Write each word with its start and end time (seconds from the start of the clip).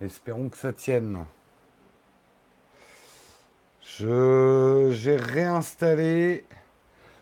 Espérons 0.00 0.48
que 0.48 0.56
ça 0.56 0.72
tienne. 0.72 1.24
Je 3.80 4.90
j'ai 4.92 5.16
réinstallé 5.16 6.44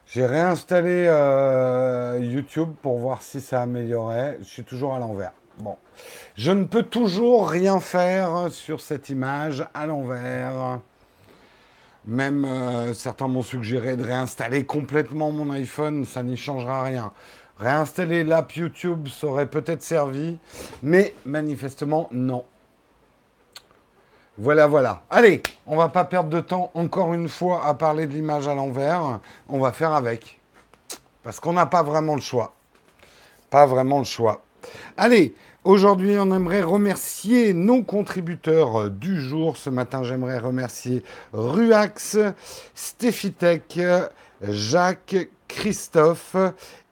j'ai 0.07 0.27
réinstallé 0.27 1.07
euh, 1.09 2.19
YouTube 2.21 2.75
pour 2.83 2.99
voir 2.99 3.23
si 3.23 3.41
ça 3.41 3.63
améliorait. 3.63 4.37
Je 4.41 4.45
suis 4.45 4.65
toujours 4.65 4.95
à 4.95 4.99
l'envers. 4.99 5.33
Bon, 5.59 5.79
je 6.35 6.53
ne 6.53 6.65
peux 6.65 6.83
toujours 6.83 7.49
rien 7.49 7.81
faire 7.81 8.49
sur 8.51 8.81
cette 8.83 9.09
image 9.09 9.67
à 9.73 9.87
l'envers. 9.87 10.81
Même 12.05 12.45
euh, 12.45 12.95
certains 12.95 13.29
m'ont 13.29 13.43
suggéré 13.43 13.97
de 13.97 14.03
réinstaller 14.03 14.67
complètement 14.67 15.31
mon 15.31 15.51
iPhone, 15.51 16.05
ça 16.05 16.23
n'y 16.23 16.37
changera 16.37 16.83
rien. 16.83 17.13
Réinstaller 17.59 18.25
l'app 18.25 18.53
YouTube, 18.55 19.09
ça 19.09 19.29
aurait 19.29 19.47
peut-être 19.47 19.83
servi, 19.83 20.37
mais 20.83 21.15
manifestement 21.25 22.09
non. 22.11 22.45
Voilà, 24.39 24.67
voilà. 24.67 25.03
Allez, 25.11 25.43
on 25.67 25.77
va 25.77 25.91
pas 25.91 26.05
perdre 26.05 26.31
de 26.31 26.41
temps 26.41 26.71
encore 26.73 27.13
une 27.13 27.29
fois 27.29 27.67
à 27.67 27.75
parler 27.75 28.07
de 28.07 28.15
l'image 28.15 28.49
à 28.49 28.55
l'envers. 28.55 29.21
On 29.49 29.59
va 29.59 29.73
faire 29.73 29.93
avec. 29.93 30.41
Parce 31.23 31.39
qu'on 31.39 31.53
n'a 31.53 31.67
pas 31.67 31.83
vraiment 31.83 32.15
le 32.15 32.23
choix. 32.23 32.55
Pas 33.51 33.67
vraiment 33.67 33.99
le 33.99 34.05
choix. 34.05 34.43
Allez, 34.97 35.35
aujourd'hui, 35.65 36.17
on 36.19 36.35
aimerait 36.35 36.63
remercier 36.63 37.53
nos 37.53 37.83
contributeurs 37.83 38.91
du 38.91 39.21
jour. 39.21 39.59
Ce 39.59 39.69
matin, 39.69 40.03
j'aimerais 40.03 40.39
remercier 40.39 41.05
Ruax, 41.35 42.17
Stéphitech, 42.75 43.79
Jacques, 44.41 45.29
Christophe 45.47 46.37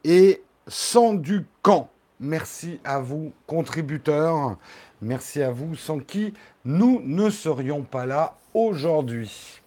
et 0.04 0.42
Sanducan. 0.66 1.88
Merci 2.20 2.80
à 2.84 3.00
vous, 3.00 3.32
contributeurs. 3.46 4.58
Merci 5.00 5.42
à 5.42 5.50
vous, 5.50 5.74
sans 5.74 5.98
qui 5.98 6.34
nous 6.64 7.00
ne 7.04 7.30
serions 7.30 7.82
pas 7.82 8.06
là 8.06 8.36
aujourd'hui. 8.54 9.60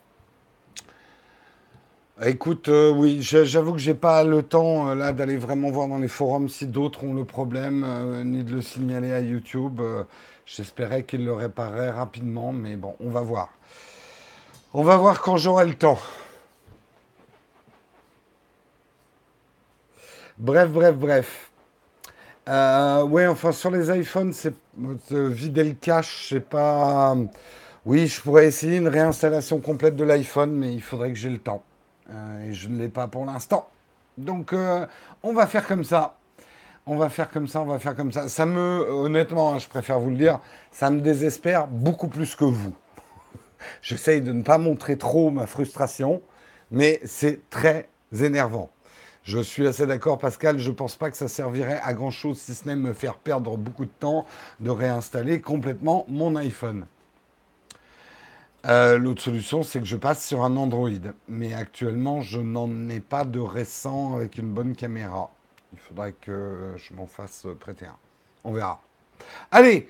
Écoute, 2.22 2.69
euh, 2.69 2.91
oui, 2.91 3.22
j'avoue 3.22 3.73
que 3.73 3.80
j'ai 3.80 3.95
pas 3.95 4.23
le 4.23 4.44
temps 4.44 4.88
euh, 4.88 4.95
là 4.95 5.13
d'aller 5.13 5.35
vraiment 5.35 5.72
voir 5.72 5.88
dans 5.88 5.97
les 5.97 6.08
forums 6.08 6.47
si 6.47 6.67
d'autres 6.67 7.03
ont 7.03 7.16
le 7.16 7.25
problème, 7.25 7.83
euh, 7.83 8.23
ni 8.23 8.44
de 8.44 8.53
le 8.53 8.61
signaler 8.61 9.11
à 9.11 9.19
YouTube. 9.19 9.81
J'espérais 10.45 11.03
qu'ils 11.03 11.25
le 11.25 11.33
répareraient 11.33 11.89
rapidement, 11.89 12.53
mais 12.53 12.75
bon, 12.75 12.95
on 13.00 13.09
va 13.09 13.22
voir. 13.22 13.50
On 14.75 14.83
va 14.83 14.95
voir 14.97 15.22
quand 15.22 15.38
j'aurai 15.38 15.66
le 15.66 15.73
temps. 15.73 16.00
Bref, 20.38 20.69
bref, 20.69 20.95
bref. 20.95 21.52
Ouais, 22.47 23.28
enfin, 23.28 23.52
sur 23.52 23.72
les 23.72 23.89
iPhones, 24.00 24.33
c'est 24.33 24.53
vider 24.77 25.63
le 25.63 25.73
cache, 25.73 26.27
c'est 26.29 26.47
pas. 26.47 27.16
Oui, 27.85 28.07
je 28.07 28.21
pourrais 28.21 28.47
essayer 28.47 28.77
une 28.77 28.88
réinstallation 28.88 29.59
complète 29.59 29.95
de 29.95 30.03
l'iPhone, 30.03 30.52
mais 30.52 30.73
il 30.73 30.81
faudrait 30.81 31.09
que 31.09 31.17
j'ai 31.17 31.29
le 31.29 31.39
temps. 31.39 31.63
Euh, 32.09 32.49
et 32.49 32.53
je 32.53 32.69
ne 32.69 32.77
l'ai 32.79 32.89
pas 32.89 33.07
pour 33.07 33.25
l'instant. 33.25 33.69
Donc, 34.17 34.53
euh, 34.53 34.85
on 35.21 35.33
va 35.33 35.47
faire 35.47 35.67
comme 35.67 35.83
ça. 35.83 36.16
On 36.85 36.97
va 36.97 37.09
faire 37.09 37.29
comme 37.29 37.47
ça, 37.47 37.61
on 37.61 37.66
va 37.66 37.79
faire 37.79 37.95
comme 37.95 38.11
ça. 38.11 38.27
Ça 38.27 38.45
me, 38.45 38.89
honnêtement, 38.91 39.53
hein, 39.53 39.59
je 39.59 39.67
préfère 39.69 39.99
vous 39.99 40.09
le 40.09 40.17
dire, 40.17 40.39
ça 40.71 40.89
me 40.89 40.99
désespère 40.99 41.67
beaucoup 41.67 42.09
plus 42.09 42.35
que 42.35 42.44
vous. 42.44 42.73
J'essaye 43.81 44.21
de 44.21 44.33
ne 44.33 44.44
pas 44.44 44.57
montrer 44.57 44.97
trop 44.97 45.29
ma 45.31 45.47
frustration, 45.47 46.21
mais 46.71 46.99
c'est 47.05 47.49
très 47.49 47.88
énervant. 48.21 48.69
Je 49.23 49.39
suis 49.39 49.66
assez 49.66 49.88
d'accord, 49.88 50.17
Pascal. 50.17 50.59
Je 50.59 50.69
ne 50.69 50.75
pense 50.75 50.97
pas 50.97 51.09
que 51.09 51.16
ça 51.16 51.29
servirait 51.29 51.79
à 51.81 51.93
grand 51.93 52.11
chose, 52.11 52.38
si 52.39 52.53
ce 52.53 52.67
n'est 52.67 52.75
me 52.75 52.93
faire 52.93 53.16
perdre 53.16 53.57
beaucoup 53.57 53.85
de 53.85 53.91
temps 53.91 54.25
de 54.59 54.69
réinstaller 54.69 55.39
complètement 55.39 56.05
mon 56.09 56.35
iPhone. 56.35 56.85
Euh, 58.66 58.97
l'autre 58.97 59.21
solution, 59.21 59.63
c'est 59.63 59.79
que 59.79 59.85
je 59.85 59.95
passe 59.95 60.25
sur 60.25 60.44
un 60.44 60.57
Android. 60.57 60.89
Mais 61.29 61.53
actuellement, 61.53 62.21
je 62.21 62.39
n'en 62.39 62.89
ai 62.89 62.99
pas 62.99 63.23
de 63.23 63.39
récent 63.39 64.16
avec 64.16 64.38
une 64.38 64.50
bonne 64.50 64.75
caméra. 64.75 65.31
Il 65.72 65.79
faudrait 65.79 66.13
que 66.13 66.73
je 66.75 66.94
m'en 66.94 67.07
fasse 67.07 67.47
prêter 67.59 67.85
un. 67.85 67.95
On 68.44 68.51
verra. 68.51 68.81
Allez, 69.51 69.89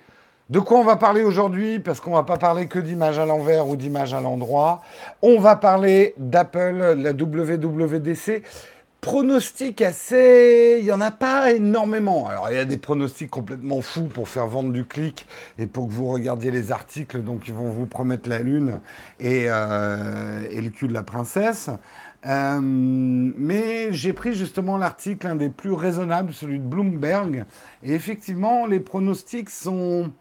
de 0.50 0.60
quoi 0.60 0.78
on 0.78 0.84
va 0.84 0.96
parler 0.96 1.24
aujourd'hui? 1.24 1.80
Parce 1.80 2.00
qu'on 2.00 2.12
ne 2.12 2.16
va 2.16 2.24
pas 2.24 2.38
parler 2.38 2.68
que 2.68 2.78
d'image 2.78 3.18
à 3.18 3.26
l'envers 3.26 3.68
ou 3.68 3.76
d'image 3.76 4.14
à 4.14 4.22
l'endroit. 4.22 4.82
On 5.22 5.40
va 5.40 5.56
parler 5.56 6.14
d'Apple, 6.18 6.94
la 6.98 7.12
WWDC 7.12 8.44
pronostics 9.04 9.82
assez. 9.82 10.78
Il 10.80 10.86
n'y 10.86 10.92
en 10.92 11.02
a 11.02 11.12
pas 11.12 11.52
énormément. 11.52 12.28
Alors, 12.30 12.50
il 12.50 12.56
y 12.56 12.60
a 12.60 12.64
des 12.64 12.78
pronostics 12.78 13.30
complètement 13.30 13.82
fous 13.82 14.06
pour 14.06 14.30
faire 14.30 14.48
vendre 14.48 14.72
du 14.72 14.86
clic 14.86 15.28
et 15.60 15.68
pour 15.68 15.88
que 15.88 15.92
vous 15.92 16.08
regardiez 16.08 16.52
les 16.52 16.72
articles. 16.72 17.22
Donc, 17.22 17.50
ils 17.50 17.54
vont 17.54 17.70
vous 17.70 17.86
promettre 17.86 18.30
la 18.30 18.40
lune 18.40 18.80
et, 19.20 19.48
euh, 19.48 20.48
le 20.50 20.70
cul 20.70 20.88
de 20.88 20.94
la 20.94 21.04
princesse. 21.04 21.70
Euh, 22.26 22.60
mais 22.62 23.92
j'ai 23.92 24.14
pris 24.14 24.36
justement 24.36 24.78
l'article, 24.78 25.28
un 25.28 25.36
des 25.36 25.50
plus 25.50 25.74
raisonnables, 25.74 26.32
celui 26.32 26.60
de 26.60 26.66
Bloomberg. 26.66 27.44
Et 27.84 27.94
effectivement, 27.94 28.66
les 28.66 28.80
pronostics 28.80 29.50
sont 29.50 30.14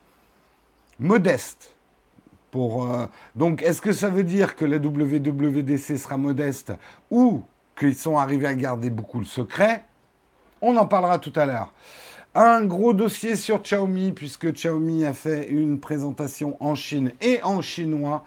modestes. 0.98 1.76
Pour, 2.50 2.92
euh, 2.92 3.06
donc, 3.36 3.62
est-ce 3.62 3.80
que 3.80 3.92
ça 3.92 4.10
veut 4.10 4.24
dire 4.24 4.56
que 4.56 4.64
la 4.64 4.78
WWDC 4.78 5.96
sera 5.96 6.16
modeste 6.16 6.72
ou 7.10 7.44
qu'ils 7.78 7.96
sont 7.96 8.18
arrivés 8.18 8.46
à 8.46 8.54
garder 8.54 8.90
beaucoup 8.90 9.18
le 9.18 9.24
secret. 9.24 9.84
On 10.60 10.76
en 10.76 10.86
parlera 10.86 11.18
tout 11.18 11.32
à 11.36 11.46
l'heure. 11.46 11.72
Un 12.34 12.64
gros 12.64 12.94
dossier 12.94 13.36
sur 13.36 13.60
Xiaomi, 13.60 14.12
puisque 14.12 14.50
Xiaomi 14.54 15.04
a 15.04 15.12
fait 15.12 15.50
une 15.50 15.78
présentation 15.78 16.56
en 16.60 16.74
Chine 16.74 17.12
et 17.20 17.42
en 17.42 17.60
chinois 17.60 18.24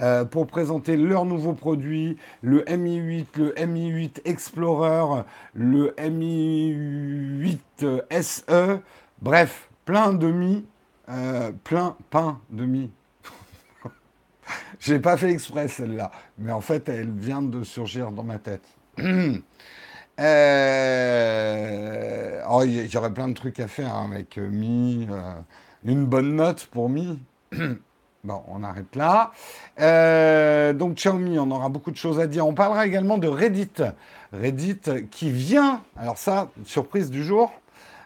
euh, 0.00 0.24
pour 0.24 0.46
présenter 0.46 0.96
leurs 0.96 1.24
nouveaux 1.24 1.54
produits, 1.54 2.18
le 2.40 2.64
Mi 2.76 2.98
8, 2.98 3.36
le 3.36 3.66
Mi 3.66 3.88
8 3.88 4.22
Explorer, 4.24 5.24
le 5.54 5.92
Mi 6.08 6.68
8 6.68 7.86
SE, 8.22 8.78
bref, 9.20 9.68
plein 9.84 10.12
de 10.12 10.30
Mi, 10.30 10.64
euh, 11.08 11.50
plein 11.64 11.96
pain 12.10 12.40
de 12.50 12.64
Mi. 12.64 12.92
J'ai 14.78 15.00
pas 15.00 15.16
fait 15.16 15.30
exprès 15.30 15.66
celle-là, 15.66 16.12
mais 16.38 16.52
en 16.52 16.60
fait 16.60 16.88
elle 16.88 17.10
vient 17.10 17.42
de 17.42 17.64
surgir 17.64 18.12
dans 18.12 18.22
ma 18.22 18.38
tête. 18.38 18.77
Euh, 20.20 20.90
oh, 22.50 22.64
aurait 22.96 23.14
plein 23.14 23.28
de 23.28 23.34
trucs 23.34 23.60
à 23.60 23.68
faire 23.68 23.94
hein, 23.94 24.10
avec 24.12 24.36
euh, 24.38 24.48
Mi. 24.48 25.06
Euh, 25.10 25.34
une 25.84 26.06
bonne 26.06 26.34
note 26.34 26.66
pour 26.66 26.88
Mi. 26.88 27.20
bon, 28.24 28.42
on 28.48 28.64
arrête 28.64 28.96
là. 28.96 29.30
donc 30.72 30.96
Xiaomi, 30.96 31.38
on 31.38 31.50
aura 31.52 31.68
beaucoup 31.68 31.92
de 31.92 31.96
choses 31.96 32.18
à 32.18 32.26
dire. 32.26 32.46
On 32.46 32.54
parlera 32.54 32.86
également 32.86 33.18
de 33.18 33.28
Reddit. 33.28 33.70
Reddit 34.32 34.80
qui 35.10 35.30
vient, 35.30 35.82
alors 35.96 36.18
ça, 36.18 36.50
surprise 36.64 37.10
du 37.10 37.22
jour, 37.22 37.52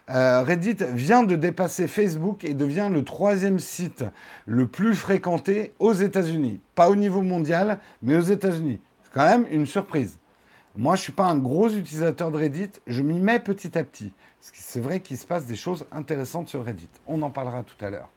Reddit 0.07 0.77
vient 0.93 1.23
de 1.23 1.35
dépasser 1.35 1.87
Facebook 1.87 2.43
et 2.45 2.53
devient 2.53 2.89
le 2.91 3.03
troisième 3.03 3.57
site 3.57 4.05
le 4.45 4.67
plus 4.67 4.93
fréquenté 4.95 5.73
aux 5.79 5.93
États-Unis. 5.93 6.61
Pas 6.75 6.89
au 6.89 6.95
niveau 6.95 7.23
mondial, 7.23 7.79
mais 8.03 8.15
aux 8.15 8.21
États-Unis. 8.21 8.79
C'est 9.03 9.13
quand 9.13 9.25
même 9.25 9.47
une 9.49 9.65
surprise. 9.65 10.17
Moi, 10.75 10.95
je 10.95 11.01
ne 11.01 11.03
suis 11.03 11.13
pas 11.13 11.25
un 11.25 11.37
gros 11.37 11.69
utilisateur 11.69 12.31
de 12.31 12.37
Reddit, 12.37 12.71
je 12.87 13.03
m'y 13.03 13.19
mets 13.19 13.39
petit 13.39 13.77
à 13.77 13.83
petit. 13.83 14.11
C'est 14.41 14.79
vrai 14.79 14.99
qu'il 15.01 15.17
se 15.17 15.25
passe 15.25 15.45
des 15.45 15.55
choses 15.55 15.85
intéressantes 15.91 16.49
sur 16.49 16.65
Reddit. 16.65 16.89
On 17.05 17.21
en 17.21 17.29
parlera 17.29 17.63
tout 17.63 17.85
à 17.85 17.91
l'heure. 17.91 18.09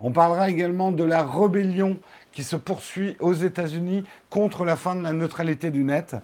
On 0.00 0.10
parlera 0.10 0.50
également 0.50 0.90
de 0.90 1.04
la 1.04 1.22
rébellion 1.22 1.98
qui 2.32 2.42
se 2.42 2.56
poursuit 2.56 3.16
aux 3.20 3.32
États-Unis 3.32 4.04
contre 4.28 4.64
la 4.64 4.74
fin 4.74 4.96
de 4.96 5.02
la 5.02 5.12
neutralité 5.12 5.70
du 5.70 5.84
net. 5.84 6.16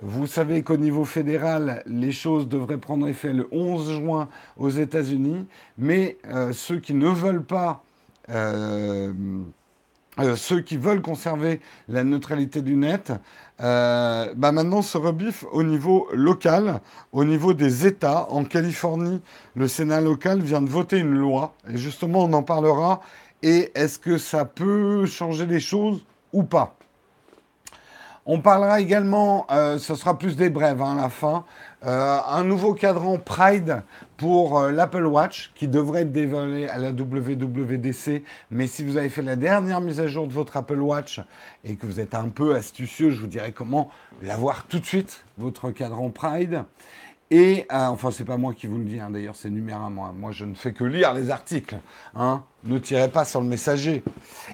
Vous 0.00 0.28
savez 0.28 0.62
qu'au 0.62 0.76
niveau 0.76 1.04
fédéral, 1.04 1.82
les 1.86 2.12
choses 2.12 2.48
devraient 2.48 2.78
prendre 2.78 3.08
effet 3.08 3.32
le 3.32 3.48
11 3.50 3.94
juin 3.94 4.28
aux 4.56 4.70
États-Unis, 4.70 5.46
mais 5.76 6.18
euh, 6.26 6.52
ceux 6.52 6.78
qui 6.78 6.94
ne 6.94 7.08
veulent 7.08 7.44
pas 7.44 7.82
euh, 8.30 9.12
euh, 10.18 10.34
ceux 10.34 10.60
qui 10.60 10.78
veulent 10.78 11.02
conserver 11.02 11.60
la 11.88 12.02
neutralité 12.02 12.62
du 12.62 12.74
net, 12.74 13.12
euh, 13.62 14.32
bah 14.36 14.52
maintenant 14.52 14.82
se 14.82 14.98
rebiffent 14.98 15.46
au 15.50 15.62
niveau 15.62 16.08
local, 16.12 16.80
au 17.12 17.24
niveau 17.24 17.54
des 17.54 17.86
États. 17.86 18.26
En 18.30 18.44
Californie, 18.44 19.22
le 19.54 19.66
Sénat 19.68 20.00
local 20.00 20.40
vient 20.40 20.60
de 20.60 20.68
voter 20.68 20.98
une 20.98 21.14
loi, 21.14 21.54
et 21.70 21.76
justement 21.76 22.24
on 22.24 22.32
en 22.32 22.42
parlera, 22.42 23.00
et 23.42 23.70
est-ce 23.74 23.98
que 23.98 24.18
ça 24.18 24.44
peut 24.44 25.06
changer 25.06 25.46
les 25.46 25.60
choses 25.60 26.04
ou 26.32 26.42
pas? 26.42 26.74
On 28.28 28.40
parlera 28.40 28.80
également, 28.80 29.46
euh, 29.52 29.78
ce 29.78 29.94
sera 29.94 30.18
plus 30.18 30.36
des 30.36 30.50
brèves 30.50 30.82
hein, 30.82 30.98
à 30.98 31.02
la 31.02 31.08
fin, 31.08 31.44
euh, 31.86 32.18
un 32.28 32.42
nouveau 32.42 32.74
cadran 32.74 33.18
Pride 33.18 33.82
pour 34.16 34.58
euh, 34.58 34.70
l'Apple 34.70 35.04
Watch 35.04 35.52
qui 35.54 35.68
devrait 35.68 36.02
être 36.02 36.12
dévoilé 36.12 36.68
à 36.68 36.78
la 36.78 36.90
WWDC. 36.90 38.22
Mais 38.50 38.66
si 38.66 38.84
vous 38.84 38.96
avez 38.96 39.08
fait 39.08 39.22
la 39.22 39.36
dernière 39.36 39.80
mise 39.80 40.00
à 40.00 40.06
jour 40.06 40.26
de 40.26 40.32
votre 40.32 40.56
Apple 40.56 40.80
Watch 40.80 41.20
et 41.64 41.76
que 41.76 41.86
vous 41.86 42.00
êtes 42.00 42.14
un 42.14 42.28
peu 42.28 42.54
astucieux, 42.54 43.10
je 43.10 43.20
vous 43.20 43.26
dirais 43.26 43.52
comment 43.52 43.90
l'avoir 44.22 44.66
tout 44.66 44.78
de 44.78 44.86
suite, 44.86 45.24
votre 45.38 45.70
cadran 45.70 46.10
Pride. 46.10 46.64
Et, 47.30 47.66
euh, 47.72 47.86
enfin, 47.86 48.12
c'est 48.12 48.24
pas 48.24 48.36
moi 48.36 48.54
qui 48.54 48.68
vous 48.68 48.78
le 48.78 48.84
dis, 48.84 49.00
hein, 49.00 49.10
d'ailleurs, 49.10 49.34
c'est 49.34 49.50
numéro 49.50 49.90
moi. 49.90 50.14
Moi, 50.16 50.30
je 50.30 50.44
ne 50.44 50.54
fais 50.54 50.72
que 50.72 50.84
lire 50.84 51.12
les 51.12 51.30
articles. 51.30 51.76
Hein. 52.14 52.44
Ne 52.62 52.78
tirez 52.78 53.08
pas 53.08 53.24
sur 53.24 53.40
le 53.40 53.48
messager. 53.48 54.04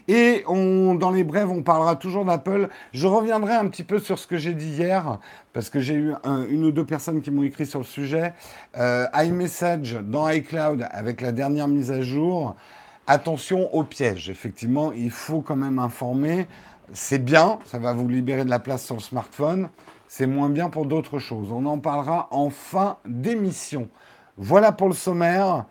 Et 0.08 0.42
on, 0.46 0.94
dans 0.94 1.10
les 1.10 1.22
brèves, 1.22 1.50
on 1.50 1.62
parlera 1.62 1.96
toujours 1.96 2.24
d'Apple. 2.24 2.70
Je 2.92 3.06
reviendrai 3.06 3.52
un 3.52 3.68
petit 3.68 3.84
peu 3.84 3.98
sur 3.98 4.18
ce 4.18 4.26
que 4.26 4.38
j'ai 4.38 4.54
dit 4.54 4.70
hier, 4.70 5.18
parce 5.52 5.68
que 5.68 5.80
j'ai 5.80 5.94
eu 5.94 6.14
une 6.48 6.64
ou 6.64 6.72
deux 6.72 6.86
personnes 6.86 7.20
qui 7.20 7.30
m'ont 7.30 7.42
écrit 7.42 7.66
sur 7.66 7.78
le 7.78 7.84
sujet. 7.84 8.32
Euh, 8.78 9.06
iMessage 9.16 9.98
dans 10.02 10.26
iCloud, 10.30 10.88
avec 10.92 11.20
la 11.20 11.32
dernière 11.32 11.68
mise 11.68 11.90
à 11.90 12.00
jour. 12.00 12.56
Attention 13.06 13.74
au 13.74 13.84
piège. 13.84 14.30
Effectivement, 14.30 14.92
il 14.92 15.10
faut 15.10 15.42
quand 15.42 15.56
même 15.56 15.78
informer. 15.78 16.46
C'est 16.94 17.22
bien, 17.22 17.58
ça 17.66 17.78
va 17.78 17.92
vous 17.92 18.08
libérer 18.08 18.44
de 18.44 18.50
la 18.50 18.58
place 18.58 18.84
sur 18.84 18.94
le 18.94 19.00
smartphone 19.00 19.68
c'est 20.14 20.26
moins 20.26 20.50
bien 20.50 20.68
pour 20.68 20.84
d'autres 20.84 21.18
choses. 21.18 21.50
On 21.50 21.64
en 21.64 21.78
parlera 21.78 22.28
en 22.32 22.50
fin 22.50 22.98
d'émission. 23.06 23.88
Voilà 24.36 24.70
pour 24.70 24.88
le 24.88 24.94
sommaire. 24.94 25.64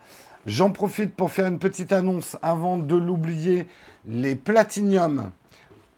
J'en 0.46 0.70
profite 0.70 1.14
pour 1.14 1.30
faire 1.30 1.46
une 1.46 1.60
petite 1.60 1.92
annonce 1.92 2.36
avant 2.42 2.76
de 2.76 2.96
l'oublier. 2.96 3.68
Les 4.04 4.34
platiniums. 4.34 5.30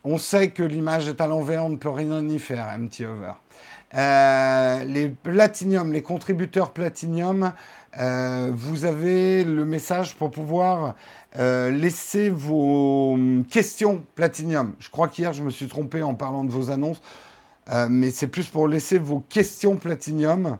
On 0.04 0.18
sait 0.18 0.50
que 0.50 0.62
l'image 0.62 1.08
est 1.08 1.22
à 1.22 1.26
l'envers, 1.26 1.64
on 1.64 1.70
ne 1.70 1.76
peut 1.76 1.88
rien 1.88 2.22
y 2.28 2.38
faire, 2.38 2.66
petit 2.80 3.06
over. 3.06 3.32
Euh, 3.94 4.84
les 4.84 5.08
platiniums, 5.08 5.90
les 5.90 6.02
contributeurs 6.02 6.72
platinium, 6.72 7.54
euh, 7.98 8.50
vous 8.52 8.84
avez 8.84 9.44
le 9.44 9.64
message 9.64 10.16
pour 10.16 10.30
pouvoir 10.30 10.96
euh, 11.38 11.70
laisser 11.70 12.28
vos 12.28 13.16
questions 13.50 14.04
platinium. 14.14 14.74
Je 14.80 14.90
crois 14.90 15.08
qu'hier, 15.08 15.32
je 15.32 15.42
me 15.42 15.48
suis 15.48 15.66
trompé 15.66 16.02
en 16.02 16.12
parlant 16.12 16.44
de 16.44 16.50
vos 16.50 16.70
annonces. 16.70 17.00
Euh, 17.70 17.86
mais 17.88 18.10
c'est 18.10 18.28
plus 18.28 18.48
pour 18.48 18.68
laisser 18.68 18.98
vos 18.98 19.20
questions 19.20 19.76
Platinium, 19.76 20.58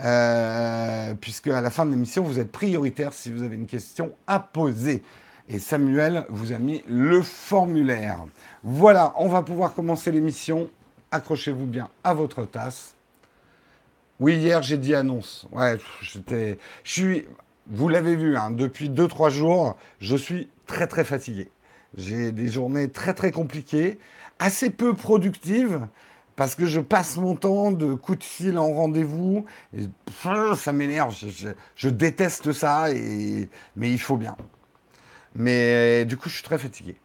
euh, 0.00 1.14
puisque 1.20 1.48
à 1.48 1.60
la 1.60 1.70
fin 1.70 1.84
de 1.86 1.90
l'émission, 1.90 2.22
vous 2.22 2.38
êtes 2.38 2.52
prioritaire 2.52 3.12
si 3.12 3.30
vous 3.32 3.42
avez 3.42 3.56
une 3.56 3.66
question 3.66 4.12
à 4.26 4.40
poser. 4.40 5.02
Et 5.48 5.58
Samuel 5.58 6.24
vous 6.30 6.52
a 6.52 6.58
mis 6.58 6.82
le 6.88 7.22
formulaire. 7.22 8.24
Voilà, 8.62 9.12
on 9.18 9.28
va 9.28 9.42
pouvoir 9.42 9.74
commencer 9.74 10.10
l'émission. 10.10 10.70
Accrochez-vous 11.10 11.66
bien 11.66 11.90
à 12.02 12.14
votre 12.14 12.44
tasse. 12.44 12.94
Oui, 14.20 14.36
hier 14.36 14.62
j'ai 14.62 14.78
dit 14.78 14.94
annonce. 14.94 15.46
Ouais, 15.52 15.76
j'étais. 16.00 16.58
Je 16.82 16.92
suis. 16.92 17.26
Vous 17.66 17.88
l'avez 17.88 18.14
vu, 18.16 18.36
hein, 18.36 18.50
depuis 18.50 18.90
2-3 18.90 19.30
jours, 19.30 19.76
je 19.98 20.16
suis 20.16 20.48
très 20.66 20.86
très 20.86 21.04
fatigué. 21.04 21.50
J'ai 21.96 22.32
des 22.32 22.48
journées 22.48 22.90
très 22.90 23.14
très 23.14 23.30
compliquées, 23.30 23.98
assez 24.38 24.70
peu 24.70 24.94
productives 24.94 25.86
parce 26.36 26.54
que 26.54 26.66
je 26.66 26.80
passe 26.80 27.16
mon 27.16 27.36
temps 27.36 27.70
de 27.70 27.94
coup 27.94 28.16
de 28.16 28.24
fil 28.24 28.58
en 28.58 28.72
rendez-vous. 28.72 29.44
Ça 30.56 30.72
m'énerve. 30.72 31.14
Je, 31.76 31.88
déteste 31.88 32.52
ça, 32.52 32.86
mais 33.76 33.90
il 33.90 34.00
faut 34.00 34.16
bien. 34.16 34.36
Mais 35.34 36.04
du 36.04 36.16
coup, 36.16 36.28
je 36.28 36.34
suis 36.34 36.44
très 36.44 36.58
fatigué. 36.58 36.96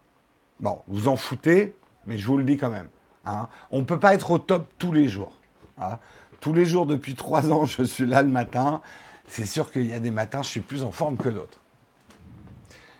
Bon, 0.60 0.80
vous 0.88 1.08
en 1.08 1.16
foutez, 1.16 1.76
mais 2.06 2.18
je 2.18 2.28
vous 2.28 2.38
le 2.38 2.44
dis 2.44 2.58
quand 2.58 2.70
même. 2.70 2.90
Hein. 3.26 3.48
On 3.72 3.80
ne 3.80 3.86
peut 3.86 4.00
pas 4.00 4.14
être 4.14 4.32
au 4.32 4.40
top 4.40 4.68
tous 4.78 4.92
les 4.92 5.08
jours. 5.08 5.38
Hein. 5.80 6.00
Tous 6.40 6.54
les 6.54 6.66
jours 6.66 6.86
depuis 6.86 7.16
trois 7.16 7.52
ans, 7.52 7.66
je 7.66 7.84
suis 7.84 8.06
là 8.06 8.22
le 8.22 8.30
matin. 8.30 8.82
C'est 9.28 9.46
sûr 9.46 9.72
qu'il 9.72 9.86
y 9.86 9.94
a 9.94 10.00
des 10.00 10.12
matins, 10.12 10.42
je 10.42 10.50
suis 10.50 10.62
plus 10.62 10.84
en 10.84 10.92
forme 10.92 11.18
que 11.18 11.30
d'autres. 11.30 11.60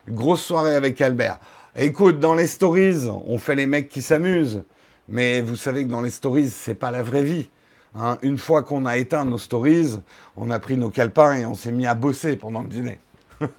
Grosse 0.08 0.44
soirée 0.44 0.76
avec 0.76 1.02
Albert. 1.02 1.40
Écoute, 1.76 2.20
dans 2.20 2.34
les 2.34 2.48
stories, 2.48 3.08
on 3.08 3.38
fait 3.38 3.56
les 3.56 3.66
mecs 3.66 3.90
qui 3.90 4.02
s'amusent. 4.02 4.64
Mais 5.10 5.42
vous 5.42 5.56
savez 5.56 5.84
que 5.86 5.90
dans 5.90 6.02
les 6.02 6.12
stories, 6.12 6.50
c'est 6.50 6.76
pas 6.76 6.92
la 6.92 7.02
vraie 7.02 7.24
vie. 7.24 7.50
Hein. 7.96 8.18
Une 8.22 8.38
fois 8.38 8.62
qu'on 8.64 8.86
a 8.86 8.98
éteint 8.98 9.26
nos 9.26 9.40
stories, 9.40 10.00
on 10.38 10.52
a 10.52 10.60
pris 10.60 10.78
nos 10.78 10.92
calepins 10.92 11.34
et 11.34 11.46
on 11.46 11.56
s'est 11.56 11.72
mis 11.72 11.88
à 11.88 11.96
bosser 11.96 12.36
pendant 12.36 12.62
le 12.62 12.68
dîner. 12.68 13.00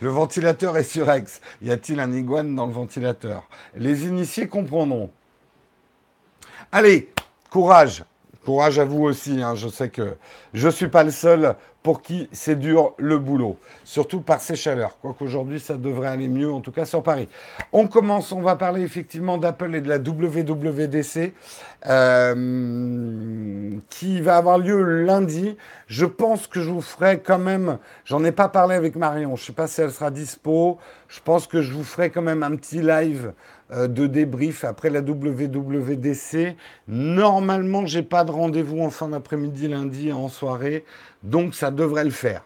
le 0.00 0.08
ventilateur 0.08 0.76
est 0.78 0.84
surex. 0.84 1.42
Y 1.60 1.70
a-t-il 1.70 2.00
un 2.00 2.12
iguane 2.12 2.54
dans 2.54 2.66
le 2.66 2.72
ventilateur? 2.72 3.46
Les 3.76 4.06
initiés 4.06 4.48
comprendront. 4.48 5.10
Allez, 6.70 7.12
courage. 7.50 8.04
Courage 8.46 8.78
à 8.78 8.86
vous 8.86 9.02
aussi. 9.02 9.42
Hein. 9.42 9.54
Je 9.54 9.68
sais 9.68 9.90
que 9.90 10.16
je 10.54 10.66
ne 10.66 10.72
suis 10.72 10.88
pas 10.88 11.04
le 11.04 11.10
seul 11.10 11.56
pour 11.82 12.02
qui 12.02 12.28
c'est 12.32 12.58
dur 12.58 12.94
le 12.96 13.18
boulot, 13.18 13.56
surtout 13.84 14.20
par 14.20 14.40
ces 14.40 14.56
chaleurs. 14.56 14.98
Quoique 15.00 15.24
aujourd'hui, 15.24 15.58
ça 15.58 15.76
devrait 15.76 16.08
aller 16.08 16.28
mieux, 16.28 16.50
en 16.50 16.60
tout 16.60 16.72
cas 16.72 16.84
sur 16.84 17.02
Paris. 17.02 17.28
On 17.72 17.88
commence, 17.88 18.32
on 18.32 18.40
va 18.40 18.56
parler 18.56 18.82
effectivement 18.82 19.38
d'Apple 19.38 19.74
et 19.74 19.80
de 19.80 19.88
la 19.88 19.98
WWDC, 19.98 21.34
euh, 21.86 23.70
qui 23.90 24.20
va 24.20 24.36
avoir 24.36 24.58
lieu 24.58 25.04
lundi. 25.04 25.56
Je 25.92 26.06
pense 26.06 26.46
que 26.46 26.62
je 26.62 26.70
vous 26.70 26.80
ferai 26.80 27.20
quand 27.20 27.38
même, 27.38 27.76
j'en 28.06 28.24
ai 28.24 28.32
pas 28.32 28.48
parlé 28.48 28.74
avec 28.74 28.96
Marion, 28.96 29.36
je 29.36 29.44
sais 29.44 29.52
pas 29.52 29.66
si 29.66 29.82
elle 29.82 29.92
sera 29.92 30.10
dispo, 30.10 30.78
je 31.06 31.20
pense 31.20 31.46
que 31.46 31.60
je 31.60 31.70
vous 31.70 31.84
ferai 31.84 32.08
quand 32.08 32.22
même 32.22 32.42
un 32.42 32.56
petit 32.56 32.80
live 32.80 33.34
euh, 33.72 33.88
de 33.88 34.06
débrief 34.06 34.64
après 34.64 34.88
la 34.88 35.00
WWDC. 35.00 36.56
Normalement, 36.88 37.84
j'ai 37.84 38.02
pas 38.02 38.24
de 38.24 38.30
rendez-vous 38.30 38.80
en 38.80 38.88
fin 38.88 39.08
d'après-midi 39.08 39.68
lundi 39.68 40.10
en 40.12 40.30
soirée. 40.30 40.86
Donc 41.24 41.54
ça 41.54 41.70
devrait 41.70 42.04
le 42.04 42.10
faire. 42.10 42.42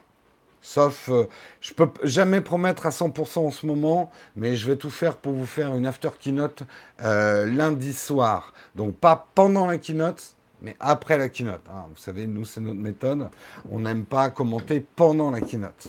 Sauf, 0.60 1.08
euh, 1.08 1.28
je 1.60 1.72
peux 1.72 1.90
jamais 2.02 2.40
promettre 2.40 2.84
à 2.86 2.90
100% 2.90 3.38
en 3.46 3.50
ce 3.52 3.64
moment, 3.64 4.10
mais 4.34 4.56
je 4.56 4.66
vais 4.66 4.74
tout 4.74 4.90
faire 4.90 5.18
pour 5.18 5.34
vous 5.34 5.46
faire 5.46 5.72
une 5.76 5.86
after 5.86 6.10
keynote 6.18 6.64
euh, 7.04 7.46
lundi 7.46 7.92
soir. 7.92 8.52
Donc 8.74 8.96
pas 8.96 9.28
pendant 9.36 9.68
la 9.68 9.78
keynote, 9.78 10.35
mais 10.62 10.76
après 10.80 11.18
la 11.18 11.28
keynote. 11.28 11.62
Hein. 11.70 11.86
Vous 11.90 12.00
savez, 12.00 12.26
nous, 12.26 12.44
c'est 12.44 12.60
notre 12.60 12.80
méthode. 12.80 13.28
On 13.70 13.80
n'aime 13.80 14.04
pas 14.04 14.30
commenter 14.30 14.84
pendant 14.96 15.30
la 15.30 15.40
keynote. 15.40 15.88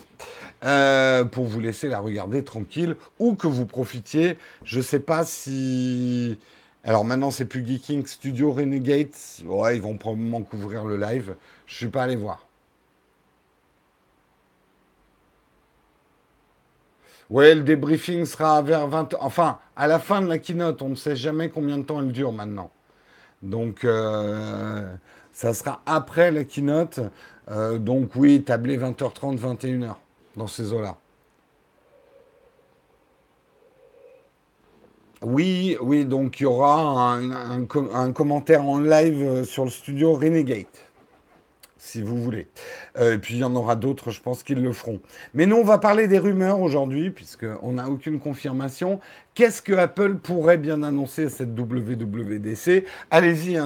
Euh, 0.64 1.24
pour 1.24 1.46
vous 1.46 1.60
laisser 1.60 1.88
la 1.88 2.00
regarder 2.00 2.44
tranquille 2.44 2.96
ou 3.20 3.36
que 3.36 3.48
vous 3.48 3.66
profitiez. 3.66 4.38
Je 4.64 4.78
ne 4.78 4.84
sais 4.84 5.00
pas 5.00 5.24
si... 5.24 6.40
Alors 6.84 7.06
maintenant, 7.06 7.32
c'est 7.32 7.46
plus 7.46 7.66
Geeking 7.66 8.06
Studio 8.08 8.52
Renegade. 8.52 9.10
Ouais, 9.46 9.76
ils 9.76 9.82
vont 9.82 9.98
probablement 9.98 10.42
couvrir 10.42 10.86
le 10.86 10.98
live. 10.98 11.36
Je 11.68 11.74
ne 11.74 11.78
suis 11.78 11.88
pas 11.88 12.04
allé 12.04 12.16
voir. 12.16 12.48
Ouais, 17.30 17.54
le 17.56 17.62
débriefing 17.62 18.26
sera 18.26 18.62
vers 18.62 18.88
20 18.88 19.16
Enfin, 19.20 19.60
à 19.76 19.88
la 19.88 20.00
fin 20.00 20.22
de 20.22 20.28
la 20.28 20.40
keynote, 20.40 20.82
on 20.82 20.90
ne 20.90 20.96
sait 20.96 21.16
jamais 21.16 21.50
combien 21.50 21.78
de 21.78 21.84
temps 21.84 22.02
elle 22.02 22.12
dure 22.14 22.32
maintenant. 22.32 22.72
Donc, 23.42 23.84
euh, 23.84 24.96
ça 25.34 25.54
sera 25.54 25.82
après 25.86 26.32
la 26.32 26.44
keynote. 26.44 27.00
Euh, 27.50 27.78
donc, 27.78 28.16
oui, 28.16 28.44
tablé 28.44 28.78
20h30, 28.78 29.38
21h, 29.40 29.96
dans 30.36 30.48
ces 30.48 30.74
eaux-là. 30.74 30.98
Oui, 35.24 35.78
oui, 35.82 36.06
donc 36.06 36.40
il 36.40 36.44
y 36.44 36.46
aura 36.46 37.16
un, 37.16 37.66
un 37.66 38.12
commentaire 38.14 38.64
en 38.64 38.80
live 38.80 39.44
sur 39.46 39.66
le 39.66 39.72
studio 39.72 40.14
Renegade 40.14 40.66
si 41.78 42.02
vous 42.02 42.22
voulez. 42.22 42.48
Euh, 42.98 43.16
et 43.16 43.18
puis 43.18 43.36
il 43.36 43.40
y 43.40 43.44
en 43.44 43.56
aura 43.56 43.76
d'autres, 43.76 44.12
je 44.12 44.22
pense 44.22 44.44
qu'ils 44.44 44.62
le 44.62 44.74
feront. 44.74 45.00
Mais 45.34 45.46
nous, 45.46 45.58
on 45.58 45.64
va 45.64 45.78
parler 45.78 46.08
des 46.08 46.20
rumeurs 46.20 46.60
aujourd'hui, 46.60 47.12
puisqu'on 47.12 47.74
n'a 47.74 47.88
aucune 47.90 48.20
confirmation. 48.20 49.00
Qu'est-ce 49.34 49.62
que 49.62 49.74
Apple 49.74 50.16
pourrait 50.16 50.58
bien 50.58 50.84
annoncer 50.84 51.26
à 51.26 51.30
cette 51.30 51.58
WWDC 51.58 52.86
Allez-y 53.12 53.60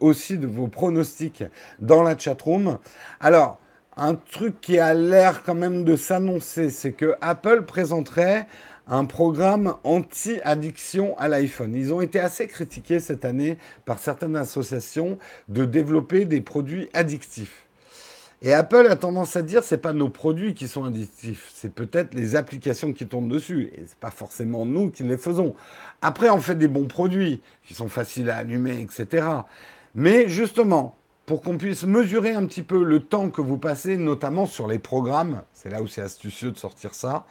aussi 0.00 0.38
de 0.38 0.46
vos 0.46 0.68
pronostics 0.68 1.44
dans 1.78 2.02
la 2.02 2.18
chatroom. 2.18 2.78
Alors, 3.20 3.58
un 3.96 4.14
truc 4.14 4.60
qui 4.60 4.78
a 4.78 4.94
l'air 4.94 5.42
quand 5.42 5.54
même 5.54 5.84
de 5.84 5.96
s'annoncer, 5.96 6.70
c'est 6.70 6.92
que 6.92 7.14
Apple 7.20 7.62
présenterait 7.62 8.46
un 8.86 9.04
programme 9.04 9.74
anti-addiction 9.84 11.16
à 11.18 11.28
l'iPhone. 11.28 11.74
Ils 11.74 11.92
ont 11.92 12.00
été 12.00 12.18
assez 12.18 12.46
critiqués 12.46 13.00
cette 13.00 13.24
année 13.24 13.58
par 13.84 13.98
certaines 13.98 14.36
associations 14.36 15.18
de 15.48 15.64
développer 15.64 16.24
des 16.24 16.40
produits 16.40 16.88
addictifs. 16.92 17.66
Et 18.44 18.52
Apple 18.52 18.88
a 18.90 18.96
tendance 18.96 19.36
à 19.36 19.42
dire 19.42 19.62
c'est 19.62 19.78
pas 19.78 19.92
nos 19.92 20.08
produits 20.08 20.54
qui 20.54 20.66
sont 20.66 20.84
addictifs, 20.84 21.52
c'est 21.54 21.72
peut-être 21.72 22.12
les 22.12 22.34
applications 22.34 22.92
qui 22.92 23.06
tournent 23.06 23.28
dessus 23.28 23.70
et 23.72 23.84
c'est 23.86 23.98
pas 23.98 24.10
forcément 24.10 24.66
nous 24.66 24.90
qui 24.90 25.04
les 25.04 25.16
faisons. 25.16 25.54
Après 26.00 26.28
on 26.28 26.40
fait 26.40 26.56
des 26.56 26.66
bons 26.66 26.88
produits 26.88 27.40
qui 27.64 27.74
sont 27.74 27.88
faciles 27.88 28.30
à 28.30 28.38
allumer 28.38 28.80
etc. 28.80 29.24
Mais 29.94 30.28
justement, 30.28 30.96
pour 31.24 31.40
qu'on 31.40 31.56
puisse 31.56 31.84
mesurer 31.84 32.32
un 32.32 32.44
petit 32.46 32.62
peu 32.62 32.82
le 32.82 33.00
temps 33.00 33.30
que 33.30 33.40
vous 33.40 33.58
passez, 33.58 33.96
notamment 33.96 34.46
sur 34.46 34.66
les 34.66 34.80
programmes, 34.80 35.42
c'est 35.54 35.70
là 35.70 35.80
où 35.80 35.86
c'est 35.86 36.02
astucieux 36.02 36.50
de 36.50 36.58
sortir 36.58 36.94
ça, 36.94 37.26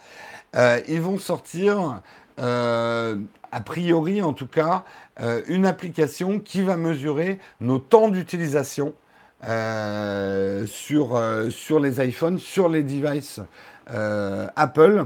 ils 0.55 1.01
vont 1.01 1.17
sortir, 1.17 2.01
euh, 2.39 3.17
a 3.51 3.61
priori 3.61 4.21
en 4.21 4.33
tout 4.33 4.47
cas, 4.47 4.83
euh, 5.19 5.41
une 5.47 5.65
application 5.65 6.39
qui 6.39 6.61
va 6.61 6.77
mesurer 6.77 7.39
nos 7.59 7.79
temps 7.79 8.09
d'utilisation 8.09 8.93
sur, 10.67 11.19
sur 11.49 11.79
les 11.79 12.07
iPhones, 12.07 12.37
sur 12.37 12.69
les 12.69 12.83
devices 12.83 13.39
Apple, 13.87 15.05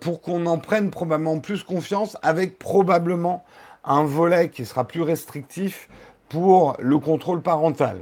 pour 0.00 0.20
qu'on 0.20 0.46
en 0.46 0.58
prenne 0.58 0.90
probablement 0.90 1.38
plus 1.38 1.62
confiance 1.62 2.16
avec 2.22 2.58
probablement 2.58 3.44
un 3.84 4.02
volet 4.04 4.48
qui 4.48 4.64
sera 4.64 4.86
plus 4.86 5.02
restrictif 5.02 5.88
pour 6.28 6.76
le 6.78 6.98
contrôle 6.98 7.42
parental. 7.42 7.98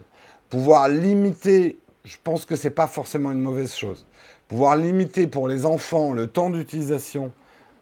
pouvoir 0.48 0.88
limiter, 0.88 1.78
je 2.04 2.16
pense 2.22 2.44
que 2.44 2.56
ce 2.56 2.64
n'est 2.64 2.74
pas 2.74 2.86
forcément 2.86 3.30
une 3.30 3.40
mauvaise 3.40 3.74
chose, 3.74 4.06
pouvoir 4.50 4.76
limiter 4.76 5.28
pour 5.28 5.46
les 5.46 5.64
enfants 5.64 6.12
le 6.12 6.26
temps 6.26 6.50
d'utilisation 6.50 7.30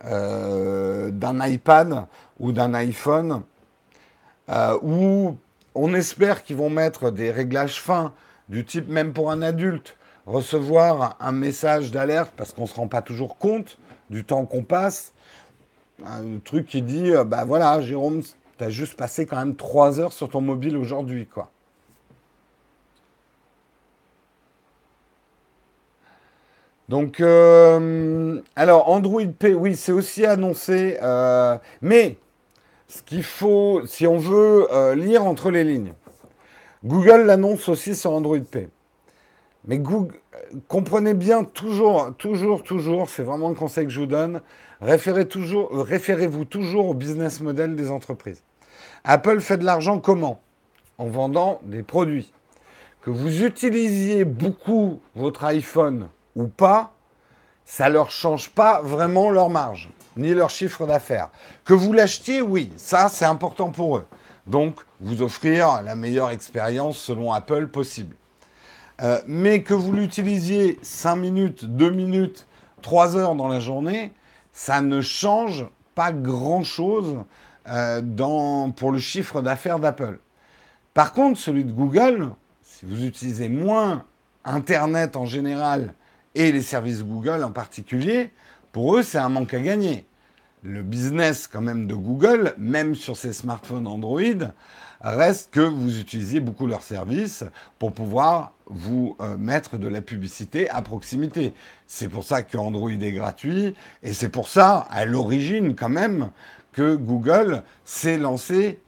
euh, 0.05 1.11
d'un 1.11 1.45
iPad 1.47 2.05
ou 2.39 2.53
d'un 2.53 2.75
iPhone, 2.75 3.41
euh, 4.51 4.79
où 4.83 5.39
on 5.75 5.95
espère 5.95 6.43
qu'ils 6.43 6.57
vont 6.57 6.69
mettre 6.69 7.11
des 7.11 7.31
réglages 7.31 7.81
fins, 7.81 8.13
du 8.51 8.67
type 8.67 8.87
même 8.87 9.15
pour 9.15 9.31
un 9.31 9.41
adulte, 9.41 9.97
recevoir 10.27 11.17
un 11.21 11.33
message 11.33 11.91
d'alerte 11.91 12.33
parce 12.37 12.53
qu'on 12.53 12.63
ne 12.63 12.67
se 12.67 12.75
rend 12.75 12.87
pas 12.87 13.01
toujours 13.01 13.39
compte 13.39 13.79
du 14.11 14.25
temps 14.25 14.45
qu'on 14.45 14.63
passe. 14.63 15.15
Un 16.05 16.39
truc 16.45 16.67
qui 16.67 16.83
dit, 16.83 17.13
euh, 17.13 17.25
bah 17.25 17.47
voilà, 17.47 17.81
Jérôme, 17.81 18.23
tu 18.59 18.65
as 18.65 18.69
juste 18.69 18.95
passé 18.95 19.25
quand 19.25 19.37
même 19.37 19.57
trois 19.57 20.01
heures 20.01 20.13
sur 20.13 20.29
ton 20.29 20.43
mobile 20.43 20.77
aujourd'hui, 20.77 21.27
quoi. 21.27 21.51
Donc, 26.89 27.21
euh, 27.21 28.41
alors 28.57 28.89
Android 28.89 29.27
P, 29.39 29.55
oui, 29.55 29.77
c'est 29.77 29.93
aussi 29.93 30.25
annoncé, 30.25 30.99
euh, 31.03 31.57
mais 31.83 32.17
ce 32.89 33.03
qu'il 33.03 33.23
faut, 33.23 33.83
si 33.87 34.07
on 34.07 34.17
veut 34.17 34.69
lire 34.95 35.25
entre 35.25 35.51
les 35.51 35.65
lignes, 35.65 35.93
Google 36.85 37.27
l'annonce 37.27 37.69
aussi 37.69 37.95
sur 37.95 38.13
Android 38.13 38.39
P. 38.39 38.69
Mais 39.67 39.79
Google, 39.79 40.15
comprenez 40.67 41.13
bien 41.13 41.45
toujours, 41.45 42.15
toujours, 42.17 42.63
toujours, 42.63 43.11
c'est 43.11 43.23
vraiment 43.23 43.51
un 43.51 43.55
conseil 43.55 43.85
que 43.85 43.93
je 43.93 44.01
vous 44.01 44.07
donne, 44.07 44.41
référez 44.81 45.29
toujours, 45.29 45.71
référez-vous 45.73 46.47
toujours 46.47 46.89
au 46.89 46.95
business 46.95 47.41
model 47.43 47.77
des 47.77 47.91
entreprises. 47.91 48.43
Apple 49.05 49.41
fait 49.41 49.59
de 49.59 49.65
l'argent 49.65 49.99
comment? 49.99 50.41
En 50.97 51.07
vendant 51.07 51.61
des 51.65 51.83
produits. 51.83 52.33
Que 53.03 53.11
vous 53.11 53.45
utilisiez 53.45 54.25
beaucoup 54.25 55.01
votre 55.15 55.45
iPhone 55.45 56.09
ou 56.39 56.47
pas, 56.47 56.93
ça 57.65 57.89
leur 57.89 58.11
change 58.11 58.49
pas 58.51 58.81
vraiment 58.81 59.31
leur 59.31 59.51
marge, 59.51 59.91
ni 60.17 60.33
leur 60.33 60.51
chiffre 60.51 60.87
d'affaires. 60.87 61.29
Que 61.65 61.75
vous 61.75 61.93
l'achetiez, 61.93 62.41
oui, 62.41 62.73
ça 62.77 63.09
c'est 63.09 63.25
important 63.25 63.71
pour 63.71 63.99
eux. 63.99 64.07
Donc, 64.47 64.77
vous 65.01 65.21
offrir 65.21 65.83
la 65.83 65.95
meilleure 65.95 66.31
expérience 66.31 66.97
selon 66.97 67.33
Apple 67.33 67.67
possible. 67.67 68.17
Euh, 69.03 69.21
mais 69.27 69.63
que 69.63 69.75
vous 69.75 69.93
l'utilisiez 69.93 70.79
5 70.83 71.17
minutes, 71.17 71.65
2 71.65 71.91
minutes, 71.91 72.47
3 72.83 73.17
heures 73.17 73.35
dans 73.35 73.49
la 73.49 73.61
journée, 73.61 74.13
ça 74.53 74.81
ne 74.81 75.01
change 75.01 75.67
pas 75.95 76.13
grand-chose 76.13 77.19
euh, 77.69 78.71
pour 78.77 78.93
le 78.93 78.99
chiffre 78.99 79.43
d'affaires 79.43 79.79
d'Apple. 79.81 80.21
Par 80.95 81.13
contre, 81.13 81.39
celui 81.39 81.65
de 81.65 81.73
Google, 81.73 82.31
si 82.63 82.87
vous 82.87 83.05
utilisez 83.05 83.49
moins 83.49 84.05
Internet 84.45 85.17
en 85.17 85.27
général 85.27 85.95
et 86.39 86.53
les 86.53 86.63
services 86.63 87.05
Google 87.05 87.45
en 87.45 87.51
particulier, 87.51 88.31
pour 88.73 88.97
eux, 88.97 89.03
c'est 89.03 89.19
un 89.19 89.29
manque 89.29 89.55
à 89.55 89.61
gagner. 89.61 90.07
Le 90.63 90.83
business 90.83 91.47
quand 91.47 91.61
même 91.61 91.87
de 91.87 91.95
Google, 91.95 92.55
même 92.59 92.95
sur 92.95 93.17
ses 93.17 93.33
smartphones 93.33 93.87
Android, 93.87 94.49
Reste 95.01 95.53
que 95.53 95.61
vous 95.61 96.01
utilisiez 96.01 96.41
beaucoup 96.41 96.67
leurs 96.67 96.83
services 96.83 97.45
pour 97.79 97.93
pouvoir 97.93 98.53
vous 98.67 99.17
euh, 99.21 99.37
mettre 99.37 99.79
de 99.79 99.87
la 99.87 100.01
publicité 100.01 100.69
à 100.71 100.83
proximité. 100.83 101.55
C'est 101.87 102.09
pour 102.09 102.25
ça 102.25 102.43
que 102.43 102.59
Android 102.59 102.91
est 102.91 103.13
gratuit 103.13 103.77
et 104.03 104.13
c'est 104.13 104.29
pour 104.29 104.49
ça, 104.49 104.89
à 104.91 105.05
l'origine 105.05 105.77
quand 105.77 105.89
même, 105.89 106.31
que 106.73 106.97
Google 106.97 107.63
s'est 107.85 108.19
lancé 108.19 108.81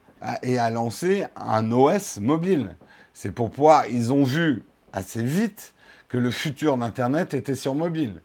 et 0.43 0.59
a 0.59 0.69
lancé 0.69 1.25
un 1.37 1.71
OS 1.71 2.19
mobile. 2.19 2.75
C'est 3.13 3.31
pour 3.31 3.49
pouvoir, 3.49 3.87
ils 3.87 4.11
ont 4.11 4.23
vu 4.23 4.63
assez 4.91 5.23
vite 5.23 5.73
que 6.11 6.17
le 6.17 6.29
futur 6.29 6.75
d'Internet 6.75 7.33
était 7.33 7.55
sur 7.55 7.73
mobile. 7.73 8.21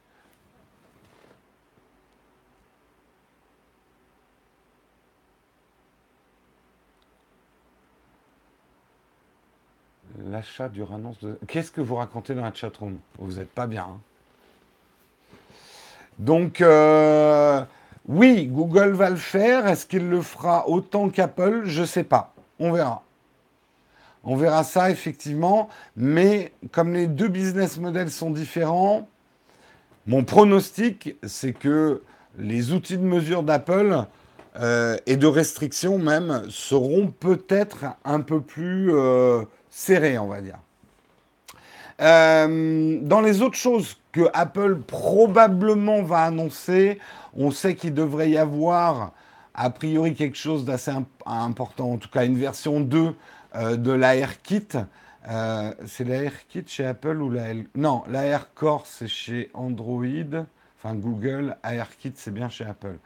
L'achat 10.19 10.69
du 10.69 10.83
annonce 10.83 11.21
de. 11.21 11.39
Qu'est-ce 11.47 11.71
que 11.71 11.81
vous 11.81 11.95
racontez 11.95 12.35
dans 12.35 12.43
la 12.43 12.53
chatroom? 12.53 12.99
Vous 13.19 13.35
n'êtes 13.35 13.51
pas 13.51 13.69
bien. 13.69 13.85
Hein. 13.85 14.01
Donc, 16.19 16.61
euh, 16.63 17.65
oui, 18.09 18.49
Google 18.49 18.95
va 18.95 19.11
le 19.11 19.17
faire. 19.17 19.69
Est-ce 19.69 19.87
qu'il 19.87 20.09
le 20.09 20.23
fera 20.23 20.69
autant 20.69 21.09
qu'Apple? 21.09 21.67
Je 21.67 21.83
ne 21.83 21.87
sais 21.87 22.03
pas. 22.03 22.35
On 22.59 22.73
verra. 22.73 23.06
On 24.27 24.35
verra 24.35 24.65
ça 24.65 24.91
effectivement. 24.91 25.69
Mais 25.97 26.53
comme 26.73 26.93
les 26.93 27.07
deux 27.07 27.29
business 27.29 27.79
models 27.79 28.11
sont 28.11 28.31
différents, 28.31 29.09
mon 30.07 30.25
pronostic, 30.25 31.17
c'est 31.23 31.53
que 31.53 32.03
les 32.37 32.73
outils 32.73 32.99
de 32.99 33.03
mesure 33.03 33.45
d'Apple 33.45 34.05
euh, 34.59 34.97
et 35.07 35.17
de 35.17 35.27
restriction 35.27 35.99
même 35.99 36.43
seront 36.51 37.07
peut-être 37.09 37.85
un 38.05 38.21
peu 38.21 38.41
plus 38.41 38.93
euh, 38.93 39.45
serré, 39.71 40.19
on 40.19 40.27
va 40.27 40.41
dire. 40.41 40.59
Euh, 42.03 42.99
dans 43.01 43.21
les 43.21 43.41
autres 43.41 43.57
choses 43.57 43.97
que 44.13 44.29
Apple 44.35 44.81
probablement 44.87 46.03
va 46.03 46.25
annoncer, 46.25 46.99
on 47.35 47.51
sait 47.51 47.75
qu'il 47.75 47.95
devrait 47.95 48.31
y 48.31 48.39
avoir 48.39 49.13
a 49.55 49.71
priori 49.71 50.15
quelque 50.15 50.37
chose 50.37 50.65
d'assez 50.65 50.93
important, 51.25 51.93
en 51.93 51.97
tout 51.97 52.11
cas 52.11 52.27
une 52.27 52.39
version 52.39 52.81
2 52.81 52.99
euh, 52.99 53.13
de 53.57 53.93
l'AirKit. 53.93 54.69
Euh, 55.29 55.73
c'est 55.87 56.05
l'AirKit 56.05 56.65
chez 56.67 56.87
Apple 56.87 57.21
ou 57.21 57.31
la 57.31 57.47
Non, 57.75 58.05
l'AirCore 58.09 58.87
c'est 58.87 59.09
chez 59.09 59.51
Android. 59.55 60.05
Enfin, 60.79 60.95
Google, 60.95 61.57
AirKit, 61.65 62.13
c'est 62.15 62.33
bien 62.33 62.49
chez 62.49 62.65
Apple. 62.65 62.99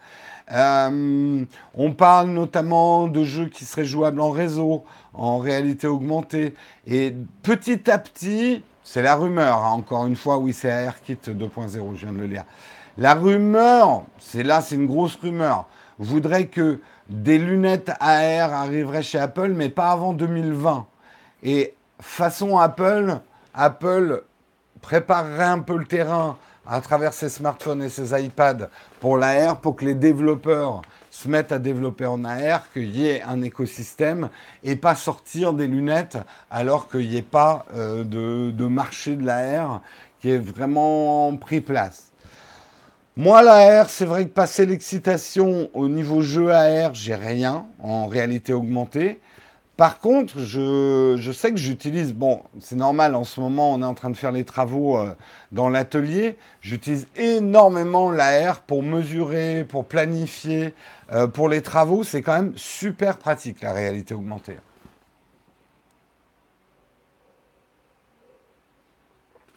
Euh, 0.52 1.45
on 1.75 1.92
parle 1.92 2.30
notamment 2.30 3.07
de 3.07 3.25
jeux 3.25 3.47
qui 3.47 3.64
seraient 3.64 3.85
jouables 3.85 4.21
en 4.21 4.30
réseau, 4.30 4.85
en 5.14 5.38
réalité 5.38 5.87
augmentée. 5.87 6.54
Et 6.87 7.14
petit 7.42 7.88
à 7.90 7.99
petit, 7.99 8.64
c'est 8.83 9.02
la 9.02 9.14
rumeur, 9.14 9.64
hein, 9.64 9.71
encore 9.71 10.07
une 10.07 10.16
fois, 10.16 10.38
oui, 10.38 10.52
c'est 10.52 10.69
AirKit 10.69 11.19
2.0, 11.26 11.95
je 11.95 12.04
viens 12.04 12.12
de 12.12 12.19
le 12.19 12.26
lire. 12.26 12.45
La 12.99 13.14
rumeur, 13.14 14.02
c'est 14.19 14.42
là, 14.42 14.61
c'est 14.61 14.75
une 14.75 14.87
grosse 14.87 15.14
rumeur, 15.14 15.66
voudrait 15.99 16.49
que 16.49 16.80
des 17.11 17.38
lunettes 17.38 17.90
AR 17.99 18.52
arriveraient 18.52 19.02
chez 19.02 19.19
Apple, 19.19 19.52
mais 19.55 19.69
pas 19.69 19.90
avant 19.90 20.12
2020. 20.12 20.87
Et 21.43 21.75
façon 22.00 22.57
Apple, 22.57 23.19
Apple 23.52 24.23
préparerait 24.81 25.45
un 25.45 25.59
peu 25.59 25.76
le 25.76 25.85
terrain 25.85 26.38
à 26.67 26.81
travers 26.81 27.12
ses 27.12 27.29
smartphones 27.29 27.83
et 27.83 27.88
ses 27.88 28.19
iPads 28.19 28.69
pour 29.00 29.17
l'AR, 29.17 29.61
pour 29.61 29.75
que 29.75 29.85
les 29.85 29.95
développeurs 29.95 30.83
se 31.11 31.29
mettent 31.29 31.50
à 31.50 31.59
développer 31.59 32.07
en 32.07 32.25
AR, 32.25 32.71
qu'il 32.73 32.97
y 32.97 33.09
ait 33.09 33.23
un 33.23 33.43
écosystème 33.43 34.31
et 34.62 34.76
pas 34.76 34.95
sortir 34.95 35.52
des 35.52 35.67
lunettes 35.67 36.19
alors 36.49 36.88
qu'il 36.88 37.09
n'y 37.09 37.17
ait 37.17 37.23
pas 37.23 37.67
euh, 37.75 38.05
de, 38.05 38.67
marché 38.67 39.17
de 39.17 39.26
l'AR 39.26 39.83
qui 40.21 40.31
est 40.31 40.38
vraiment 40.38 41.37
pris 41.37 41.61
place. 41.61 42.10
Moi, 43.23 43.43
l'AR, 43.43 43.91
c'est 43.91 44.07
vrai 44.07 44.25
que 44.25 44.31
passer 44.31 44.65
l'excitation 44.65 45.69
au 45.75 45.91
niveau 45.91 46.23
jeu 46.23 46.53
AR, 46.53 46.95
j'ai 46.95 47.15
rien 47.15 47.67
en 47.79 48.07
réalité 48.07 48.55
augmentée. 48.55 49.21
Par 49.77 49.99
contre, 49.99 50.39
je, 50.39 51.31
sais 51.31 51.50
que 51.50 51.59
j'utilise, 51.59 52.15
bon, 52.15 52.41
c'est 52.61 52.77
normal, 52.77 53.15
en 53.15 53.25
ce 53.25 53.43
moment, 53.43 53.75
on 53.75 53.83
est 53.83 53.85
en 53.85 53.93
train 53.93 54.09
de 54.09 54.17
faire 54.17 54.33
les 54.33 54.45
travaux 54.45 54.97
euh, 54.97 55.15
dans 55.53 55.69
l'atelier. 55.69 56.39
J'utilise 56.62 57.09
énormément 57.15 58.11
l'AR 58.11 58.62
pour 58.62 58.83
mesurer, 58.83 59.67
pour 59.69 59.85
planifier. 59.85 60.73
Euh, 61.12 61.27
pour 61.27 61.50
les 61.50 61.61
travaux, 61.61 62.05
c'est 62.05 62.23
quand 62.23 62.33
même 62.33 62.55
super 62.57 63.19
pratique, 63.19 63.61
la 63.61 63.75
réalité 63.75 64.15
augmentée. 64.15 64.57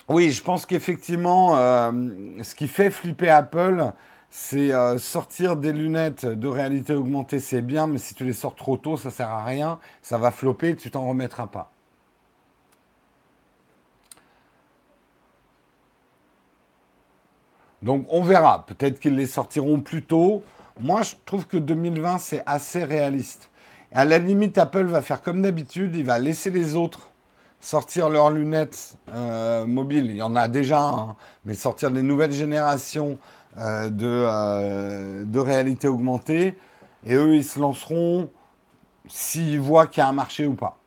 Oui, 0.09 0.31
je 0.31 0.43
pense 0.43 0.65
qu'effectivement, 0.65 1.57
euh, 1.57 1.91
ce 2.43 2.55
qui 2.55 2.67
fait 2.67 2.91
flipper 2.91 3.29
Apple, 3.29 3.91
c'est 4.29 4.73
euh, 4.73 4.97
sortir 4.97 5.55
des 5.55 5.71
lunettes 5.71 6.25
de 6.25 6.47
réalité 6.47 6.93
augmentée, 6.93 7.39
c'est 7.39 7.61
bien, 7.61 7.87
mais 7.87 7.99
si 7.99 8.13
tu 8.13 8.25
les 8.25 8.33
sors 8.33 8.55
trop 8.55 8.75
tôt, 8.77 8.97
ça 8.97 9.11
sert 9.11 9.29
à 9.29 9.45
rien, 9.45 9.79
ça 10.01 10.17
va 10.17 10.31
flopper, 10.31 10.75
tu 10.75 10.91
t'en 10.91 11.07
remettras 11.07 11.47
pas. 11.47 11.71
Donc 17.81 18.05
on 18.09 18.21
verra, 18.23 18.65
peut-être 18.65 18.99
qu'ils 18.99 19.15
les 19.15 19.27
sortiront 19.27 19.81
plus 19.81 20.03
tôt. 20.03 20.43
Moi, 20.79 21.03
je 21.03 21.15
trouve 21.25 21.45
que 21.47 21.57
2020, 21.57 22.17
c'est 22.17 22.43
assez 22.45 22.83
réaliste. 22.83 23.49
À 23.91 24.05
la 24.05 24.17
limite, 24.17 24.57
Apple 24.57 24.85
va 24.85 25.01
faire 25.01 25.21
comme 25.21 25.41
d'habitude, 25.41 25.95
il 25.95 26.05
va 26.05 26.17
laisser 26.19 26.49
les 26.49 26.75
autres 26.75 27.09
sortir 27.63 28.09
leurs 28.09 28.29
lunettes 28.29 28.97
euh, 29.13 29.65
mobiles, 29.65 30.07
il 30.07 30.17
y 30.17 30.21
en 30.21 30.35
a 30.35 30.49
déjà, 30.49 30.81
hein, 30.81 31.15
mais 31.45 31.53
sortir 31.53 31.91
des 31.91 32.03
nouvelles 32.03 32.33
générations 32.33 33.17
euh, 33.57 33.89
de, 33.89 34.05
euh, 34.05 35.23
de, 35.25 35.39
réalité 35.39 35.87
augmentée, 35.87 36.57
et 37.05 37.15
eux, 37.15 37.35
ils 37.35 37.45
se 37.45 37.59
lanceront 37.59 38.29
s'ils 39.07 39.61
voient 39.61 39.87
qu'il 39.87 40.01
y 40.01 40.03
a 40.03 40.09
un 40.09 40.13
marché 40.13 40.45
ou 40.45 40.55
pas. 40.55 40.77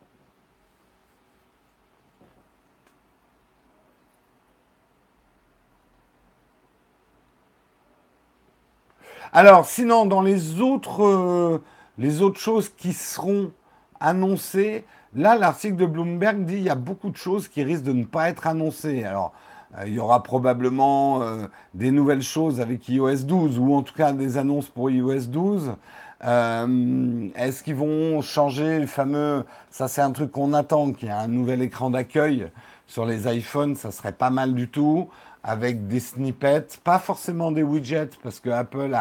Alors, 9.32 9.64
sinon, 9.64 10.04
dans 10.04 10.22
les 10.22 10.60
autres, 10.60 11.60
les 11.98 12.22
autres 12.22 12.40
choses 12.40 12.68
qui 12.70 12.92
seront 12.92 13.52
annoncées, 14.00 14.84
là, 15.16 15.36
l'article 15.36 15.76
de 15.76 15.86
Bloomberg 15.86 16.44
dit 16.44 16.54
qu'il 16.54 16.62
y 16.62 16.70
a 16.70 16.74
beaucoup 16.76 17.10
de 17.10 17.16
choses 17.16 17.48
qui 17.48 17.62
risquent 17.64 17.84
de 17.84 17.92
ne 17.92 18.04
pas 18.04 18.28
être 18.28 18.46
annoncées. 18.46 19.04
Alors, 19.04 19.32
euh, 19.78 19.84
il 19.86 19.94
y 19.94 19.98
aura 19.98 20.22
probablement 20.22 21.22
euh, 21.22 21.46
des 21.74 21.90
nouvelles 21.90 22.22
choses 22.22 22.60
avec 22.60 22.88
iOS 22.88 23.24
12, 23.24 23.58
ou 23.58 23.74
en 23.74 23.82
tout 23.82 23.94
cas 23.94 24.12
des 24.12 24.38
annonces 24.38 24.68
pour 24.68 24.90
iOS 24.90 25.26
12. 25.28 25.72
Est-ce 26.22 27.62
qu'ils 27.62 27.74
vont 27.74 28.20
changer 28.22 28.78
le 28.78 28.86
fameux... 28.86 29.44
Ça, 29.70 29.88
c'est 29.88 30.00
un 30.00 30.12
truc 30.12 30.30
qu'on 30.32 30.54
attend, 30.54 30.92
qu'il 30.92 31.08
y 31.08 31.10
ait 31.10 31.14
un 31.14 31.28
nouvel 31.28 31.60
écran 31.62 31.90
d'accueil 31.90 32.48
sur 32.86 33.04
les 33.04 33.28
iPhones, 33.28 33.74
ça 33.76 33.90
serait 33.90 34.12
pas 34.12 34.30
mal 34.30 34.54
du 34.54 34.68
tout 34.68 35.08
avec 35.42 35.86
des 35.86 36.00
snippets, 36.00 36.66
pas 36.82 36.98
forcément 36.98 37.52
des 37.52 37.62
widgets, 37.62 38.10
parce 38.22 38.40
que 38.40 38.50
Apple 38.50 38.94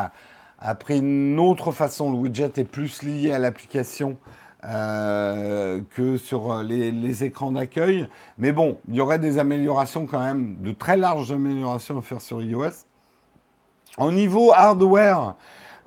a, 0.59 0.75
pris 0.75 0.99
une 0.99 1.39
autre 1.39 1.71
façon. 1.71 2.11
Le 2.11 2.17
widget 2.17 2.51
est 2.57 2.65
plus 2.65 3.01
lié 3.01 3.31
à 3.31 3.39
l'application 3.39 4.17
euh, 4.65 5.81
que 5.91 6.17
sur 6.17 6.63
les, 6.63 7.23
écrans 7.23 7.51
d'accueil. 7.51 8.07
Mais 8.37 8.51
bon, 8.51 8.79
il 8.87 8.95
y 8.95 9.01
aurait 9.01 9.19
des 9.19 9.37
améliorations 9.37 10.07
quand 10.07 10.19
même, 10.19 10.57
de 10.59 10.71
très 10.71 10.97
larges 10.97 11.31
améliorations 11.31 11.99
à 11.99 12.01
faire 12.01 12.21
sur 12.21 12.41
iOS. 12.41 12.71
Au 13.97 14.11
niveau 14.11 14.51
hardware, 14.53 15.35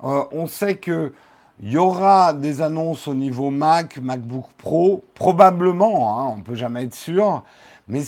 euh, 0.03 0.23
on 0.31 0.47
sait 0.47 0.77
que 0.77 1.13
il 1.61 1.73
y 1.73 1.77
aura 1.77 2.31
des 2.31 2.61
annonces 2.61 3.07
au 3.09 3.13
niveau 3.13 3.49
Mac, 3.49 3.97
MacBook 3.97 4.45
Pro, 4.57 5.03
probablement, 5.13 6.17
hein, 6.17 6.31
on 6.33 6.37
ne 6.37 6.41
peut 6.41 6.55
jamais 6.55 6.85
être 6.85 6.95
sûr, 6.95 7.43
mais 7.89 8.03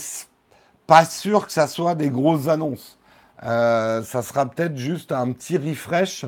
pas 0.86 1.04
sûr 1.04 1.46
que 1.46 1.52
ça 1.52 1.66
soit 1.66 1.94
des 1.94 2.08
grosses 2.08 2.48
annonces. 2.48 2.98
Euh, 3.44 4.02
ça 4.04 4.22
sera 4.22 4.46
peut-être 4.46 4.76
juste 4.76 5.12
un 5.12 5.32
petit 5.32 5.58
refresh 5.58 6.24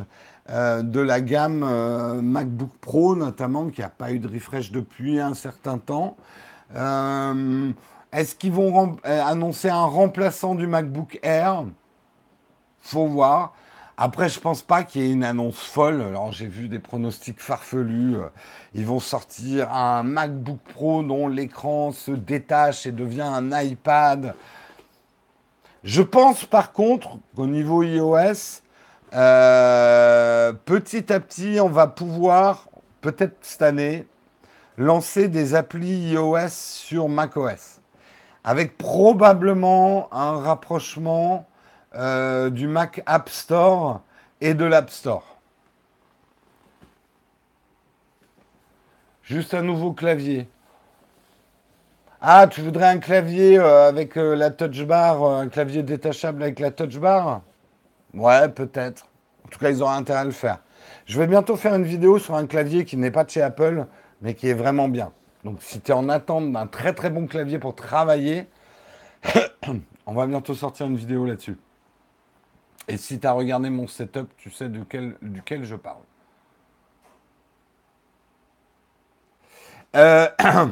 euh, 0.50 0.82
de 0.82 1.00
la 1.00 1.20
gamme 1.20 1.62
euh, 1.62 2.20
MacBook 2.20 2.70
Pro, 2.80 3.16
notamment, 3.16 3.68
qui 3.68 3.80
n'a 3.80 3.88
pas 3.88 4.12
eu 4.12 4.18
de 4.18 4.28
refresh 4.28 4.70
depuis 4.72 5.20
un 5.20 5.34
certain 5.34 5.78
temps. 5.78 6.16
Est-ce 8.12 8.34
qu'ils 8.34 8.52
vont 8.52 8.96
annoncer 9.04 9.68
un 9.68 9.84
remplaçant 9.84 10.54
du 10.54 10.66
MacBook 10.66 11.18
Air? 11.22 11.64
Faut 12.80 13.06
voir. 13.06 13.54
Après, 13.96 14.28
je 14.28 14.40
pense 14.40 14.62
pas 14.62 14.82
qu'il 14.82 15.02
y 15.02 15.04
ait 15.04 15.12
une 15.12 15.22
annonce 15.22 15.60
folle. 15.60 16.02
Alors, 16.02 16.32
j'ai 16.32 16.48
vu 16.48 16.68
des 16.68 16.80
pronostics 16.80 17.40
farfelus. 17.40 18.16
Ils 18.74 18.84
vont 18.84 18.98
sortir 18.98 19.72
un 19.72 20.02
MacBook 20.02 20.58
Pro 20.74 21.04
dont 21.04 21.28
l'écran 21.28 21.92
se 21.92 22.10
détache 22.10 22.86
et 22.86 22.92
devient 22.92 23.22
un 23.22 23.62
iPad. 23.62 24.34
Je 25.84 26.02
pense 26.02 26.44
par 26.44 26.72
contre 26.72 27.18
qu'au 27.36 27.46
niveau 27.46 27.84
iOS, 27.84 28.62
euh, 29.14 30.52
petit 30.52 31.12
à 31.12 31.20
petit, 31.20 31.58
on 31.60 31.68
va 31.68 31.86
pouvoir, 31.86 32.68
peut-être 33.00 33.36
cette 33.42 33.62
année, 33.62 34.06
lancer 34.76 35.28
des 35.28 35.54
applis 35.54 36.10
iOS 36.12 36.48
sur 36.48 37.08
macOS. 37.08 37.80
Avec 38.42 38.76
probablement 38.76 40.08
un 40.12 40.38
rapprochement 40.40 41.46
euh, 41.94 42.50
du 42.50 42.66
Mac 42.66 43.02
App 43.06 43.28
Store 43.28 44.00
et 44.40 44.54
de 44.54 44.64
l'App 44.64 44.90
Store. 44.90 45.38
Juste 49.22 49.54
un 49.54 49.62
nouveau 49.62 49.92
clavier. 49.92 50.48
Ah, 52.20 52.46
tu 52.46 52.62
voudrais 52.62 52.88
un 52.88 52.98
clavier 52.98 53.58
euh, 53.58 53.88
avec 53.88 54.16
la 54.16 54.50
touch 54.50 54.84
bar, 54.84 55.22
un 55.24 55.48
clavier 55.48 55.82
détachable 55.82 56.42
avec 56.42 56.58
la 56.58 56.70
touch 56.70 56.98
bar? 56.98 57.42
Ouais, 58.14 58.48
peut-être. 58.48 59.06
En 59.44 59.48
tout 59.48 59.58
cas, 59.58 59.70
ils 59.70 59.82
auront 59.82 59.92
intérêt 59.92 60.20
à 60.20 60.24
le 60.24 60.30
faire. 60.30 60.60
Je 61.06 61.18
vais 61.18 61.26
bientôt 61.26 61.56
faire 61.56 61.74
une 61.74 61.84
vidéo 61.84 62.18
sur 62.18 62.34
un 62.34 62.46
clavier 62.46 62.84
qui 62.84 62.96
n'est 62.96 63.10
pas 63.10 63.24
de 63.24 63.30
chez 63.30 63.42
Apple, 63.42 63.86
mais 64.22 64.34
qui 64.34 64.48
est 64.48 64.54
vraiment 64.54 64.88
bien. 64.88 65.12
Donc, 65.44 65.58
si 65.60 65.80
tu 65.80 65.90
es 65.90 65.94
en 65.94 66.08
attente 66.08 66.50
d'un 66.52 66.66
très 66.66 66.94
très 66.94 67.10
bon 67.10 67.26
clavier 67.26 67.58
pour 67.58 67.74
travailler, 67.74 68.46
on 70.06 70.14
va 70.14 70.26
bientôt 70.26 70.54
sortir 70.54 70.86
une 70.86 70.96
vidéo 70.96 71.26
là-dessus. 71.26 71.58
Et 72.88 72.96
si 72.96 73.18
tu 73.18 73.26
as 73.26 73.32
regardé 73.32 73.70
mon 73.70 73.86
setup, 73.86 74.28
tu 74.36 74.50
sais 74.50 74.68
duquel 74.68 75.64
je 75.64 75.74
parle. 75.74 76.02
Euh, 79.96 80.28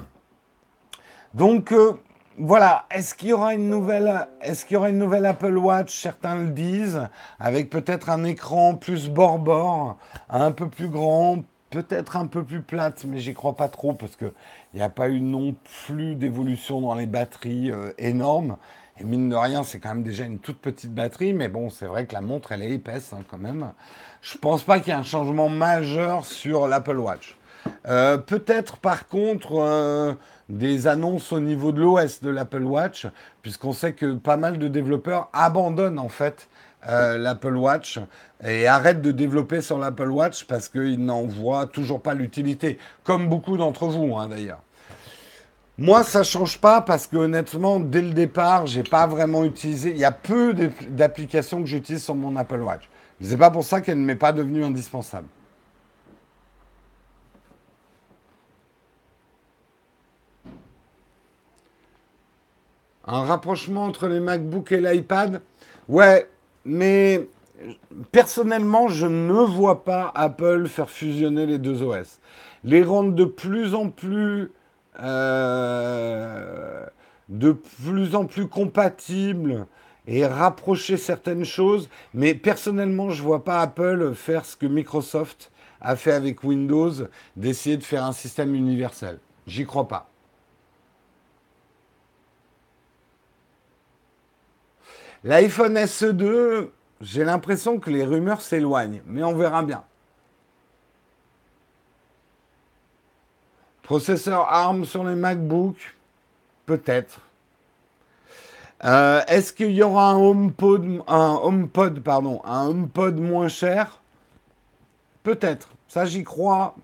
donc 1.34 1.72
euh, 1.72 1.92
voilà, 2.38 2.86
est-ce 2.90 3.14
qu'il 3.14 3.28
y 3.28 3.32
aura 3.32 3.54
une 3.54 3.68
nouvelle, 3.68 4.26
est-ce 4.40 4.64
y 4.72 4.76
aura 4.76 4.88
une 4.88 4.98
nouvelle 4.98 5.26
Apple 5.26 5.56
Watch 5.56 5.94
Certains 5.94 6.36
le 6.36 6.50
disent, 6.50 7.08
avec 7.38 7.68
peut-être 7.68 8.08
un 8.08 8.24
écran 8.24 8.74
plus 8.74 9.10
bord-bord, 9.10 9.98
un 10.30 10.50
peu 10.50 10.68
plus 10.68 10.88
grand, 10.88 11.44
peut-être 11.70 12.16
un 12.16 12.26
peu 12.26 12.42
plus 12.42 12.62
plate, 12.62 13.04
mais 13.04 13.18
j'y 13.18 13.34
crois 13.34 13.56
pas 13.56 13.68
trop 13.68 13.92
parce 13.92 14.16
que 14.16 14.32
il 14.72 14.78
n'y 14.78 14.82
a 14.82 14.88
pas 14.88 15.08
eu 15.08 15.20
non 15.20 15.54
plus 15.86 16.14
d'évolution 16.14 16.80
dans 16.80 16.94
les 16.94 17.06
batteries 17.06 17.70
euh, 17.70 17.92
énormes. 17.98 18.56
Et 18.98 19.04
mine 19.04 19.28
de 19.28 19.36
rien, 19.36 19.62
c'est 19.62 19.78
quand 19.78 19.90
même 19.90 20.02
déjà 20.02 20.24
une 20.24 20.38
toute 20.38 20.58
petite 20.58 20.94
batterie, 20.94 21.32
mais 21.32 21.48
bon, 21.48 21.70
c'est 21.70 21.86
vrai 21.86 22.06
que 22.06 22.14
la 22.14 22.20
montre, 22.20 22.52
elle 22.52 22.62
est 22.62 22.70
épaisse 22.70 23.12
hein, 23.12 23.24
quand 23.30 23.38
même. 23.38 23.72
Je 24.20 24.38
pense 24.38 24.62
pas 24.62 24.78
qu'il 24.78 24.88
y 24.88 24.96
ait 24.96 24.98
un 24.98 25.02
changement 25.02 25.48
majeur 25.48 26.24
sur 26.24 26.68
l'Apple 26.68 26.98
Watch. 26.98 27.36
Euh, 27.86 28.18
peut-être 28.18 28.76
par 28.76 29.08
contre 29.08 29.60
euh, 29.60 30.14
des 30.52 30.86
annonces 30.86 31.32
au 31.32 31.40
niveau 31.40 31.72
de 31.72 31.80
l'OS 31.80 32.20
de 32.20 32.28
l'Apple 32.28 32.62
Watch, 32.62 33.06
puisqu'on 33.40 33.72
sait 33.72 33.94
que 33.94 34.14
pas 34.14 34.36
mal 34.36 34.58
de 34.58 34.68
développeurs 34.68 35.30
abandonnent 35.32 35.98
en 35.98 36.10
fait 36.10 36.48
euh, 36.88 37.16
l'Apple 37.16 37.56
Watch 37.56 37.98
et 38.44 38.66
arrêtent 38.66 39.00
de 39.00 39.12
développer 39.12 39.62
sur 39.62 39.78
l'Apple 39.78 40.10
Watch 40.10 40.44
parce 40.44 40.68
qu'ils 40.68 41.02
n'en 41.02 41.22
voient 41.22 41.66
toujours 41.66 42.02
pas 42.02 42.12
l'utilité, 42.12 42.78
comme 43.02 43.28
beaucoup 43.28 43.56
d'entre 43.56 43.86
vous 43.86 44.14
hein, 44.16 44.28
d'ailleurs. 44.28 44.60
Moi, 45.78 46.04
ça 46.04 46.22
change 46.22 46.60
pas 46.60 46.82
parce 46.82 47.06
que 47.06 47.16
honnêtement, 47.16 47.80
dès 47.80 48.02
le 48.02 48.10
départ, 48.10 48.66
j'ai 48.66 48.82
pas 48.82 49.06
vraiment 49.06 49.44
utilisé. 49.44 49.90
Il 49.90 49.96
y 49.96 50.04
a 50.04 50.12
peu 50.12 50.54
d'applications 50.90 51.60
que 51.62 51.66
j'utilise 51.66 52.04
sur 52.04 52.14
mon 52.14 52.36
Apple 52.36 52.60
Watch. 52.60 52.90
C'est 53.22 53.38
pas 53.38 53.50
pour 53.50 53.64
ça 53.64 53.80
qu'elle 53.80 53.98
ne 53.98 54.04
m'est 54.04 54.14
pas 54.14 54.32
devenue 54.32 54.64
indispensable. 54.64 55.28
Un 63.06 63.24
rapprochement 63.24 63.84
entre 63.84 64.06
les 64.08 64.20
MacBooks 64.20 64.72
et 64.72 64.80
l'iPad? 64.80 65.42
Ouais, 65.88 66.28
mais 66.64 67.28
personnellement, 68.12 68.88
je 68.88 69.06
ne 69.06 69.32
vois 69.32 69.84
pas 69.84 70.12
Apple 70.14 70.68
faire 70.68 70.90
fusionner 70.90 71.46
les 71.46 71.58
deux 71.58 71.82
OS. 71.82 72.20
Les 72.64 72.82
rendre 72.82 73.12
de 73.12 73.24
plus 73.24 73.74
en 73.74 73.88
plus 73.88 74.52
euh, 75.00 76.86
de 77.28 77.52
plus 77.52 78.14
en 78.14 78.26
plus 78.26 78.46
compatible 78.46 79.66
et 80.06 80.26
rapprocher 80.26 80.96
certaines 80.96 81.44
choses. 81.44 81.88
Mais 82.14 82.34
personnellement, 82.34 83.10
je 83.10 83.22
ne 83.22 83.26
vois 83.26 83.44
pas 83.44 83.60
Apple 83.60 84.14
faire 84.14 84.44
ce 84.44 84.56
que 84.56 84.66
Microsoft 84.66 85.50
a 85.80 85.96
fait 85.96 86.12
avec 86.12 86.44
Windows, 86.44 86.92
d'essayer 87.36 87.76
de 87.76 87.82
faire 87.82 88.04
un 88.04 88.12
système 88.12 88.54
universel. 88.54 89.18
J'y 89.46 89.64
crois 89.64 89.88
pas. 89.88 90.11
L'iPhone 95.24 95.76
SE2, 95.76 96.70
j'ai 97.00 97.24
l'impression 97.24 97.78
que 97.78 97.90
les 97.90 98.04
rumeurs 98.04 98.40
s'éloignent, 98.40 99.02
mais 99.06 99.22
on 99.22 99.34
verra 99.34 99.62
bien. 99.62 99.84
Processeur 103.82 104.46
ARM 104.48 104.84
sur 104.84 105.04
les 105.04 105.14
MacBook 105.14 105.76
Peut-être. 106.66 107.20
Euh, 108.84 109.20
est-ce 109.28 109.52
qu'il 109.52 109.72
y 109.72 109.82
aura 109.82 110.10
un 110.10 110.16
HomePod, 110.16 111.02
un 111.06 111.40
HomePod, 111.42 112.00
pardon, 112.00 112.40
un 112.44 112.68
HomePod 112.68 113.18
moins 113.18 113.48
cher? 113.48 114.00
Peut-être. 115.22 115.68
Ça, 115.88 116.04
j'y 116.04 116.24
crois. 116.24 116.74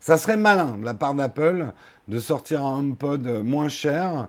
Ça 0.00 0.18
serait 0.18 0.36
malin 0.36 0.78
de 0.78 0.84
la 0.84 0.94
part 0.94 1.14
d'Apple 1.14 1.72
de 2.08 2.18
sortir 2.18 2.64
un 2.64 2.78
HomePod 2.78 3.26
moins 3.44 3.68
cher. 3.68 4.28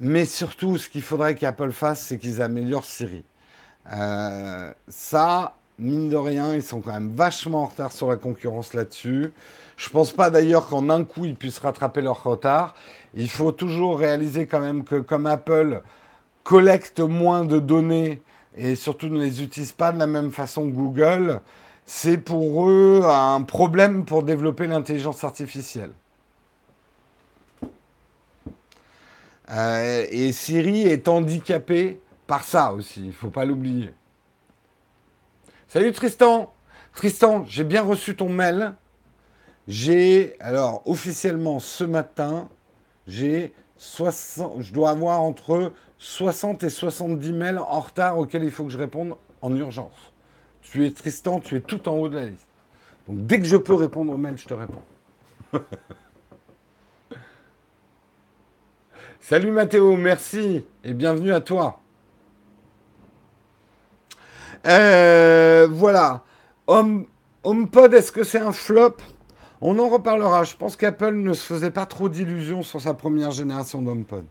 Mais 0.00 0.24
surtout, 0.24 0.78
ce 0.78 0.88
qu'il 0.88 1.02
faudrait 1.02 1.34
qu'Apple 1.34 1.72
fasse, 1.72 2.00
c'est 2.02 2.18
qu'ils 2.18 2.40
améliorent 2.40 2.84
Siri. 2.84 3.24
Euh, 3.92 4.72
ça, 4.88 5.56
mine 5.78 6.08
de 6.08 6.16
rien, 6.16 6.54
ils 6.54 6.62
sont 6.62 6.80
quand 6.80 6.92
même 6.92 7.14
vachement 7.14 7.62
en 7.62 7.66
retard 7.66 7.92
sur 7.92 8.08
la 8.08 8.16
concurrence 8.16 8.74
là-dessus. 8.74 9.32
Je 9.76 9.88
ne 9.88 9.92
pense 9.92 10.12
pas 10.12 10.30
d'ailleurs 10.30 10.68
qu'en 10.68 10.88
un 10.90 11.04
coup, 11.04 11.24
ils 11.24 11.34
puissent 11.34 11.58
rattraper 11.58 12.00
leur 12.00 12.22
retard. 12.22 12.74
Il 13.14 13.28
faut 13.28 13.52
toujours 13.52 13.98
réaliser 13.98 14.46
quand 14.46 14.60
même 14.60 14.84
que 14.84 15.00
comme 15.00 15.26
Apple 15.26 15.82
collecte 16.44 17.00
moins 17.00 17.44
de 17.44 17.58
données 17.58 18.22
et 18.56 18.74
surtout 18.76 19.08
ne 19.08 19.20
les 19.20 19.42
utilise 19.42 19.72
pas 19.72 19.92
de 19.92 19.98
la 19.98 20.06
même 20.06 20.32
façon 20.32 20.68
que 20.68 20.74
Google, 20.74 21.40
c'est 21.86 22.18
pour 22.18 22.68
eux 22.68 23.02
un 23.04 23.42
problème 23.42 24.04
pour 24.04 24.22
développer 24.22 24.66
l'intelligence 24.66 25.24
artificielle. 25.24 25.90
Euh, 29.50 30.06
et 30.10 30.32
Siri 30.32 30.82
est 30.82 31.08
handicapé 31.08 32.00
par 32.26 32.44
ça 32.44 32.72
aussi, 32.72 33.00
il 33.00 33.06
ne 33.06 33.12
faut 33.12 33.30
pas 33.30 33.44
l'oublier. 33.44 33.94
Salut 35.68 35.92
Tristan 35.92 36.52
Tristan, 36.94 37.44
j'ai 37.46 37.62
bien 37.62 37.82
reçu 37.82 38.16
ton 38.16 38.28
mail. 38.28 38.74
J'ai, 39.68 40.34
alors, 40.40 40.82
officiellement 40.84 41.60
ce 41.60 41.84
matin, 41.84 42.48
j'ai 43.06 43.54
60, 43.76 44.62
je 44.62 44.72
dois 44.72 44.90
avoir 44.90 45.20
entre 45.20 45.72
60 45.98 46.64
et 46.64 46.70
70 46.70 47.32
mails 47.32 47.58
en 47.58 47.80
retard 47.80 48.18
auxquels 48.18 48.42
il 48.42 48.50
faut 48.50 48.64
que 48.64 48.70
je 48.70 48.78
réponde 48.78 49.14
en 49.42 49.54
urgence. 49.54 50.12
Tu 50.62 50.86
es 50.86 50.90
Tristan, 50.90 51.38
tu 51.38 51.56
es 51.56 51.60
tout 51.60 51.88
en 51.88 51.92
haut 51.92 52.08
de 52.08 52.16
la 52.16 52.26
liste. 52.26 52.48
Donc 53.06 53.26
dès 53.26 53.38
que 53.38 53.46
je 53.46 53.56
peux 53.56 53.74
répondre 53.74 54.12
aux 54.12 54.18
mails, 54.18 54.38
je 54.38 54.46
te 54.46 54.54
réponds. 54.54 54.82
Salut 59.28 59.50
Mathéo, 59.50 59.94
merci 59.94 60.64
et 60.84 60.94
bienvenue 60.94 61.34
à 61.34 61.42
toi. 61.42 61.80
Euh, 64.66 65.68
voilà. 65.70 66.24
Home, 66.66 67.04
HomePod, 67.44 67.92
est-ce 67.92 68.10
que 68.10 68.24
c'est 68.24 68.38
un 68.38 68.52
flop? 68.52 68.96
On 69.60 69.78
en 69.78 69.90
reparlera. 69.90 70.44
Je 70.44 70.56
pense 70.56 70.76
qu'Apple 70.76 71.12
ne 71.12 71.34
se 71.34 71.44
faisait 71.44 71.70
pas 71.70 71.84
trop 71.84 72.08
d'illusions 72.08 72.62
sur 72.62 72.80
sa 72.80 72.94
première 72.94 73.30
génération 73.30 73.82
d'HomePod. 73.82 74.24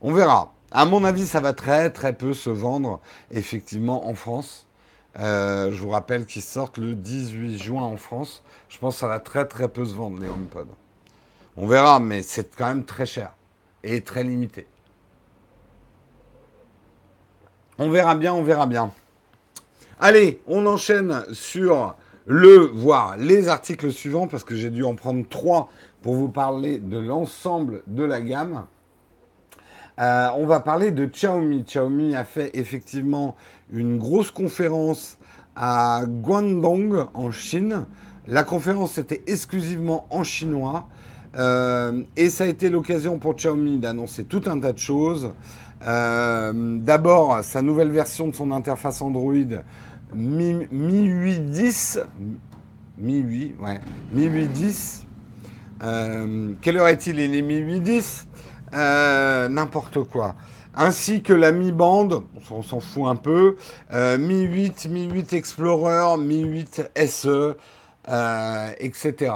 On 0.00 0.12
verra. 0.12 0.52
À 0.72 0.84
mon 0.84 1.04
avis, 1.04 1.28
ça 1.28 1.38
va 1.38 1.52
très 1.52 1.90
très 1.90 2.14
peu 2.14 2.34
se 2.34 2.50
vendre 2.50 2.98
effectivement 3.30 4.08
en 4.08 4.16
France. 4.16 4.66
Euh, 5.20 5.70
je 5.70 5.80
vous 5.80 5.90
rappelle 5.90 6.26
qu'ils 6.26 6.42
sortent 6.42 6.78
le 6.78 6.96
18 6.96 7.56
juin 7.56 7.82
en 7.82 7.98
France. 7.98 8.42
Je 8.68 8.78
pense 8.78 8.94
que 8.94 9.00
ça 9.00 9.06
va 9.06 9.20
très 9.20 9.46
très 9.46 9.68
peu 9.68 9.84
se 9.84 9.94
vendre 9.94 10.20
les 10.20 10.28
HomePod. 10.28 10.66
On 11.56 11.66
verra, 11.66 12.00
mais 12.00 12.22
c'est 12.22 12.54
quand 12.56 12.68
même 12.68 12.84
très 12.84 13.06
cher 13.06 13.34
et 13.84 14.00
très 14.00 14.24
limité. 14.24 14.66
On 17.78 17.90
verra 17.90 18.14
bien, 18.14 18.32
on 18.32 18.42
verra 18.42 18.66
bien. 18.66 18.92
Allez, 19.98 20.40
on 20.46 20.66
enchaîne 20.66 21.24
sur 21.32 21.94
le, 22.26 22.56
voire 22.56 23.16
les 23.16 23.48
articles 23.48 23.92
suivants, 23.92 24.28
parce 24.28 24.44
que 24.44 24.54
j'ai 24.54 24.70
dû 24.70 24.84
en 24.84 24.94
prendre 24.94 25.26
trois 25.28 25.70
pour 26.02 26.14
vous 26.14 26.28
parler 26.28 26.78
de 26.78 26.98
l'ensemble 26.98 27.82
de 27.86 28.04
la 28.04 28.20
gamme. 28.20 28.66
Euh, 30.00 30.28
on 30.36 30.46
va 30.46 30.60
parler 30.60 30.90
de 30.90 31.04
Xiaomi. 31.06 31.64
Xiaomi 31.64 32.16
a 32.16 32.24
fait 32.24 32.50
effectivement 32.54 33.36
une 33.72 33.98
grosse 33.98 34.30
conférence 34.30 35.18
à 35.54 36.02
Guangdong 36.06 37.08
en 37.14 37.30
Chine. 37.30 37.86
La 38.26 38.42
conférence 38.42 38.98
était 38.98 39.22
exclusivement 39.26 40.06
en 40.10 40.24
chinois. 40.24 40.88
Euh, 41.36 42.02
et 42.16 42.28
ça 42.30 42.44
a 42.44 42.46
été 42.46 42.68
l'occasion 42.68 43.18
pour 43.18 43.34
Xiaomi 43.34 43.78
d'annoncer 43.78 44.24
tout 44.24 44.42
un 44.46 44.60
tas 44.60 44.72
de 44.72 44.78
choses. 44.78 45.32
Euh, 45.86 46.52
d'abord, 46.78 47.42
sa 47.42 47.62
nouvelle 47.62 47.90
version 47.90 48.28
de 48.28 48.34
son 48.34 48.52
interface 48.52 49.02
Android 49.02 49.32
Mi, 50.14 50.66
810. 50.70 52.00
Mi 52.98 53.18
8, 53.18 53.56
ouais. 53.60 53.80
Mi 54.12 54.26
810. 54.26 55.06
Euh, 55.82 56.52
quelle 56.60 56.76
heure 56.76 56.88
est-il? 56.88 57.18
Il 57.18 57.34
est 57.34 57.42
Mi 57.42 57.56
810. 57.56 58.28
N'importe 58.72 60.04
quoi. 60.04 60.34
Ainsi 60.74 61.22
que 61.22 61.34
la 61.34 61.52
Mi 61.52 61.72
Band, 61.72 62.24
on 62.50 62.62
s'en 62.62 62.80
fout 62.80 63.06
un 63.06 63.16
peu. 63.16 63.56
Mi 63.92 64.42
8, 64.42 64.88
Mi 64.90 65.06
8 65.06 65.32
Explorer, 65.32 66.18
Mi 66.18 66.42
8 66.42 66.90
SE, 67.06 67.56
etc. 68.78 69.32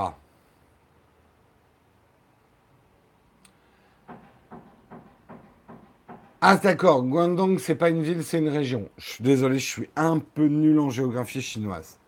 Ah 6.43 6.57
d'accord, 6.57 7.03
Guangdong, 7.03 7.59
c'est 7.59 7.75
pas 7.77 7.89
une 7.89 8.03
ville, 8.03 8.23
c'est 8.23 8.39
une 8.39 8.51
région. 8.51 8.91
Je 8.99 9.09
suis 9.09 9.25
désolé, 9.25 9.59
je 9.59 9.67
suis 9.67 9.91
un 9.97 10.19
peu 10.19 10.47
nul 10.47 10.79
en 10.79 10.91
géographie 10.91 11.41
chinoise. 11.41 11.99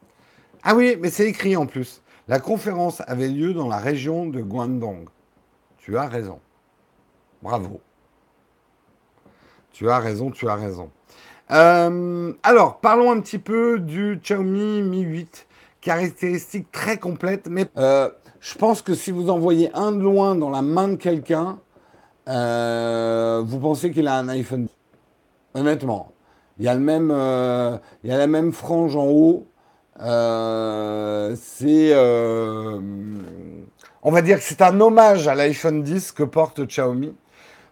Ah 0.62 0.74
oui, 0.74 0.96
mais 1.00 1.08
c'est 1.08 1.26
écrit 1.26 1.56
en 1.56 1.64
plus. 1.64 2.02
La 2.28 2.38
conférence 2.38 3.00
avait 3.06 3.28
lieu 3.28 3.54
dans 3.54 3.68
la 3.68 3.78
région 3.78 4.26
de 4.26 4.42
Guangdong. 4.42 5.08
Tu 5.78 5.96
as 5.96 6.06
raison. 6.06 6.40
Bravo. 7.42 7.80
Tu 9.72 9.88
as 9.88 9.98
raison, 9.98 10.30
tu 10.30 10.46
as 10.46 10.56
raison. 10.56 10.90
Euh, 11.50 12.34
alors, 12.42 12.80
parlons 12.80 13.10
un 13.10 13.20
petit 13.20 13.38
peu 13.38 13.78
du 13.78 14.20
Xiaomi 14.22 14.82
Mi 14.82 15.00
8. 15.00 15.46
Caractéristique 15.80 16.70
très 16.70 16.98
complète, 16.98 17.46
mais 17.48 17.66
euh, 17.78 18.10
je 18.40 18.54
pense 18.56 18.82
que 18.82 18.94
si 18.94 19.10
vous 19.10 19.30
envoyez 19.30 19.70
un 19.72 19.92
de 19.92 20.02
loin 20.02 20.34
dans 20.34 20.50
la 20.50 20.60
main 20.60 20.88
de 20.88 20.96
quelqu'un, 20.96 21.58
euh, 22.28 23.42
vous 23.44 23.58
pensez 23.58 23.90
qu'il 23.90 24.06
a 24.06 24.18
un 24.18 24.28
iPhone 24.28 24.68
Honnêtement, 25.54 26.12
il 26.58 26.66
y 26.66 26.68
a 26.68 26.74
le 26.74 26.80
même, 26.80 27.10
euh, 27.10 27.78
il 28.04 28.10
y 28.10 28.12
a 28.12 28.18
la 28.18 28.26
même 28.26 28.52
frange 28.52 28.96
en 28.96 29.06
haut. 29.06 29.46
Euh, 30.00 31.34
c'est, 31.36 31.94
on 34.02 34.10
va 34.10 34.22
dire 34.22 34.38
que 34.38 34.44
c'est 34.44 34.62
un 34.62 34.78
hommage 34.80 35.26
à 35.26 35.34
l'iPhone 35.34 35.82
10 35.82 36.12
que 36.12 36.22
porte 36.22 36.64
Xiaomi. 36.66 37.14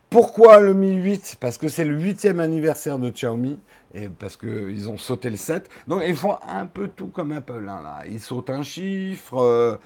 Pourquoi 0.09 0.61
le 0.61 0.73
Mi 0.73 0.95
8 0.95 1.37
Parce 1.39 1.59
que 1.59 1.69
c'est 1.69 1.85
le 1.85 1.95
huitième 1.95 2.41
anniversaire 2.41 2.99
de 2.99 3.11
Xiaomi 3.11 3.59
et 3.95 4.09
parce 4.09 4.37
qu'ils 4.37 4.89
ont 4.89 4.99
sauté 4.99 5.31
le 5.31 5.37
7. 5.37 5.69
Donc 5.87 6.03
ils 6.07 6.17
font 6.17 6.37
un 6.49 6.67
peu 6.67 6.89
tout 6.89 7.09
comme 7.09 7.33
Apple. 7.33 7.69
Hein, 7.69 7.81
là. 7.83 8.03
Ils 8.09 8.21
sautent 8.21 8.51
un 8.51 8.63
chiffre, 8.63 9.79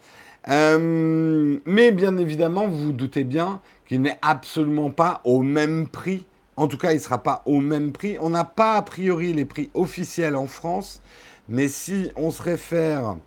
Euh, 0.49 1.59
mais 1.65 1.91
bien 1.91 2.17
évidemment, 2.17 2.67
vous 2.67 2.85
vous 2.85 2.93
doutez 2.93 3.23
bien 3.23 3.61
qu'il 3.87 4.01
n'est 4.01 4.17
absolument 4.21 4.89
pas 4.89 5.21
au 5.23 5.41
même 5.41 5.87
prix. 5.87 6.25
En 6.57 6.67
tout 6.67 6.77
cas, 6.77 6.91
il 6.91 6.95
ne 6.95 7.01
sera 7.01 7.23
pas 7.23 7.41
au 7.45 7.59
même 7.59 7.91
prix. 7.91 8.17
On 8.19 8.29
n'a 8.29 8.43
pas 8.43 8.73
a 8.75 8.81
priori 8.81 9.33
les 9.33 9.45
prix 9.45 9.69
officiels 9.73 10.35
en 10.35 10.47
France. 10.47 11.01
Mais 11.49 11.67
si 11.67 12.11
on 12.15 12.31
se 12.31 12.41
réfère 12.41 13.17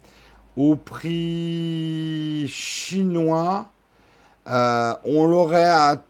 au 0.57 0.77
prix 0.77 2.47
chinois, 2.49 3.71
euh, 4.49 4.95
on 5.05 5.27
l'aurait 5.27 5.65
à, 5.65 6.03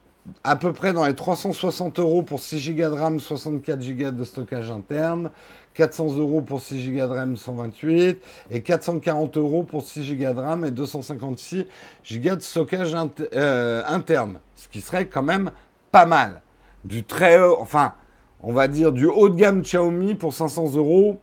à 0.43 0.57
peu 0.57 0.73
près 0.73 0.93
dans 0.93 1.07
les 1.07 1.15
360 1.15 1.99
euros 1.99 2.23
pour 2.23 2.41
6 2.41 2.75
Go 2.75 2.83
de 2.83 2.95
RAM, 2.95 3.21
64 3.21 3.97
Go 3.97 4.11
de 4.11 4.25
stockage 4.25 4.71
interne. 4.71 5.31
400 5.75 6.17
euros 6.19 6.41
pour 6.41 6.61
6 6.61 6.91
Go 6.91 7.01
de 7.01 7.13
RAM 7.13 7.37
128 7.37 8.19
et 8.51 8.63
440 8.63 9.37
euros 9.37 9.63
pour 9.65 9.83
6 9.83 10.17
Go 10.17 10.33
de 10.33 10.41
RAM 10.41 10.65
et 10.65 10.71
256 10.71 11.67
Go 12.13 12.37
de 12.37 12.41
stockage 12.41 12.95
euh, 13.35 13.83
interne, 13.87 14.39
ce 14.57 14.69
qui 14.69 14.81
serait 14.81 15.07
quand 15.07 15.23
même 15.23 15.51
pas 15.91 16.07
mal. 16.07 16.43
Du 16.85 17.05
très 17.05 17.41
haut, 17.41 17.57
enfin, 17.61 17.95
on 18.43 18.53
va 18.53 18.69
dire 18.69 18.93
du 18.93 19.07
haut 19.07 19.29
de 19.29 19.37
gamme 19.37 19.63
Xiaomi 19.63 20.15
pour 20.15 20.33
500 20.33 20.75
euros, 20.77 21.21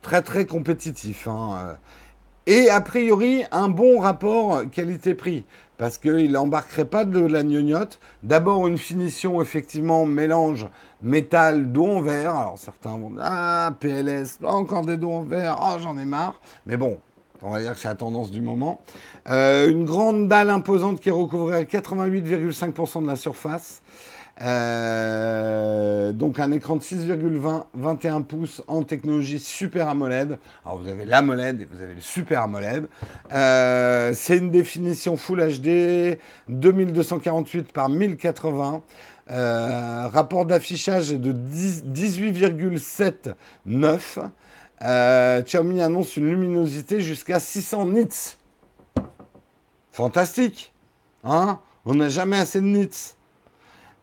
très 0.00 0.22
très 0.22 0.46
compétitif. 0.46 1.28
Hein. 1.28 1.76
Et 2.46 2.70
a 2.70 2.80
priori, 2.80 3.44
un 3.52 3.68
bon 3.68 4.00
rapport 4.00 4.62
qualité-prix 4.70 5.44
parce 5.82 5.98
qu'il 5.98 6.30
n'embarquerait 6.30 6.84
pas 6.84 7.04
de 7.04 7.18
la 7.18 7.42
gnognotte. 7.42 7.98
D'abord, 8.22 8.68
une 8.68 8.78
finition, 8.78 9.42
effectivement, 9.42 10.06
mélange 10.06 10.68
métal, 11.02 11.72
dos 11.72 11.86
en 11.86 12.00
verre. 12.00 12.34
Alors, 12.34 12.58
certains 12.58 12.96
vont 12.96 13.10
dire 13.10 13.20
Ah, 13.22 13.74
PLS, 13.78 14.38
encore 14.44 14.84
des 14.84 14.96
dos 14.96 15.12
en 15.12 15.22
verre, 15.22 15.58
oh, 15.60 15.78
j'en 15.80 15.98
ai 15.98 16.04
marre. 16.04 16.40
Mais 16.66 16.76
bon, 16.76 16.98
on 17.42 17.50
va 17.50 17.60
dire 17.60 17.72
que 17.72 17.78
c'est 17.78 17.88
la 17.88 17.94
tendance 17.94 18.30
du 18.30 18.40
moment. 18.40 18.80
Euh, 19.28 19.68
une 19.68 19.84
grande 19.84 20.28
dalle 20.28 20.50
imposante 20.50 21.00
qui 21.00 21.10
recouvrait 21.10 21.64
88,5% 21.64 23.02
de 23.02 23.06
la 23.06 23.16
surface. 23.16 23.82
Euh, 24.40 26.10
donc 26.12 26.40
un 26.40 26.50
écran 26.52 26.76
de 26.76 26.82
6,20 26.82 27.64
21 27.74 28.22
pouces 28.22 28.62
en 28.66 28.82
technologie 28.82 29.38
Super 29.38 29.88
AMOLED. 29.88 30.38
Alors 30.64 30.78
vous 30.78 30.88
avez 30.88 31.04
l'AMOLED 31.04 31.60
et 31.60 31.68
vous 31.70 31.82
avez 31.82 31.94
le 31.94 32.00
Super 32.00 32.42
AMOLED. 32.42 32.88
Euh, 33.32 34.12
c'est 34.14 34.38
une 34.38 34.50
définition 34.50 35.16
Full 35.16 35.60
HD 35.60 36.18
2248 36.48 37.72
par 37.72 37.88
1080. 37.88 38.82
Euh, 39.30 40.08
rapport 40.08 40.46
d'affichage 40.46 41.10
de 41.10 41.32
18,79. 41.32 44.18
Xiaomi 45.44 45.80
annonce 45.80 46.16
une 46.16 46.28
luminosité 46.28 47.00
jusqu'à 47.00 47.38
600 47.38 47.86
nits. 47.86 48.36
Fantastique. 49.92 50.72
Hein? 51.22 51.60
On 51.84 51.94
n'a 51.94 52.08
jamais 52.08 52.38
assez 52.38 52.60
de 52.60 52.66
nits. 52.66 53.14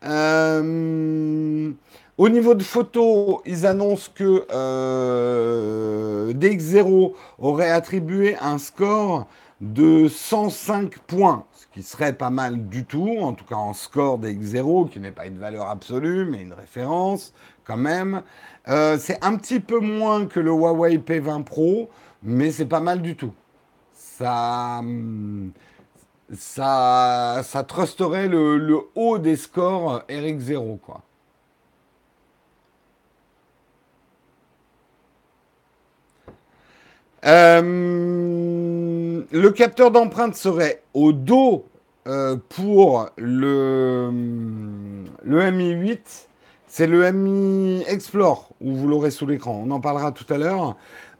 Euh, 0.04 1.72
au 2.16 2.28
niveau 2.28 2.54
de 2.54 2.62
photos, 2.62 3.40
ils 3.44 3.66
annoncent 3.66 4.10
que 4.14 4.46
euh, 4.52 6.32
DX0 6.32 7.12
aurait 7.38 7.70
attribué 7.70 8.36
un 8.40 8.58
score 8.58 9.26
de 9.60 10.08
105 10.08 10.98
points, 11.00 11.44
ce 11.52 11.66
qui 11.72 11.82
serait 11.82 12.14
pas 12.14 12.30
mal 12.30 12.68
du 12.68 12.84
tout, 12.84 13.18
en 13.20 13.34
tout 13.34 13.44
cas 13.44 13.56
en 13.56 13.74
score 13.74 14.18
DX0, 14.18 14.88
qui 14.88 15.00
n'est 15.00 15.12
pas 15.12 15.26
une 15.26 15.38
valeur 15.38 15.68
absolue, 15.68 16.24
mais 16.24 16.42
une 16.42 16.54
référence 16.54 17.34
quand 17.64 17.76
même. 17.76 18.22
Euh, 18.68 18.98
c'est 18.98 19.22
un 19.24 19.36
petit 19.36 19.60
peu 19.60 19.78
moins 19.78 20.26
que 20.26 20.40
le 20.40 20.50
Huawei 20.50 20.98
P20 20.98 21.44
Pro, 21.44 21.90
mais 22.22 22.50
c'est 22.50 22.66
pas 22.66 22.80
mal 22.80 23.02
du 23.02 23.16
tout. 23.16 23.32
Ça. 23.94 24.82
Ça, 26.32 27.40
ça 27.42 27.64
trusterait 27.64 28.28
le, 28.28 28.78
haut 28.94 29.18
des 29.18 29.34
scores 29.34 30.04
RX0, 30.08 30.78
quoi. 30.78 31.02
Euh, 37.26 39.22
le 39.30 39.50
capteur 39.50 39.90
d'empreinte 39.90 40.34
serait 40.34 40.82
au 40.94 41.12
dos 41.12 41.66
euh, 42.06 42.36
pour 42.48 43.08
le, 43.16 44.10
le 45.22 45.50
Mi 45.50 45.70
8. 45.70 46.28
C'est 46.66 46.86
le 46.86 47.10
Mi 47.12 47.84
Explore 47.86 48.48
où 48.60 48.74
vous 48.74 48.88
l'aurez 48.88 49.10
sous 49.10 49.26
l'écran. 49.26 49.62
On 49.66 49.70
en 49.70 49.80
parlera 49.80 50.12
tout 50.12 50.32
à 50.32 50.38
l'heure. 50.38 50.76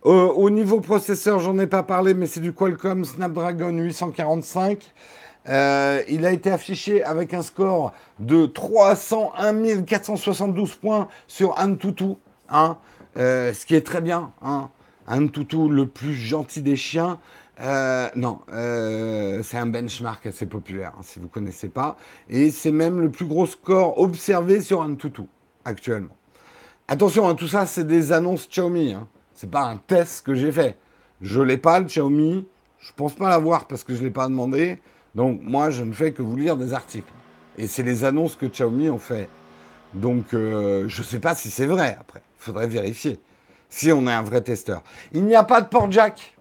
Euh, 0.07 0.29
au 0.29 0.49
niveau 0.49 0.81
processeur, 0.81 1.41
j'en 1.41 1.59
ai 1.59 1.67
pas 1.67 1.83
parlé, 1.83 2.15
mais 2.15 2.27
c'est 2.27 2.41
du 2.41 2.55
Qualcomm 2.55 3.05
Snapdragon 3.05 3.77
845. 3.77 4.83
Euh, 5.49 6.03
il 6.09 6.25
a 6.25 6.33
été 6.33 6.51
affiché 6.51 7.03
avec 7.05 7.35
un 7.35 7.43
score 7.43 7.93
de 8.19 8.47
301 8.47 9.83
472 9.83 10.77
points 10.77 11.09
sur 11.27 11.59
Antutu, 11.59 12.15
hein, 12.49 12.79
ce 13.17 13.67
qui 13.67 13.75
est 13.75 13.87
très 13.87 14.01
bien. 14.01 14.33
Hein. 14.43 14.71
Antutu, 15.11 15.69
le 15.69 15.87
plus 15.87 16.15
gentil 16.15 16.63
des 16.63 16.77
chiens. 16.77 17.19
non, 18.17 18.41
c'est 18.49 19.59
un 19.59 19.67
benchmark 19.67 20.27
assez 20.27 20.47
populaire, 20.47 20.93
hein, 20.99 21.03
si 21.03 21.19
vous 21.19 21.27
ne 21.27 21.31
connaissez 21.31 21.69
pas. 21.69 21.97
Et 22.29 22.51
c'est 22.51 22.73
même 22.73 23.01
le 23.01 23.11
plus 23.11 23.27
gros 23.27 23.47
score 23.47 23.99
observé 23.99 24.61
sur 24.61 24.81
Antutu, 24.81 25.23
actuellement. 25.65 26.17
Attention, 26.93 27.33
tout 27.37 27.47
ça, 27.47 27.67
c'est 27.67 27.87
des 27.87 28.11
annonces 28.11 28.49
Xiaomi. 28.49 28.95
Hein. 28.95 29.07
C'est 29.33 29.49
pas 29.49 29.63
un 29.63 29.77
test 29.77 30.27
que 30.27 30.35
j'ai 30.35 30.51
fait. 30.51 30.77
Je 31.21 31.41
l'ai 31.41 31.57
pas, 31.57 31.79
le 31.79 31.87
Xiaomi. 31.87 32.47
Je 32.81 32.93
pense 32.97 33.15
pas 33.15 33.29
l'avoir 33.29 33.67
parce 33.69 33.85
que 33.85 33.95
je 33.95 34.03
l'ai 34.03 34.11
pas 34.11 34.27
demandé. 34.27 34.83
Donc, 35.15 35.41
moi, 35.41 35.71
je 35.71 35.85
ne 35.85 35.93
fais 35.93 36.11
que 36.11 36.21
vous 36.21 36.37
lire 36.37 36.57
des 36.57 36.73
articles. 36.73 37.13
Et 37.59 37.69
c'est 37.69 37.85
les 37.85 38.03
annonces 38.03 38.35
que 38.35 38.47
Xiaomi 38.47 38.91
ont 38.91 38.99
fait. 38.99 39.29
Donc, 39.95 40.35
euh, 40.35 40.89
je 40.89 41.03
ne 41.03 41.07
sais 41.07 41.21
pas 41.21 41.37
si 41.37 41.49
c'est 41.49 41.67
vrai 41.67 41.97
après. 42.01 42.23
Il 42.41 42.43
faudrait 42.43 42.67
vérifier. 42.67 43.21
Si 43.71 43.91
on 43.93 44.07
est 44.07 44.13
un 44.13 44.23
vrai 44.23 44.43
testeur. 44.43 44.83
Il 45.13 45.25
n'y 45.25 45.37
a 45.37 45.45
pas 45.45 45.61
de 45.61 45.69
port 45.69 45.91
jack. 45.91 46.37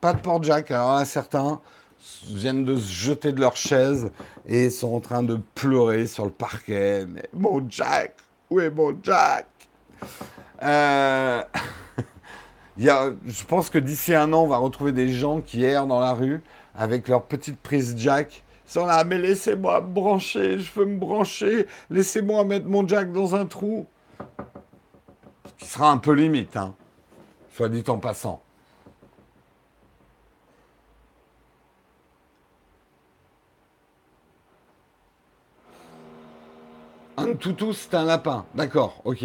Pas 0.00 0.12
de 0.12 0.20
port 0.20 0.42
jack. 0.42 0.70
Alors 0.70 0.96
là, 0.96 1.04
certains 1.06 1.60
viennent 2.26 2.64
de 2.64 2.76
se 2.76 2.92
jeter 2.92 3.32
de 3.32 3.40
leur 3.40 3.56
chaise 3.56 4.10
et 4.46 4.70
sont 4.70 4.94
en 4.94 5.00
train 5.00 5.22
de 5.22 5.40
pleurer 5.54 6.06
sur 6.06 6.26
le 6.26 6.30
parquet. 6.30 7.06
Mais 7.08 7.28
mon 7.32 7.64
jack, 7.68 8.14
où 8.50 8.60
est 8.60 8.70
mon 8.70 8.96
jack? 9.02 9.46
Euh... 10.62 11.42
je 12.76 13.44
pense 13.48 13.70
que 13.70 13.78
d'ici 13.78 14.14
un 14.14 14.32
an, 14.32 14.42
on 14.42 14.48
va 14.48 14.58
retrouver 14.58 14.92
des 14.92 15.12
gens 15.12 15.40
qui 15.40 15.64
errent 15.64 15.86
dans 15.86 16.00
la 16.00 16.12
rue 16.12 16.42
avec 16.74 17.08
leur 17.08 17.24
petite 17.24 17.58
prise 17.58 17.94
jack. 17.96 18.42
Ils 18.66 18.72
sont 18.72 18.86
là, 18.86 19.04
mais 19.04 19.18
laissez-moi 19.18 19.80
me 19.82 19.88
brancher, 19.88 20.58
je 20.58 20.72
veux 20.74 20.86
me 20.86 20.98
brancher, 20.98 21.66
laissez-moi 21.90 22.44
mettre 22.44 22.66
mon 22.66 22.86
jack 22.86 23.12
dans 23.12 23.34
un 23.34 23.46
trou. 23.46 23.86
Qui 25.58 25.66
sera 25.66 25.90
un 25.90 25.98
peu 25.98 26.12
limite, 26.12 26.56
hein, 26.56 26.74
soit 27.52 27.68
dit 27.68 27.84
en 27.88 27.98
passant. 27.98 28.42
Un 37.16 37.34
toutou, 37.34 37.72
c'est 37.72 37.94
un 37.94 38.04
lapin. 38.04 38.44
D'accord, 38.54 39.00
ok. 39.04 39.24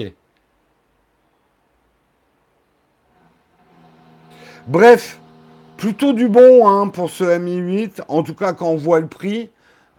Bref, 4.67 5.19
plutôt 5.77 6.13
du 6.13 6.29
bon 6.29 6.67
hein, 6.67 6.89
pour 6.89 7.09
ce 7.09 7.37
Mi 7.39 7.55
8. 7.55 8.03
En 8.07 8.21
tout 8.21 8.35
cas, 8.35 8.53
quand 8.53 8.69
on 8.69 8.75
voit 8.75 8.99
le 8.99 9.07
prix, 9.07 9.49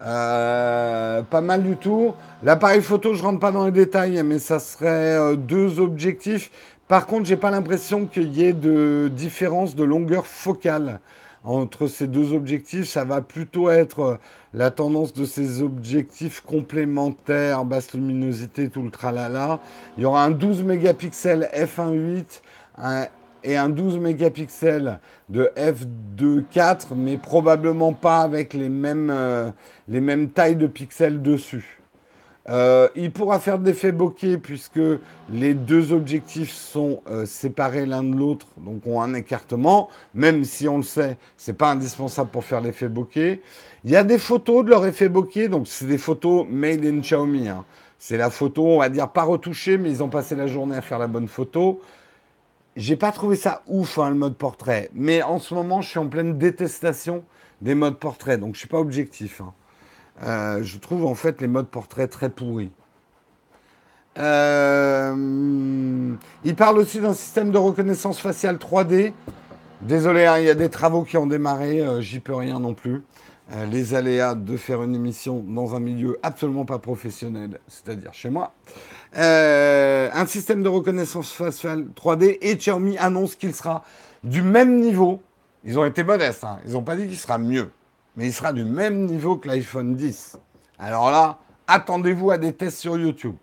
euh, 0.03 1.23
pas 1.23 1.41
mal 1.41 1.63
du 1.63 1.77
tout. 1.77 2.15
L'appareil 2.43 2.81
photo, 2.81 3.15
je 3.15 3.23
rentre 3.23 3.39
pas 3.39 3.53
dans 3.53 3.67
les 3.67 3.73
détails, 3.73 4.23
mais 4.23 4.39
ça 4.39 4.59
serait 4.59 5.17
euh, 5.19 5.37
deux 5.37 5.79
objectifs. 5.79 6.51
Par 6.89 7.07
contre, 7.07 7.27
j'ai 7.27 7.37
pas 7.37 7.51
l'impression 7.51 8.07
qu'il 8.07 8.33
y 8.37 8.45
ait 8.45 8.53
de 8.53 9.11
différence 9.15 9.77
de 9.77 9.85
longueur 9.85 10.27
focale 10.27 11.01
entre 11.45 11.87
ces 11.87 12.07
deux 12.07 12.33
objectifs. 12.33 12.89
Ça 12.89 13.05
va 13.05 13.21
plutôt 13.21 13.71
être 13.71 14.01
euh, 14.01 14.17
la 14.55 14.71
tendance 14.71 15.13
de 15.13 15.27
ces 15.27 15.63
objectifs 15.63 16.41
complémentaires, 16.41 17.65
basse 17.65 17.93
luminosité, 17.93 18.71
tout 18.71 18.83
le 18.83 18.91
tralala. 18.91 19.61
Il 19.99 20.03
y 20.03 20.07
aura 20.07 20.25
un 20.25 20.31
12 20.31 20.63
mégapixels 20.63 21.49
f1.8, 21.55 22.41
un 22.79 23.07
et 23.45 23.57
un 23.57 23.69
12 23.69 23.99
mégapixels 23.99 25.01
de 25.29 25.51
f2.4, 25.57 26.95
mais 26.97 27.17
probablement 27.17 27.93
pas 27.93 28.21
avec 28.21 28.55
les 28.55 28.69
mêmes, 28.69 29.11
euh, 29.11 29.51
tailles 30.35 30.57
de 30.57 30.67
pixels 30.67 31.23
dessus. 31.23 31.81
Euh, 32.49 32.89
il 32.97 33.13
pourra 33.13 33.39
faire 33.39 33.59
de 33.59 33.67
l'effet 33.67 33.93
bokeh 33.93 34.39
puisque 34.39 34.81
les 35.31 35.55
deux 35.55 35.93
objectifs 35.93 36.51
sont 36.51 37.03
euh, 37.09 37.27
séparés 37.27 37.85
l'un 37.87 38.03
de 38.03 38.17
l'autre, 38.17 38.47
donc 38.57 38.87
ont 38.87 39.03
un 39.03 39.15
écartement, 39.15 39.89
même 40.15 40.45
si 40.45 40.67
on 40.67 40.79
le 40.79 40.83
sait, 40.83 41.19
c'est 41.37 41.57
pas 41.57 41.71
indispensable 41.71 42.31
pour 42.31 42.45
faire 42.45 42.61
l'effet 42.61 42.89
bokeh. 42.89 43.43
Il 43.85 43.91
y 43.91 43.97
a 43.97 44.05
des 44.05 44.19
photos 44.19 44.65
de 44.65 44.71
leur 44.71 44.87
effet 44.87 45.09
bokeh, 45.09 45.49
donc 45.49 45.69
c'est 45.69 45.87
des 45.87 45.99
photos 45.99 46.47
made 46.51 46.85
in 46.85 47.01
Xiaomi. 47.01 47.49
Hein. 47.49 47.65
C'est 47.99 48.17
la 48.17 48.31
photo, 48.31 48.67
on 48.67 48.79
va 48.79 48.89
dire, 48.89 49.09
pas 49.11 49.25
retouchée, 49.25 49.77
mais 49.77 49.91
ils 49.91 50.03
ont 50.03 50.09
passé 50.09 50.35
la 50.35 50.47
journée 50.47 50.77
à 50.77 50.81
faire 50.81 50.99
la 50.99 51.07
bonne 51.07 51.29
photo. 51.29 51.83
J'ai 52.77 52.97
pas 52.97 53.13
trouvé 53.13 53.37
ça 53.37 53.63
ouf, 53.67 53.99
hein, 53.99 54.11
le 54.11 54.17
mode 54.17 54.37
portrait. 54.37 54.91
Mais 54.95 55.23
en 55.23 55.39
ce 55.39 55.55
moment, 55.55 55.81
je 55.83 55.89
suis 55.89 55.99
en 55.99 56.09
pleine 56.09 56.39
détestation 56.39 57.25
des 57.61 57.75
modes 57.75 57.99
portrait. 57.99 58.39
Donc, 58.39 58.55
je 58.55 58.61
suis 58.61 58.69
pas 58.69 58.79
objectif. 58.79 59.41
Hein. 59.41 59.53
Euh, 60.23 60.63
je 60.63 60.79
trouve 60.79 61.07
en 61.07 61.15
fait 61.15 61.41
les 61.41 61.49
modes 61.49 61.69
portrait 61.69 62.09
très 62.09 62.29
pourris. 62.29 62.71
Euh, 64.19 66.15
il 66.45 66.57
parle 66.57 66.79
aussi 66.79 67.01
d'un 67.01 67.15
système 67.15 67.51
de 67.51 67.59
reconnaissance 67.59 68.21
faciale 68.21 68.57
3D. 68.57 69.13
Désolé, 69.81 70.27
hein, 70.27 70.39
il 70.39 70.45
y 70.45 70.51
a 70.51 70.55
des 70.55 70.69
travaux 70.69 71.05
qui 71.05 71.17
ont 71.17 71.27
démarré, 71.27 71.81
euh, 71.81 72.01
j'y 72.03 72.21
peux 72.21 72.35
rien 72.35 72.61
non 72.61 72.75
plus. 72.75 73.03
les 73.73 73.95
aléas 73.95 74.37
de 74.37 74.57
faire 74.57 74.83
une 74.85 74.95
émission 74.95 75.43
dans 75.45 75.75
un 75.75 75.81
milieu 75.81 76.21
absolument 76.23 76.65
pas 76.65 76.79
professionnel, 76.79 77.59
c'est-à-dire 77.67 78.15
chez 78.15 78.31
moi. 78.31 78.53
Euh, 79.17 80.09
un 80.13 80.27
système 80.27 80.63
de 80.63 80.69
reconnaissance 80.69 81.33
faciale 81.33 81.87
3D 81.97 82.39
et 82.41 82.57
Xiaomi 82.57 82.97
annonce 82.99 83.35
qu'il 83.35 83.55
sera 83.55 83.85
du 84.23 84.43
même 84.43 84.79
niveau. 84.81 85.21
Ils 85.65 85.79
ont 85.79 85.85
été 85.85 86.05
modestes, 86.05 86.45
hein. 86.45 86.59
ils 86.65 86.73
n'ont 86.73 86.83
pas 86.83 86.97
dit 86.97 87.07
qu'il 87.09 87.19
sera 87.19 87.37
mieux, 87.37 87.71
mais 88.17 88.27
il 88.29 88.33
sera 88.33 88.53
du 88.53 88.65
même 88.65 89.07
niveau 89.07 89.37
que 89.37 89.49
l'iPhone 89.49 89.97
10. 89.97 90.39
Alors 90.79 91.11
là, 91.11 91.39
attendez-vous 91.67 92.31
à 92.31 92.39
des 92.39 92.53
tests 92.53 92.79
sur 92.79 92.97
YouTube. 92.97 93.35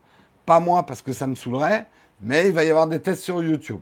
Pas 0.46 0.60
moi 0.60 0.84
parce 0.84 1.02
que 1.02 1.12
ça 1.12 1.28
me 1.28 1.36
saoulerait, 1.36 1.86
mais 2.22 2.48
il 2.48 2.54
va 2.54 2.64
y 2.64 2.70
avoir 2.70 2.88
des 2.88 3.02
tests 3.02 3.24
sur 3.24 3.44
YouTube. 3.44 3.82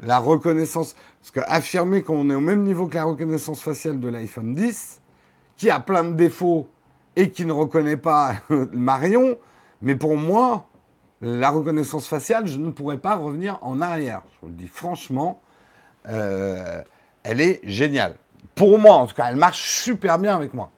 La 0.00 0.18
reconnaissance, 0.18 0.94
parce 1.20 1.30
qu'affirmer 1.30 2.02
qu'on 2.02 2.28
est 2.30 2.34
au 2.34 2.40
même 2.40 2.62
niveau 2.62 2.86
que 2.86 2.94
la 2.94 3.04
reconnaissance 3.04 3.62
faciale 3.62 3.98
de 3.98 4.08
l'iPhone 4.08 4.54
10, 4.54 5.00
qui 5.56 5.70
a 5.70 5.80
plein 5.80 6.04
de 6.04 6.12
défauts 6.12 6.68
et 7.16 7.30
qui 7.30 7.46
ne 7.46 7.52
reconnaît 7.52 7.96
pas 7.96 8.34
Marion, 8.72 9.36
mais 9.82 9.96
pour 9.96 10.16
moi, 10.16 10.68
la 11.20 11.50
reconnaissance 11.50 12.06
faciale, 12.06 12.46
je 12.46 12.58
ne 12.58 12.70
pourrais 12.70 12.98
pas 12.98 13.16
revenir 13.16 13.58
en 13.62 13.80
arrière. 13.80 14.22
Je 14.34 14.36
vous 14.42 14.48
le 14.48 14.54
dis 14.54 14.68
franchement, 14.68 15.40
euh, 16.08 16.82
elle 17.22 17.40
est 17.40 17.60
géniale. 17.64 18.14
Pour 18.54 18.78
moi, 18.78 18.94
en 18.94 19.06
tout 19.06 19.14
cas, 19.14 19.26
elle 19.30 19.36
marche 19.36 19.68
super 19.82 20.18
bien 20.18 20.34
avec 20.34 20.54
moi. 20.54 20.70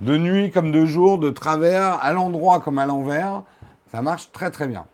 De 0.00 0.16
nuit 0.18 0.50
comme 0.50 0.72
de 0.72 0.84
jour, 0.84 1.18
de 1.18 1.30
travers, 1.30 2.02
à 2.04 2.12
l'endroit 2.12 2.60
comme 2.60 2.78
à 2.78 2.86
l'envers, 2.86 3.42
ça 3.90 4.02
marche 4.02 4.30
très 4.32 4.50
très 4.50 4.66
bien. 4.66 4.84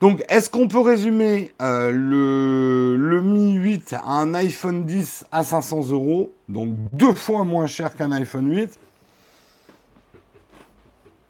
Donc, 0.00 0.24
est-ce 0.28 0.50
qu'on 0.50 0.68
peut 0.68 0.80
résumer 0.80 1.52
euh, 1.62 1.90
le, 1.90 2.96
le, 2.96 3.22
Mi 3.22 3.54
8 3.54 3.94
à 3.94 4.10
un 4.10 4.34
iPhone 4.34 4.84
10 4.84 5.26
à 5.32 5.44
500 5.44 5.90
euros, 5.90 6.34
donc 6.48 6.74
deux 6.92 7.14
fois 7.14 7.44
moins 7.44 7.66
cher 7.66 7.94
qu'un 7.94 8.12
iPhone 8.12 8.50
8 8.50 8.78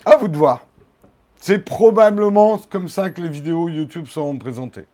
À 0.04 0.16
vous 0.16 0.28
de 0.28 0.36
voir. 0.36 0.66
C'est 1.46 1.58
probablement 1.58 2.56
comme 2.70 2.88
ça 2.88 3.10
que 3.10 3.20
les 3.20 3.28
vidéos 3.28 3.68
YouTube 3.68 4.06
seront 4.06 4.38
présentées. 4.38 4.86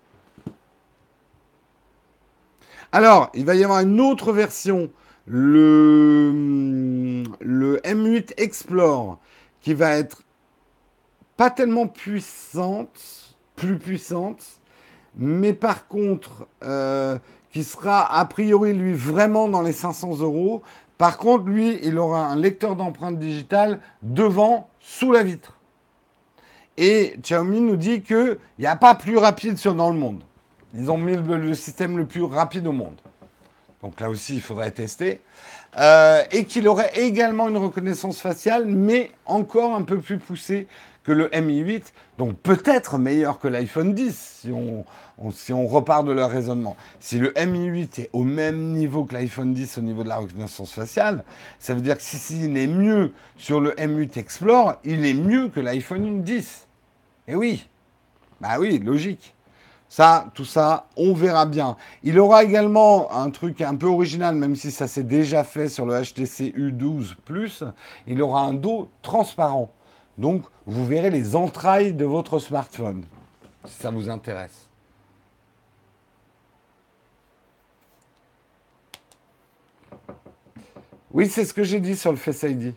Alors, 2.91 3.31
il 3.35 3.45
va 3.45 3.55
y 3.55 3.63
avoir 3.63 3.79
une 3.79 4.01
autre 4.01 4.33
version, 4.33 4.91
le, 5.27 7.23
le 7.39 7.77
M8 7.85 8.33
Explore, 8.37 9.21
qui 9.61 9.75
va 9.75 9.97
être 9.97 10.25
pas 11.37 11.51
tellement 11.51 11.87
puissante, 11.87 13.37
plus 13.55 13.79
puissante, 13.79 14.45
mais 15.15 15.53
par 15.53 15.87
contre, 15.87 16.49
euh, 16.65 17.17
qui 17.53 17.63
sera 17.63 18.13
a 18.13 18.25
priori, 18.25 18.73
lui, 18.73 18.93
vraiment 18.93 19.47
dans 19.47 19.63
les 19.63 19.73
500 19.73 20.19
euros. 20.19 20.63
Par 20.99 21.17
contre, 21.17 21.45
lui, 21.45 21.79
il 21.85 21.97
aura 21.97 22.27
un 22.27 22.35
lecteur 22.35 22.75
d'empreintes 22.75 23.21
digitales 23.21 23.79
devant, 24.03 24.69
sous 24.81 25.13
la 25.13 25.23
vitre. 25.23 25.60
Et 26.83 27.13
Xiaomi 27.21 27.61
nous 27.61 27.77
dit 27.77 28.01
qu'il 28.01 28.39
n'y 28.59 28.67
a 28.67 28.75
pas 28.75 28.95
plus 28.95 29.19
rapide 29.19 29.59
sur 29.59 29.75
dans 29.75 29.91
le 29.91 29.99
monde. 29.99 30.23
Ils 30.75 30.91
ont 30.91 30.97
mis 30.97 31.15
le, 31.15 31.53
système 31.53 31.99
le 31.99 32.07
plus 32.07 32.23
rapide 32.23 32.67
au 32.67 32.73
monde. 32.73 32.97
Donc 33.83 34.01
là 34.01 34.09
aussi, 34.09 34.37
il 34.37 34.41
faudrait 34.41 34.71
tester. 34.71 35.21
Euh, 35.79 36.23
et 36.33 36.47
qu'il 36.47 36.67
aurait 36.69 36.99
également 36.99 37.51
une 37.51 37.59
reconnaissance 37.59 38.19
faciale, 38.19 38.65
mais 38.65 39.11
encore 39.27 39.75
un 39.75 39.83
peu 39.83 39.99
plus 39.99 40.17
poussée 40.17 40.69
que 41.05 41.13
le 41.13 41.31
Mi 41.43 41.59
8, 41.59 41.93
donc 42.17 42.37
peut-être 42.39 42.97
meilleur 42.97 43.39
que 43.39 43.49
l'iPhone 43.49 43.93
10, 43.93 44.39
si 44.41 44.51
on, 44.51 44.85
si 45.33 45.53
repart 45.53 46.07
de 46.07 46.13
leur 46.13 46.31
raisonnement. 46.31 46.79
Si 46.99 47.19
le 47.19 47.35
Mi 47.47 47.67
8 47.67 47.99
est 47.99 48.11
au 48.15 48.25
même 48.25 48.73
niveau 48.73 49.05
que 49.05 49.13
l'iPhone 49.13 49.53
10 49.53 49.77
au 49.77 49.83
niveau 49.83 50.03
de 50.03 50.09
la 50.09 50.17
reconnaissance 50.17 50.73
faciale, 50.73 51.25
ça 51.59 51.75
veut 51.75 51.83
dire 51.83 51.99
que 51.99 52.03
si 52.03 52.17
s'il 52.17 52.57
est 52.57 52.67
mieux 52.67 53.13
sur 53.37 53.61
le 53.61 53.73
M8 53.73 54.19
Explore, 54.19 54.77
il 54.83 55.05
est 55.05 55.13
mieux 55.13 55.49
que 55.49 55.61
l'iPhone 55.61 56.23
10. 56.23 56.69
Et 57.31 57.37
oui, 57.37 57.69
bah 58.41 58.59
oui, 58.59 58.81
logique. 58.81 59.37
Ça, 59.89 60.31
tout 60.35 60.45
ça, 60.45 60.89
on 60.97 61.15
verra 61.15 61.47
bien. 61.47 61.77
Il 62.03 62.19
aura 62.19 62.43
également 62.43 63.13
un 63.13 63.31
truc 63.31 63.61
un 63.61 63.77
peu 63.77 63.87
original, 63.87 64.35
même 64.35 64.57
si 64.57 64.73
ça 64.73 64.89
s'est 64.89 65.05
déjà 65.05 65.45
fait 65.45 65.69
sur 65.69 65.87
le 65.87 66.03
HTC 66.03 66.53
U12 66.57 67.15
Plus. 67.25 67.63
Il 68.09 68.21
aura 68.21 68.43
un 68.43 68.53
dos 68.53 68.91
transparent. 69.03 69.71
Donc, 70.19 70.43
vous 70.67 70.85
verrez 70.85 71.11
les 71.11 71.37
entrailles 71.37 71.93
de 71.93 72.05
votre 72.05 72.41
smartphone, 72.41 73.05
si 73.65 73.81
ça 73.81 73.91
vous 73.91 74.11
intéresse. 74.11 74.69
Oui, 81.13 81.29
c'est 81.29 81.45
ce 81.45 81.55
que 81.55 81.63
j'ai 81.63 81.81
dit 81.81 81.97
sur 81.97 82.11
le 82.11 82.17
Face 82.17 82.43
ID. 82.43 82.75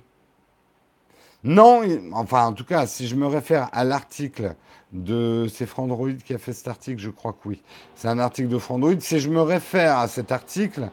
Non, 1.43 1.81
enfin, 2.13 2.45
en 2.45 2.53
tout 2.53 2.63
cas, 2.63 2.87
si 2.87 3.07
je 3.07 3.15
me 3.15 3.27
réfère 3.27 3.69
à 3.73 3.83
l'article 3.83 4.55
de. 4.93 5.47
C'est 5.53 5.65
Frandroid 5.65 6.13
qui 6.25 6.33
a 6.33 6.37
fait 6.37 6.53
cet 6.53 6.69
article, 6.69 7.01
je 7.01 7.09
crois 7.09 7.33
que 7.33 7.49
oui. 7.49 7.61
C'est 7.95 8.07
un 8.07 8.19
article 8.19 8.47
de 8.47 8.57
Frandroid. 8.57 8.99
Si 8.99 9.19
je 9.19 9.29
me 9.29 9.41
réfère 9.41 9.97
à 9.97 10.07
cet 10.07 10.31
article, 10.31 10.89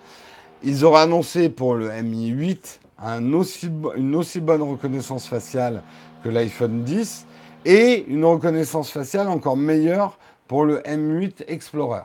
ils 0.64 0.84
auraient 0.84 1.02
annoncé 1.02 1.50
pour 1.50 1.74
le 1.74 1.90
Mi 2.02 2.28
8 2.28 2.80
un 3.02 3.32
aussi, 3.32 3.70
une 3.96 4.14
aussi 4.14 4.40
bonne 4.40 4.62
reconnaissance 4.62 5.26
faciale 5.26 5.82
que 6.22 6.28
l'iPhone 6.28 6.82
10 6.82 7.26
et 7.64 8.04
une 8.08 8.24
reconnaissance 8.24 8.90
faciale 8.90 9.28
encore 9.28 9.56
meilleure 9.56 10.18
pour 10.48 10.64
le 10.64 10.80
M8 10.80 11.44
Explorer. 11.48 12.02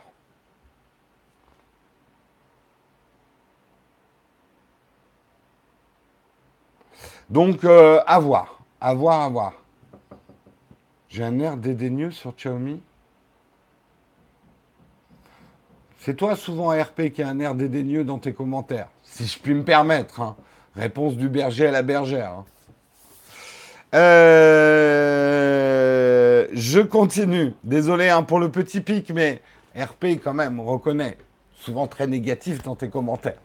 Donc, 7.30 7.64
euh, 7.64 8.02
à 8.06 8.20
voir, 8.20 8.60
à 8.80 8.94
voir, 8.94 9.22
à 9.22 9.30
voir. 9.30 9.54
J'ai 11.10 11.24
un 11.24 11.40
air 11.40 11.58
dédaigneux 11.58 12.12
sur 12.12 12.34
Xiaomi. 12.36 12.82
C'est 16.00 16.16
toi 16.16 16.36
souvent 16.36 16.70
RP 16.70 17.10
qui 17.14 17.24
a 17.24 17.30
un 17.30 17.40
air 17.40 17.56
dédaigneux 17.56 18.04
dans 18.04 18.20
tes 18.20 18.34
commentaires, 18.34 18.90
si 19.02 19.26
je 19.26 19.40
puis 19.40 19.56
me 19.56 19.64
permettre. 19.64 20.22
Hein. 20.22 20.36
Réponse 20.76 21.16
du 21.16 21.30
berger 21.30 21.66
à 21.68 21.72
la 21.72 21.82
bergère. 21.82 22.32
Hein. 22.32 22.46
Euh, 23.96 25.26
je 26.54 26.82
continue. 26.82 27.54
Désolé 27.64 28.10
hein, 28.10 28.22
pour 28.24 28.40
le 28.40 28.52
petit 28.52 28.82
pic, 28.82 29.10
mais 29.12 29.42
RP 29.76 30.20
quand 30.24 30.34
même, 30.34 30.60
on 30.60 30.66
reconnaît. 30.66 31.18
Souvent 31.60 31.88
très 31.88 32.06
négatif 32.06 32.62
dans 32.62 32.76
tes 32.76 32.90
commentaires. 32.90 33.40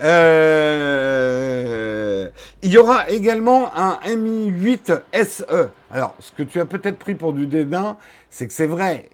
Euh, 0.00 1.46
il 2.62 2.70
y 2.70 2.78
aura 2.78 3.08
également 3.08 3.70
un 3.74 3.98
Mi 4.16 4.46
8 4.48 4.92
SE. 5.24 5.70
Alors, 5.90 6.14
ce 6.18 6.32
que 6.32 6.42
tu 6.42 6.60
as 6.60 6.66
peut-être 6.66 6.98
pris 6.98 7.14
pour 7.14 7.32
du 7.32 7.46
dédain, 7.46 7.96
c'est 8.30 8.46
que 8.46 8.52
c'est 8.52 8.66
vrai. 8.66 9.08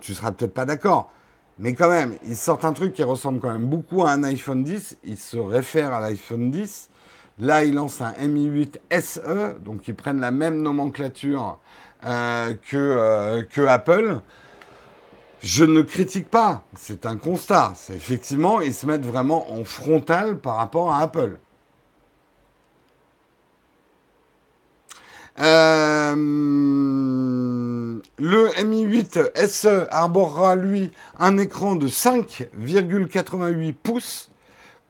tu 0.00 0.14
seras 0.14 0.32
peut-être 0.32 0.54
pas 0.54 0.66
d'accord. 0.66 1.10
Mais 1.58 1.74
quand 1.74 1.90
même, 1.90 2.16
ils 2.24 2.36
sortent 2.36 2.64
un 2.64 2.72
truc 2.72 2.92
qui 2.94 3.02
ressemble 3.02 3.40
quand 3.40 3.52
même 3.52 3.66
beaucoup 3.66 4.04
à 4.04 4.10
un 4.10 4.24
iPhone 4.24 4.64
10. 4.64 4.98
Ils 5.04 5.18
se 5.18 5.36
réfèrent 5.36 5.92
à 5.92 6.00
l'iPhone 6.00 6.50
10. 6.50 6.88
Là, 7.38 7.64
ils 7.64 7.74
lancent 7.74 8.00
un 8.02 8.26
Mi 8.26 8.46
8 8.46 8.80
SE. 9.00 9.58
Donc, 9.60 9.88
ils 9.88 9.94
prennent 9.94 10.20
la 10.20 10.30
même 10.30 10.60
nomenclature 10.60 11.58
euh, 12.04 12.54
que, 12.68 12.76
euh, 12.76 13.42
que 13.42 13.62
Apple. 13.62 14.20
Je 15.42 15.64
ne 15.64 15.82
critique 15.82 16.28
pas, 16.28 16.64
c'est 16.76 17.04
un 17.04 17.16
constat. 17.16 17.74
Effectivement, 17.90 18.60
ils 18.60 18.72
se 18.74 18.86
mettent 18.86 19.04
vraiment 19.04 19.52
en 19.52 19.64
frontal 19.64 20.38
par 20.38 20.56
rapport 20.56 20.92
à 20.92 21.00
Apple. 21.00 21.38
Euh, 25.40 26.14
le 28.18 28.64
Mi 28.64 28.82
8 28.82 29.18
SE 29.48 29.86
arborera 29.90 30.54
lui 30.54 30.92
un 31.18 31.38
écran 31.38 31.74
de 31.74 31.88
5,88 31.88 33.72
pouces 33.72 34.31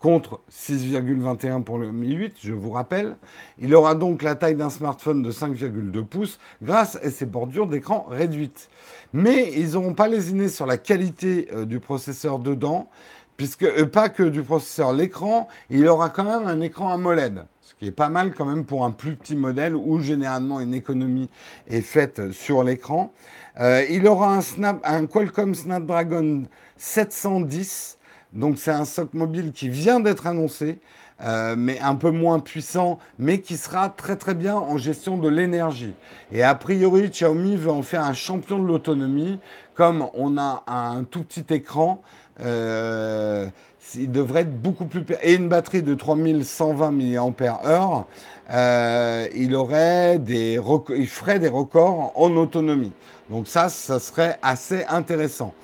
contre 0.03 0.41
6,21 0.51 1.63
pour 1.63 1.79
le 1.79 1.93
Mi 1.93 2.13
8, 2.13 2.35
je 2.43 2.53
vous 2.53 2.73
rappelle. 2.73 3.17
Il 3.59 3.73
aura 3.75 3.95
donc 3.95 4.23
la 4.23 4.35
taille 4.35 4.57
d'un 4.57 4.69
smartphone 4.69 5.23
de 5.23 5.31
5,2 5.31 6.05
pouces 6.05 6.41
grâce 6.61 6.97
à 6.97 7.11
ses 7.11 7.25
bordures 7.25 7.69
d'écran 7.69 8.07
réduites. 8.11 8.69
Mais 9.13 9.53
ils 9.55 9.71
n'auront 9.71 9.95
pas 9.95 10.09
lésiné 10.09 10.49
sur 10.49 10.67
la 10.67 10.77
qualité 10.77 11.49
euh, 11.53 11.65
du 11.65 11.79
processeur 11.79 12.41
dedans, 12.41 12.91
puisque 13.37 13.63
euh, 13.63 13.87
pas 13.87 14.09
que 14.09 14.25
du 14.25 14.43
processeur, 14.43 14.93
l'écran, 14.93 15.47
il 15.71 15.87
aura 15.87 16.11
quand 16.11 16.25
même 16.25 16.49
un 16.49 16.61
écran 16.61 16.93
AMOLED, 16.93 17.45
ce 17.61 17.75
qui 17.75 17.87
est 17.87 17.93
pas 17.93 18.09
mal 18.09 18.35
quand 18.35 18.45
même 18.45 18.65
pour 18.65 18.85
un 18.85 18.91
plus 18.91 19.15
petit 19.15 19.37
modèle 19.37 19.77
où 19.77 20.01
généralement 20.01 20.59
une 20.59 20.75
économie 20.75 21.31
est 21.69 21.81
faite 21.81 22.33
sur 22.33 22.65
l'écran. 22.65 23.13
Euh, 23.61 23.85
il 23.89 24.09
aura 24.09 24.35
un, 24.35 24.41
Snap, 24.41 24.81
un 24.83 25.07
Qualcomm 25.07 25.55
Snapdragon 25.55 26.43
710 26.77 27.99
donc 28.33 28.59
c'est 28.59 28.71
un 28.71 28.85
soc 28.85 29.13
mobile 29.15 29.53
qui 29.53 29.69
vient 29.69 30.01
d'être 30.01 30.27
annoncé, 30.27 30.79
euh, 31.23 31.55
mais 31.57 31.79
un 31.81 31.95
peu 31.95 32.11
moins 32.11 32.41
puissant, 32.41 32.99
mais 33.19 33.41
qui 33.41 33.57
sera 33.57 33.91
très 33.91 34.17
très 34.17 34.35
bien 34.35 34.57
en 34.57 34.79
gestion 34.79 35.19
de 35.19 35.29
l'énergie. 35.29 35.95
Et 36.33 36.43
a 36.43 36.55
priori, 36.55 37.11
Xiaomi 37.11 37.57
veut 37.57 37.71
en 37.71 37.83
faire 37.83 38.05
un 38.05 38.15
champion 38.15 38.59
de 38.59 38.67
l'autonomie, 38.67 39.39
comme 39.75 40.07
on 40.15 40.39
a 40.39 40.65
un 40.67 41.05
tout 41.05 41.23
petit 41.23 41.45
écran. 41.55 42.03
Euh, 42.41 43.47
il 43.95 44.11
devrait 44.11 44.41
être 44.43 44.63
beaucoup 44.63 44.87
plus 44.87 45.05
et 45.23 45.35
une 45.35 45.49
batterie 45.49 45.83
de 45.83 45.95
3120 45.95 46.91
mAh. 46.91 48.07
Euh, 48.51 49.29
il 49.35 49.55
aurait 49.55 50.19
des 50.19 50.59
il 50.97 51.09
ferait 51.09 51.39
des 51.39 51.49
records 51.49 52.13
en 52.15 52.37
autonomie. 52.37 52.93
Donc 53.31 53.49
ça, 53.49 53.69
ça 53.69 54.01
serait 54.01 54.39
assez 54.43 54.85
intéressant. 54.89 55.55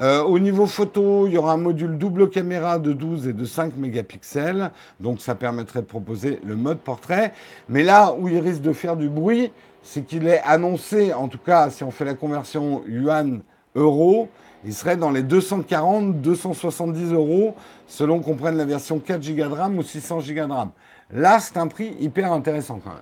Euh, 0.00 0.22
au 0.22 0.38
niveau 0.38 0.66
photo, 0.66 1.26
il 1.26 1.32
y 1.32 1.38
aura 1.38 1.52
un 1.52 1.56
module 1.56 1.98
double 1.98 2.30
caméra 2.30 2.78
de 2.78 2.92
12 2.92 3.26
et 3.26 3.32
de 3.32 3.44
5 3.44 3.76
mégapixels. 3.76 4.70
Donc 5.00 5.20
ça 5.20 5.34
permettrait 5.34 5.80
de 5.80 5.86
proposer 5.86 6.40
le 6.44 6.54
mode 6.54 6.78
portrait. 6.78 7.32
Mais 7.68 7.82
là 7.82 8.14
où 8.16 8.28
il 8.28 8.38
risque 8.38 8.62
de 8.62 8.72
faire 8.72 8.96
du 8.96 9.08
bruit, 9.08 9.52
c'est 9.82 10.02
qu'il 10.02 10.28
est 10.28 10.40
annoncé, 10.44 11.12
en 11.12 11.28
tout 11.28 11.38
cas 11.38 11.70
si 11.70 11.82
on 11.82 11.90
fait 11.90 12.04
la 12.04 12.14
conversion 12.14 12.82
yuan-euro, 12.86 14.28
il 14.64 14.74
serait 14.74 14.96
dans 14.96 15.10
les 15.10 15.22
240-270 15.22 17.14
euros 17.14 17.54
selon 17.86 18.20
qu'on 18.20 18.34
prenne 18.34 18.56
la 18.56 18.64
version 18.64 18.98
4 18.98 19.20
Go 19.20 19.48
de 19.48 19.54
RAM 19.54 19.78
ou 19.78 19.82
600 19.82 20.18
Go 20.18 20.46
de 20.46 20.52
RAM. 20.52 20.70
Là, 21.10 21.40
c'est 21.40 21.56
un 21.56 21.68
prix 21.68 21.96
hyper 22.00 22.32
intéressant 22.32 22.80
quand 22.82 22.90
même. 22.90 22.98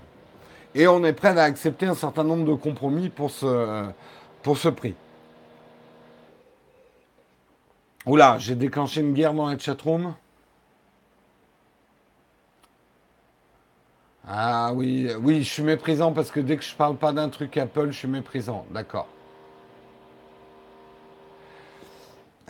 Et 0.75 0.87
on 0.87 1.05
est 1.05 1.15
prêt 1.15 1.37
à 1.39 1.43
accepter 1.43 1.87
un 1.87 1.95
certain 1.95 2.25
nombre 2.25 2.45
de 2.45 2.55
compromis 2.55 3.09
pour 3.09 3.31
ce, 3.31 3.87
pour 4.43 4.59
ce 4.59 4.69
prix. 4.69 4.95
Oula, 8.07 8.39
j'ai 8.39 8.55
déclenché 8.55 9.01
une 9.01 9.15
guerre 9.15 9.35
dans 9.35 9.49
la 9.49 9.59
chatroom. 9.59 10.15
Ah 14.29 14.73
oui, 14.75 15.09
oui, 15.21 15.43
je 15.43 15.53
suis 15.53 15.63
méprisant 15.63 16.13
parce 16.13 16.31
que 16.31 16.39
dès 16.41 16.57
que 16.57 16.65
je 16.65 16.75
parle 16.75 16.97
pas 16.97 17.13
d'un 17.13 17.29
truc 17.29 17.57
Apple, 17.57 17.89
je 17.91 17.99
suis 17.99 18.09
méprisant. 18.09 18.65
D'accord. 18.71 19.09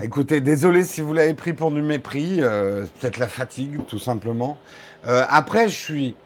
Écoutez, 0.02 0.42
désolé 0.42 0.84
si 0.84 1.00
vous 1.00 1.14
l'avez 1.14 1.32
pris 1.32 1.54
pour 1.54 1.70
du 1.70 1.80
mépris, 1.80 2.42
euh, 2.42 2.84
peut-être 3.00 3.16
la 3.16 3.28
fatigue, 3.28 3.80
tout 3.86 3.98
simplement. 3.98 4.58
Euh, 5.06 5.24
après, 5.28 5.70
je 5.70 5.74
suis, 5.74 6.16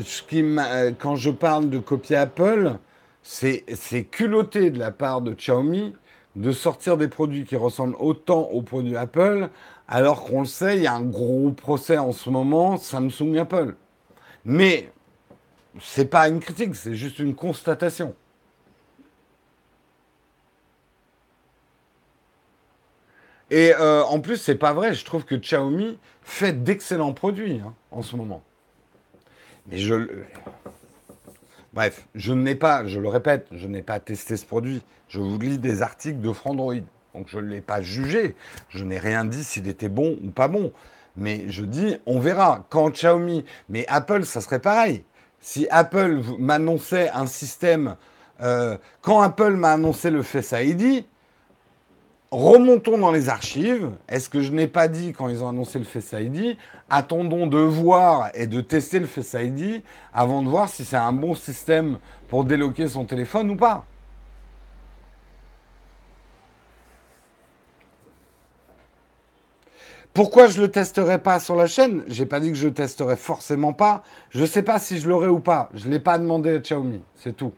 ce 0.00 0.22
qui 0.22 0.44
quand 1.00 1.16
je 1.16 1.30
parle 1.30 1.70
de 1.70 1.78
copier 1.80 2.16
Apple, 2.16 2.76
c'est 3.22 3.64
culotté 4.12 4.70
de 4.70 4.78
la 4.78 4.92
part 4.92 5.22
de 5.22 5.34
Xiaomi 5.34 5.94
de 6.36 6.52
sortir 6.52 6.96
des 6.96 7.08
produits 7.08 7.44
qui 7.44 7.56
ressemblent 7.56 7.96
autant 7.98 8.42
aux 8.42 8.62
produits 8.62 8.96
Apple, 8.96 9.48
alors 9.88 10.24
qu'on 10.24 10.40
le 10.40 10.46
sait, 10.46 10.76
il 10.76 10.82
y 10.82 10.86
a 10.86 10.94
un 10.94 11.02
gros 11.02 11.50
procès 11.52 11.98
en 11.98 12.12
ce 12.12 12.30
moment 12.30 12.76
Samsung 12.76 13.36
Apple. 13.38 13.76
Mais 14.44 14.92
c'est 15.80 16.06
pas 16.06 16.28
une 16.28 16.40
critique, 16.40 16.74
c'est 16.74 16.94
juste 16.94 17.18
une 17.18 17.34
constatation. 17.34 18.14
Et 23.50 23.72
euh, 23.74 24.02
en 24.04 24.20
plus, 24.20 24.38
c'est 24.38 24.56
pas 24.56 24.72
vrai. 24.72 24.94
Je 24.94 25.04
trouve 25.04 25.24
que 25.24 25.34
Xiaomi 25.34 25.98
fait 26.22 26.64
d'excellents 26.64 27.12
produits 27.12 27.60
hein, 27.64 27.74
en 27.90 28.02
ce 28.02 28.16
moment. 28.16 28.42
Mais 29.68 29.78
je, 29.78 30.08
Bref, 31.74 32.06
je 32.14 32.32
n'ai 32.32 32.54
pas, 32.54 32.86
je 32.86 33.00
le 33.00 33.08
répète, 33.08 33.48
je 33.50 33.66
n'ai 33.66 33.82
pas 33.82 33.98
testé 33.98 34.36
ce 34.36 34.46
produit. 34.46 34.80
Je 35.08 35.18
vous 35.18 35.40
lis 35.40 35.58
des 35.58 35.82
articles 35.82 36.20
de 36.20 36.32
Frandroid. 36.32 36.76
Donc 37.14 37.26
je 37.26 37.38
ne 37.38 37.48
l'ai 37.48 37.60
pas 37.60 37.82
jugé. 37.82 38.36
Je 38.68 38.84
n'ai 38.84 38.98
rien 38.98 39.24
dit 39.24 39.42
s'il 39.42 39.66
était 39.66 39.88
bon 39.88 40.16
ou 40.22 40.30
pas 40.30 40.46
bon. 40.46 40.72
Mais 41.16 41.46
je 41.48 41.64
dis, 41.64 41.96
on 42.06 42.20
verra. 42.20 42.64
Quand 42.70 42.90
Xiaomi, 42.90 43.44
mais 43.68 43.84
Apple, 43.88 44.24
ça 44.24 44.40
serait 44.40 44.60
pareil. 44.60 45.02
Si 45.40 45.66
Apple 45.68 46.22
m'annonçait 46.38 47.10
un 47.10 47.26
système, 47.26 47.96
euh, 48.40 48.78
quand 49.00 49.20
Apple 49.20 49.56
m'a 49.56 49.72
annoncé 49.72 50.10
le 50.10 50.22
Face 50.22 50.54
ID, 50.56 51.04
remontons 52.34 52.98
dans 52.98 53.12
les 53.12 53.28
archives. 53.28 53.90
Est-ce 54.08 54.28
que 54.28 54.40
je 54.40 54.50
n'ai 54.52 54.66
pas 54.66 54.88
dit 54.88 55.12
quand 55.12 55.28
ils 55.28 55.42
ont 55.42 55.48
annoncé 55.48 55.78
le 55.78 55.84
Face 55.84 56.12
ID 56.12 56.56
Attendons 56.90 57.46
de 57.46 57.58
voir 57.58 58.30
et 58.34 58.46
de 58.46 58.60
tester 58.60 58.98
le 58.98 59.06
Face 59.06 59.36
ID 59.38 59.82
avant 60.12 60.42
de 60.42 60.48
voir 60.48 60.68
si 60.68 60.84
c'est 60.84 60.96
un 60.96 61.12
bon 61.12 61.34
système 61.34 61.98
pour 62.28 62.44
déloquer 62.44 62.88
son 62.88 63.04
téléphone 63.04 63.50
ou 63.50 63.56
pas. 63.56 63.86
Pourquoi 70.12 70.46
je 70.46 70.58
ne 70.58 70.66
le 70.66 70.70
testerai 70.70 71.18
pas 71.18 71.40
sur 71.40 71.56
la 71.56 71.66
chaîne? 71.66 72.04
J'ai 72.06 72.26
pas 72.26 72.38
dit 72.38 72.50
que 72.50 72.56
je 72.56 72.68
le 72.68 72.74
testerai 72.74 73.16
forcément 73.16 73.72
pas. 73.72 74.04
Je 74.30 74.42
ne 74.42 74.46
sais 74.46 74.62
pas 74.62 74.78
si 74.78 74.98
je 74.98 75.08
l'aurai 75.08 75.26
ou 75.26 75.40
pas. 75.40 75.70
Je 75.74 75.86
ne 75.86 75.92
l'ai 75.92 76.00
pas 76.00 76.18
demandé 76.18 76.54
à 76.54 76.58
Xiaomi. 76.58 77.02
C'est 77.16 77.36
tout. 77.36 77.52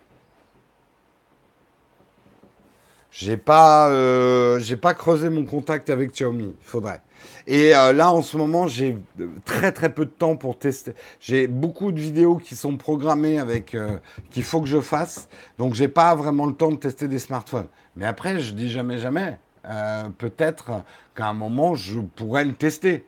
J'ai 3.19 3.39
pas, 3.39 3.89
euh, 3.89 4.59
j'ai 4.59 4.77
pas 4.77 4.93
creusé 4.93 5.31
mon 5.31 5.47
contact 5.47 5.89
avec 5.89 6.12
Xiaomi. 6.12 6.55
Faudrait. 6.61 7.01
Et 7.47 7.75
euh, 7.75 7.95
là, 7.95 8.12
en 8.12 8.21
ce 8.21 8.37
moment, 8.37 8.69
j'ai 8.69 8.99
très 9.47 9.73
très 9.73 9.89
peu 9.89 10.05
de 10.05 10.11
temps 10.11 10.37
pour 10.37 10.59
tester. 10.59 10.93
J'ai 11.19 11.47
beaucoup 11.47 11.93
de 11.93 11.99
vidéos 11.99 12.37
qui 12.37 12.55
sont 12.55 12.77
programmées 12.77 13.39
avec 13.39 13.75
euh, 13.75 13.97
qu'il 14.31 14.43
faut 14.45 14.61
que 14.61 14.69
je 14.69 14.83
fasse. 14.83 15.31
Donc, 15.57 15.73
j'ai 15.73 15.89
pas 15.89 16.14
vraiment 16.14 16.45
le 16.45 16.53
temps 16.53 16.71
de 16.71 16.77
tester 16.77 17.09
des 17.09 17.19
smartphones. 17.19 17.69
Mais 17.97 18.05
après, 18.05 18.39
je 18.41 18.53
dis 18.53 18.69
jamais 18.69 18.99
jamais. 18.99 19.39
Peut-être 20.19 20.85
qu'à 21.17 21.27
un 21.27 21.33
moment, 21.33 21.75
je 21.75 21.99
pourrais 21.99 22.45
le 22.45 22.53
tester. 22.53 23.07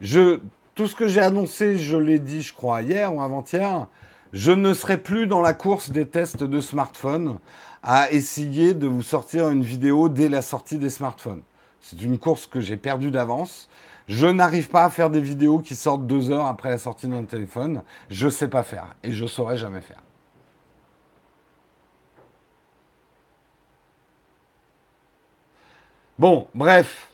Je, 0.00 0.38
tout 0.74 0.86
ce 0.86 0.94
que 0.94 1.06
j'ai 1.06 1.20
annoncé, 1.20 1.76
je 1.78 1.98
l'ai 1.98 2.18
dit, 2.18 2.40
je 2.40 2.54
crois, 2.54 2.80
hier 2.80 3.12
ou 3.14 3.20
avant-hier. 3.20 3.88
Je 4.32 4.52
ne 4.52 4.72
serai 4.72 4.96
plus 4.96 5.26
dans 5.26 5.42
la 5.42 5.52
course 5.52 5.90
des 5.90 6.06
tests 6.06 6.44
de 6.44 6.60
smartphones 6.62 7.38
à 7.82 8.12
essayer 8.12 8.74
de 8.74 8.86
vous 8.86 9.02
sortir 9.02 9.48
une 9.50 9.62
vidéo 9.62 10.08
dès 10.08 10.28
la 10.28 10.42
sortie 10.42 10.78
des 10.78 10.90
smartphones. 10.90 11.42
C'est 11.80 12.00
une 12.00 12.18
course 12.18 12.46
que 12.46 12.60
j'ai 12.60 12.76
perdue 12.76 13.10
d'avance. 13.10 13.68
Je 14.08 14.26
n'arrive 14.26 14.68
pas 14.68 14.84
à 14.84 14.90
faire 14.90 15.10
des 15.10 15.20
vidéos 15.20 15.58
qui 15.58 15.74
sortent 15.74 16.06
deux 16.06 16.30
heures 16.30 16.46
après 16.46 16.70
la 16.70 16.78
sortie 16.78 17.08
d'un 17.08 17.24
téléphone. 17.24 17.82
Je 18.10 18.26
ne 18.26 18.30
sais 18.30 18.48
pas 18.48 18.62
faire 18.62 18.94
et 19.02 19.12
je 19.12 19.24
ne 19.24 19.28
saurais 19.28 19.56
jamais 19.56 19.80
faire. 19.80 20.02
Bon, 26.18 26.46
bref. 26.54 27.08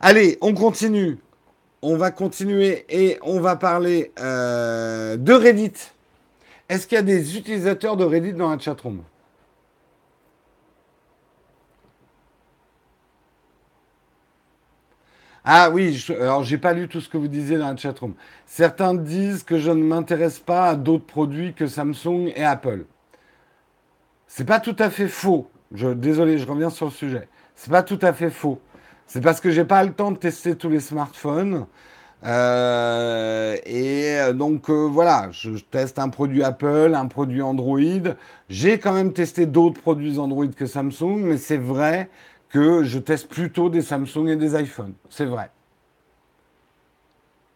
Allez, 0.00 0.36
on 0.40 0.52
continue. 0.52 1.18
On 1.82 1.96
va 1.96 2.10
continuer 2.10 2.84
et 2.90 3.18
on 3.22 3.40
va 3.40 3.56
parler 3.56 4.12
euh, 4.18 5.16
de 5.16 5.32
Reddit. 5.32 5.72
Est-ce 6.70 6.86
qu'il 6.86 6.94
y 6.94 6.98
a 7.00 7.02
des 7.02 7.36
utilisateurs 7.36 7.96
de 7.96 8.04
Reddit 8.04 8.32
dans 8.32 8.48
la 8.48 8.58
chatroom? 8.58 9.02
Ah 15.44 15.68
oui, 15.70 15.94
je, 15.94 16.12
alors 16.12 16.44
j'ai 16.44 16.58
pas 16.58 16.72
lu 16.72 16.86
tout 16.86 17.00
ce 17.00 17.08
que 17.08 17.16
vous 17.16 17.26
disiez 17.26 17.58
dans 17.58 17.70
la 17.70 17.76
chatroom. 17.76 18.14
Certains 18.46 18.94
disent 18.94 19.42
que 19.42 19.58
je 19.58 19.72
ne 19.72 19.82
m'intéresse 19.82 20.38
pas 20.38 20.68
à 20.68 20.76
d'autres 20.76 21.06
produits 21.06 21.54
que 21.54 21.66
Samsung 21.66 22.32
et 22.36 22.44
Apple. 22.44 22.84
C'est 24.28 24.44
pas 24.44 24.60
tout 24.60 24.76
à 24.78 24.90
fait 24.90 25.08
faux. 25.08 25.50
Je, 25.72 25.88
désolé, 25.88 26.38
je 26.38 26.46
reviens 26.46 26.70
sur 26.70 26.86
le 26.86 26.92
sujet. 26.92 27.28
C'est 27.56 27.72
pas 27.72 27.82
tout 27.82 27.98
à 28.00 28.12
fait 28.12 28.30
faux. 28.30 28.60
C'est 29.08 29.20
parce 29.20 29.40
que 29.40 29.50
j'ai 29.50 29.64
pas 29.64 29.82
le 29.82 29.92
temps 29.92 30.12
de 30.12 30.18
tester 30.18 30.54
tous 30.54 30.68
les 30.68 30.78
smartphones. 30.78 31.66
Euh, 32.24 33.56
et 33.64 34.18
euh, 34.18 34.32
donc 34.34 34.68
euh, 34.68 34.86
voilà, 34.86 35.30
je, 35.32 35.50
teste 35.58 35.98
un 35.98 36.10
produit 36.10 36.42
Apple, 36.42 36.92
un 36.94 37.06
produit 37.06 37.40
Android. 37.40 37.80
J'ai 38.48 38.78
quand 38.78 38.92
même 38.92 39.12
testé 39.12 39.46
d'autres 39.46 39.80
produits 39.80 40.18
Android 40.18 40.48
que 40.48 40.66
Samsung, 40.66 41.20
mais 41.20 41.38
c'est 41.38 41.56
vrai 41.56 42.10
que 42.50 42.82
je 42.84 42.98
teste 42.98 43.28
plutôt 43.28 43.70
des 43.70 43.80
Samsung 43.80 44.28
et 44.28 44.36
des 44.36 44.60
iPhones. 44.60 44.92
C'est 45.08 45.24
vrai. 45.24 45.50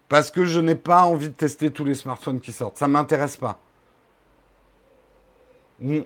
Parce 0.09 0.31
que 0.31 0.45
je 0.45 0.61
n'ai 0.61 0.77
pas 0.77 1.03
envie 1.03 1.29
de 1.29 1.35
tester 1.35 1.71
tous 1.71 1.85
les 1.85 1.95
smartphones 1.95 2.41
qui 2.41 2.53
sortent. 2.53 2.79
Ça 2.79 2.87
ne 2.87 2.93
m'intéresse 2.93 3.37
pas. 3.37 3.59
Mm. 5.81 6.01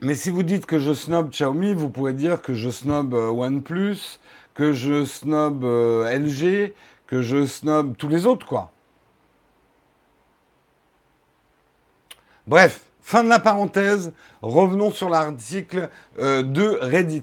Mais 0.00 0.14
si 0.14 0.30
vous 0.30 0.42
dites 0.42 0.66
que 0.66 0.78
je 0.78 0.92
snob 0.92 1.30
Xiaomi, 1.30 1.72
vous 1.72 1.88
pouvez 1.88 2.12
dire 2.12 2.42
que 2.42 2.52
je 2.52 2.68
snob 2.68 3.14
OnePlus, 3.14 4.18
que 4.54 4.72
je 4.72 5.04
snob 5.04 5.64
LG, 5.64 6.74
que 7.06 7.22
je 7.22 7.46
snob 7.46 7.96
tous 7.96 8.08
les 8.08 8.26
autres, 8.26 8.46
quoi. 8.46 8.72
Bref, 12.46 12.86
fin 13.00 13.24
de 13.24 13.28
la 13.28 13.38
parenthèse. 13.38 14.12
Revenons 14.42 14.90
sur 14.90 15.08
l'article 15.10 15.90
euh, 16.18 16.42
de 16.42 16.78
Reddit. 16.80 17.22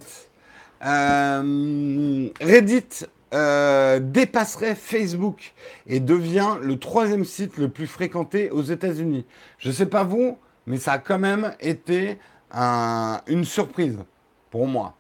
Euh, 0.86 2.30
Reddit 2.42 3.06
euh, 3.34 4.00
dépasserait 4.00 4.76
Facebook 4.76 5.54
et 5.88 6.00
devient 6.00 6.58
le 6.62 6.78
troisième 6.78 7.26
site 7.26 7.58
le 7.58 7.70
plus 7.70 7.88
fréquenté 7.88 8.50
aux 8.50 8.64
États-Unis. 8.64 9.26
Je 9.58 9.70
ne 9.70 9.74
sais 9.74 9.86
pas 9.86 10.04
vous, 10.04 10.38
mais 10.68 10.78
ça 10.78 10.94
a 10.94 10.98
quand 11.00 11.20
même 11.20 11.54
été 11.60 12.18
une 13.28 13.46
surprise 13.46 13.98
pour 14.52 14.68
moi. 14.68 14.94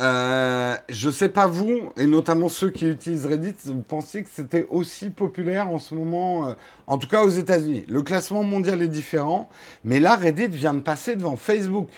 Euh, 0.00 0.76
je 0.88 1.10
sais 1.10 1.28
pas 1.28 1.48
vous, 1.48 1.92
et 1.96 2.06
notamment 2.06 2.48
ceux 2.48 2.70
qui 2.70 2.86
utilisent 2.86 3.26
Reddit, 3.26 3.56
vous 3.64 3.82
pensez 3.82 4.22
que 4.22 4.30
c'était 4.32 4.64
aussi 4.70 5.10
populaire 5.10 5.68
en 5.68 5.80
ce 5.80 5.92
moment, 5.92 6.48
euh, 6.48 6.54
en 6.86 6.98
tout 6.98 7.08
cas 7.08 7.24
aux 7.24 7.30
États-Unis. 7.30 7.84
Le 7.88 8.02
classement 8.02 8.44
mondial 8.44 8.80
est 8.80 8.88
différent, 8.88 9.48
mais 9.82 9.98
là, 9.98 10.14
Reddit 10.14 10.46
vient 10.48 10.74
de 10.74 10.80
passer 10.80 11.16
devant 11.16 11.36
Facebook. 11.36 11.88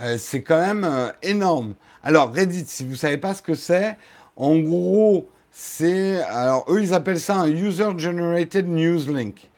Euh, 0.00 0.16
c'est 0.18 0.42
quand 0.42 0.60
même 0.60 1.12
énorme. 1.22 1.74
Alors, 2.02 2.32
Reddit, 2.32 2.64
si 2.66 2.84
vous 2.84 2.96
savez 2.96 3.18
pas 3.18 3.34
ce 3.34 3.42
que 3.42 3.54
c'est, 3.54 3.96
en 4.34 4.58
gros, 4.58 5.28
c'est. 5.52 6.22
Alors, 6.22 6.64
eux, 6.70 6.82
ils 6.82 6.94
appellent 6.94 7.20
ça 7.20 7.36
un 7.36 7.48
User 7.48 7.90
Generated 7.98 8.66
News 8.68 9.12
Link. 9.12 9.48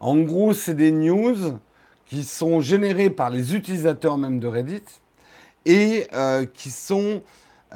En 0.00 0.16
gros, 0.18 0.52
c'est 0.52 0.74
des 0.74 0.90
news 0.90 1.58
qui 2.06 2.24
sont 2.24 2.60
générées 2.60 3.10
par 3.10 3.30
les 3.30 3.54
utilisateurs 3.54 4.18
même 4.18 4.40
de 4.40 4.48
Reddit 4.48 4.82
et 5.66 6.06
euh, 6.12 6.46
qui 6.52 6.70
sont... 6.70 7.22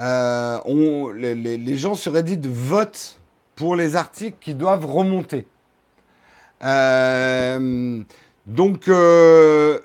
Euh, 0.00 1.12
les, 1.14 1.76
gens 1.76 1.94
sur 1.94 2.12
Reddit 2.12 2.40
votent 2.44 3.18
pour 3.56 3.74
les 3.74 3.96
articles 3.96 4.36
qui 4.40 4.54
doivent 4.54 4.86
remonter. 4.86 5.46
Euh, 6.62 8.00
donc, 8.46 8.88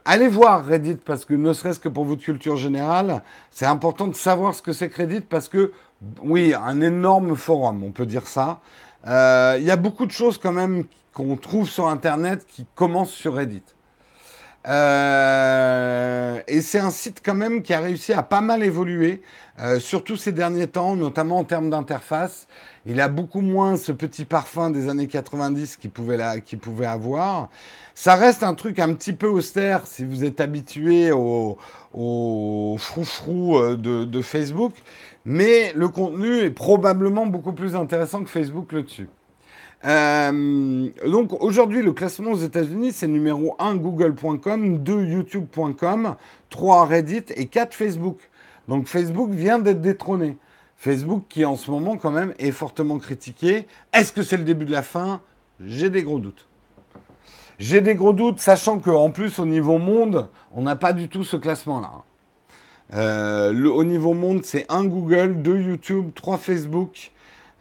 allez 0.05 0.27
voir 0.27 0.65
Reddit 0.65 0.97
parce 1.03 1.25
que 1.25 1.33
ne 1.33 1.51
serait-ce 1.51 1.79
que 1.79 1.89
pour 1.89 2.05
votre 2.05 2.21
culture 2.21 2.57
générale, 2.57 3.23
c'est 3.49 3.65
important 3.65 4.07
de 4.07 4.15
savoir 4.15 4.53
ce 4.53 4.61
que 4.61 4.71
c'est 4.71 4.89
que 4.89 4.97
Reddit 4.97 5.21
parce 5.21 5.49
que, 5.49 5.71
oui, 6.21 6.53
un 6.53 6.81
énorme 6.81 7.35
forum, 7.35 7.83
on 7.83 7.91
peut 7.91 8.05
dire 8.05 8.27
ça. 8.27 8.59
Il 9.05 9.63
y 9.63 9.71
a 9.71 9.77
beaucoup 9.77 10.05
de 10.05 10.11
choses 10.11 10.37
quand 10.37 10.53
même 10.53 10.85
qu'on 11.11 11.37
trouve 11.37 11.67
sur 11.67 11.87
Internet 11.87 12.45
qui 12.47 12.67
commencent 12.75 13.11
sur 13.11 13.33
Reddit. 13.33 13.63
Euh, 14.67 16.41
et 16.47 16.61
c'est 16.61 16.79
un 16.79 16.91
site 16.91 17.21
quand 17.23 17.33
même 17.33 17.61
qui 17.61 17.73
a 17.73 17.79
réussi 17.79 18.13
à 18.13 18.23
pas 18.23 18.41
mal 18.41 18.63
évoluer, 18.63 19.21
euh, 19.59 19.79
surtout 19.79 20.15
ces 20.15 20.31
derniers 20.31 20.67
temps, 20.67 20.95
notamment 20.95 21.39
en 21.39 21.43
termes 21.43 21.69
d'interface. 21.69 22.47
Il 22.85 23.01
a 23.01 23.07
beaucoup 23.07 23.41
moins 23.41 23.77
ce 23.77 23.91
petit 23.91 24.25
parfum 24.25 24.69
des 24.69 24.89
années 24.89 25.07
90 25.07 25.77
qu'il 25.77 25.91
pouvait, 25.91 26.17
pouvait 26.61 26.85
avoir. 26.85 27.49
Ça 27.95 28.15
reste 28.15 28.43
un 28.43 28.55
truc 28.55 28.79
un 28.79 28.93
petit 28.93 29.13
peu 29.13 29.27
austère 29.27 29.85
si 29.85 30.05
vous 30.05 30.23
êtes 30.23 30.41
habitué 30.41 31.11
au, 31.11 31.57
au 31.93 32.75
froufrou 32.79 33.57
euh, 33.57 33.75
de, 33.75 34.05
de 34.05 34.21
Facebook, 34.21 34.73
mais 35.25 35.73
le 35.75 35.89
contenu 35.89 36.37
est 36.39 36.51
probablement 36.51 37.25
beaucoup 37.25 37.53
plus 37.53 37.75
intéressant 37.75 38.23
que 38.23 38.29
Facebook 38.29 38.71
le 38.71 38.83
dessus. 38.83 39.09
Euh, 39.85 40.89
donc 41.05 41.41
aujourd'hui, 41.41 41.81
le 41.81 41.91
classement 41.91 42.31
aux 42.31 42.37
États-Unis, 42.37 42.93
c'est 42.93 43.07
numéro 43.07 43.55
1 43.59 43.75
google.com, 43.75 44.77
2 44.79 45.05
youtube.com, 45.05 46.15
3 46.49 46.85
Reddit 46.85 47.25
et 47.35 47.47
4 47.47 47.73
Facebook. 47.73 48.19
Donc 48.67 48.87
Facebook 48.87 49.31
vient 49.31 49.59
d'être 49.59 49.81
détrôné. 49.81 50.37
Facebook 50.77 51.25
qui 51.29 51.45
en 51.45 51.55
ce 51.55 51.69
moment 51.71 51.97
quand 51.97 52.11
même 52.11 52.33
est 52.39 52.51
fortement 52.51 52.97
critiqué. 52.97 53.67
Est-ce 53.93 54.13
que 54.13 54.23
c'est 54.23 54.37
le 54.37 54.43
début 54.43 54.65
de 54.65 54.71
la 54.71 54.83
fin? 54.83 55.21
J'ai 55.59 55.89
des 55.89 56.03
gros 56.03 56.19
doutes. 56.19 56.47
J'ai 57.59 57.81
des 57.81 57.95
gros 57.95 58.13
doutes, 58.13 58.39
sachant 58.39 58.79
qu'en 58.79 59.11
plus 59.11 59.39
au 59.39 59.45
niveau 59.45 59.77
monde, 59.77 60.27
on 60.53 60.63
n'a 60.63 60.75
pas 60.75 60.91
du 60.91 61.07
tout 61.07 61.23
ce 61.23 61.37
classement-là. 61.37 61.91
Euh, 62.93 63.69
au 63.69 63.83
niveau 63.83 64.13
monde, 64.13 64.43
c'est 64.43 64.65
1 64.69 64.85
Google, 64.85 65.41
2 65.41 65.59
YouTube, 65.59 66.11
3 66.15 66.37
Facebook, 66.37 67.11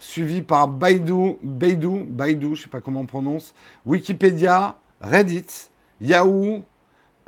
suivi 0.02 0.42
par 0.42 0.68
Baidu, 0.68 1.36
Baidu, 1.42 2.04
Baidu, 2.04 2.56
je 2.56 2.62
sais 2.62 2.68
pas 2.68 2.80
comment 2.80 3.00
on 3.00 3.06
prononce, 3.06 3.54
Wikipédia, 3.86 4.76
Reddit, 5.00 5.70
Yahoo, 6.00 6.62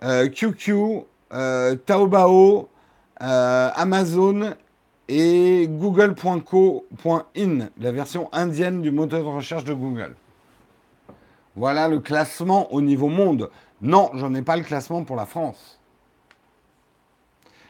QQ, 0.01 0.73
euh, 0.73 1.01
euh, 1.33 1.77
Taobao, 1.77 2.69
euh, 3.23 3.71
Amazon 3.75 4.55
et 5.09 5.69
Google.co.in, 5.71 7.59
la 7.79 7.93
version 7.93 8.29
indienne 8.33 8.83
du 8.83 8.91
moteur 8.91 9.21
de 9.21 9.29
recherche 9.29 9.65
de 9.65 9.73
Google. 9.73 10.17
Voilà 11.55 11.87
le 11.87 12.01
classement 12.01 12.73
au 12.75 12.81
niveau 12.81 13.09
monde. 13.09 13.51
Non, 13.81 14.11
j'en 14.15 14.35
ai 14.35 14.43
pas 14.43 14.57
le 14.57 14.65
classement 14.65 15.05
pour 15.05 15.15
la 15.15 15.27
France. 15.27 15.79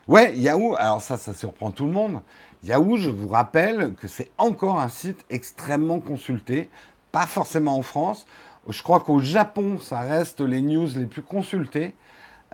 Ouais, 0.09 0.35
Yahoo, 0.37 0.75
alors 0.79 1.03
ça, 1.03 1.19
ça 1.19 1.35
surprend 1.35 1.71
tout 1.71 1.85
le 1.85 1.93
monde. 1.93 2.21
Yahoo, 2.65 2.97
je 2.97 3.11
vous 3.11 3.29
rappelle 3.29 3.93
que 3.95 4.09
c'est 4.09 4.31
encore 4.39 4.81
un 4.81 4.89
site 4.89 5.23
extrêmement 5.29 6.01
consulté, 6.01 6.71
pas 7.13 7.27
forcément 7.27 7.77
en 7.77 7.83
France. 7.83 8.25
Je 8.69 8.83
crois 8.83 9.01
qu'au 9.01 9.21
Japon, 9.21 9.79
ça 9.79 10.01
reste 10.01 10.41
les 10.41 10.63
news 10.63 10.89
les 10.97 11.05
plus 11.05 11.21
consultées. 11.21 11.95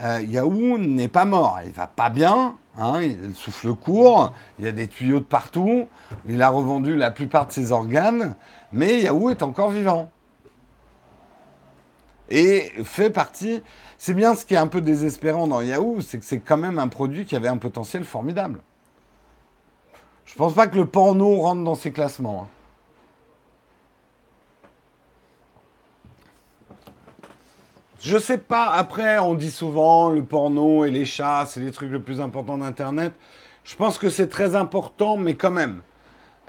Euh, 0.00 0.20
Yahoo 0.26 0.78
n'est 0.78 1.08
pas 1.08 1.24
mort, 1.24 1.60
il 1.64 1.70
va 1.70 1.86
pas 1.86 2.10
bien, 2.10 2.56
hein, 2.76 3.02
il 3.02 3.34
souffle 3.36 3.72
court, 3.74 4.32
il 4.58 4.64
y 4.64 4.68
a 4.68 4.72
des 4.72 4.88
tuyaux 4.88 5.20
de 5.20 5.24
partout, 5.24 5.86
il 6.26 6.42
a 6.42 6.48
revendu 6.48 6.96
la 6.96 7.12
plupart 7.12 7.46
de 7.46 7.52
ses 7.52 7.70
organes, 7.70 8.34
mais 8.72 9.02
Yahoo 9.02 9.30
est 9.30 9.44
encore 9.44 9.70
vivant. 9.70 10.10
Et 12.30 12.72
fait 12.82 13.10
partie, 13.10 13.62
c'est 13.96 14.14
bien 14.14 14.34
ce 14.34 14.44
qui 14.44 14.54
est 14.54 14.58
un 14.58 14.68
peu 14.68 14.80
désespérant 14.80 15.46
dans 15.46 15.60
Yahoo, 15.60 16.00
c'est 16.00 16.18
que 16.18 16.24
c'est 16.24 16.40
quand 16.40 16.56
même 16.56 16.80
un 16.80 16.88
produit 16.88 17.26
qui 17.26 17.36
avait 17.36 17.48
un 17.48 17.58
potentiel 17.58 18.04
formidable. 18.04 18.60
Je 20.30 20.36
pense 20.36 20.54
pas 20.54 20.68
que 20.68 20.76
le 20.76 20.86
porno 20.86 21.40
rentre 21.40 21.64
dans 21.64 21.74
ces 21.74 21.90
classements. 21.90 22.42
Hein. 22.44 22.48
Je 28.00 28.16
sais 28.16 28.38
pas. 28.38 28.70
Après, 28.70 29.18
on 29.18 29.34
dit 29.34 29.50
souvent 29.50 30.08
le 30.08 30.22
porno 30.22 30.84
et 30.84 30.90
les 30.90 31.04
chats, 31.04 31.46
c'est 31.46 31.60
les 31.60 31.72
trucs 31.72 31.90
les 31.90 31.98
plus 31.98 32.20
importants 32.20 32.58
d'Internet. 32.58 33.12
Je 33.64 33.74
pense 33.74 33.98
que 33.98 34.08
c'est 34.08 34.28
très 34.28 34.54
important, 34.54 35.16
mais 35.16 35.34
quand 35.34 35.50
même. 35.50 35.82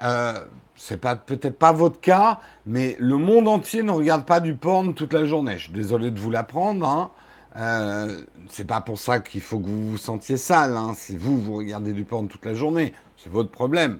Euh, 0.03 0.33
c'est 0.75 0.97
peut-être 1.01 1.57
pas 1.57 1.71
votre 1.71 1.99
cas, 1.99 2.39
mais 2.67 2.95
le 2.99 3.17
monde 3.17 3.47
entier 3.47 3.81
ne 3.83 3.91
regarde 3.91 4.25
pas 4.25 4.39
du 4.39 4.55
porn 4.55 4.93
toute 4.93 5.13
la 5.13 5.25
journée. 5.25 5.57
Je 5.57 5.63
suis 5.63 5.73
désolé 5.73 6.11
de 6.11 6.19
vous 6.19 6.31
l'apprendre. 6.31 6.87
Hein. 6.87 7.11
Euh, 7.57 8.21
c'est 8.49 8.65
pas 8.65 8.79
pour 8.81 8.97
ça 8.97 9.19
qu'il 9.19 9.41
faut 9.41 9.59
que 9.59 9.67
vous 9.67 9.91
vous 9.91 9.97
sentiez 9.97 10.37
sale. 10.37 10.77
Hein. 10.77 10.93
Si 10.95 11.17
vous 11.17 11.41
vous 11.41 11.55
regardez 11.55 11.93
du 11.93 12.05
porn 12.05 12.27
toute 12.27 12.45
la 12.45 12.53
journée, 12.53 12.93
c'est 13.21 13.31
votre 13.31 13.51
problème. 13.51 13.99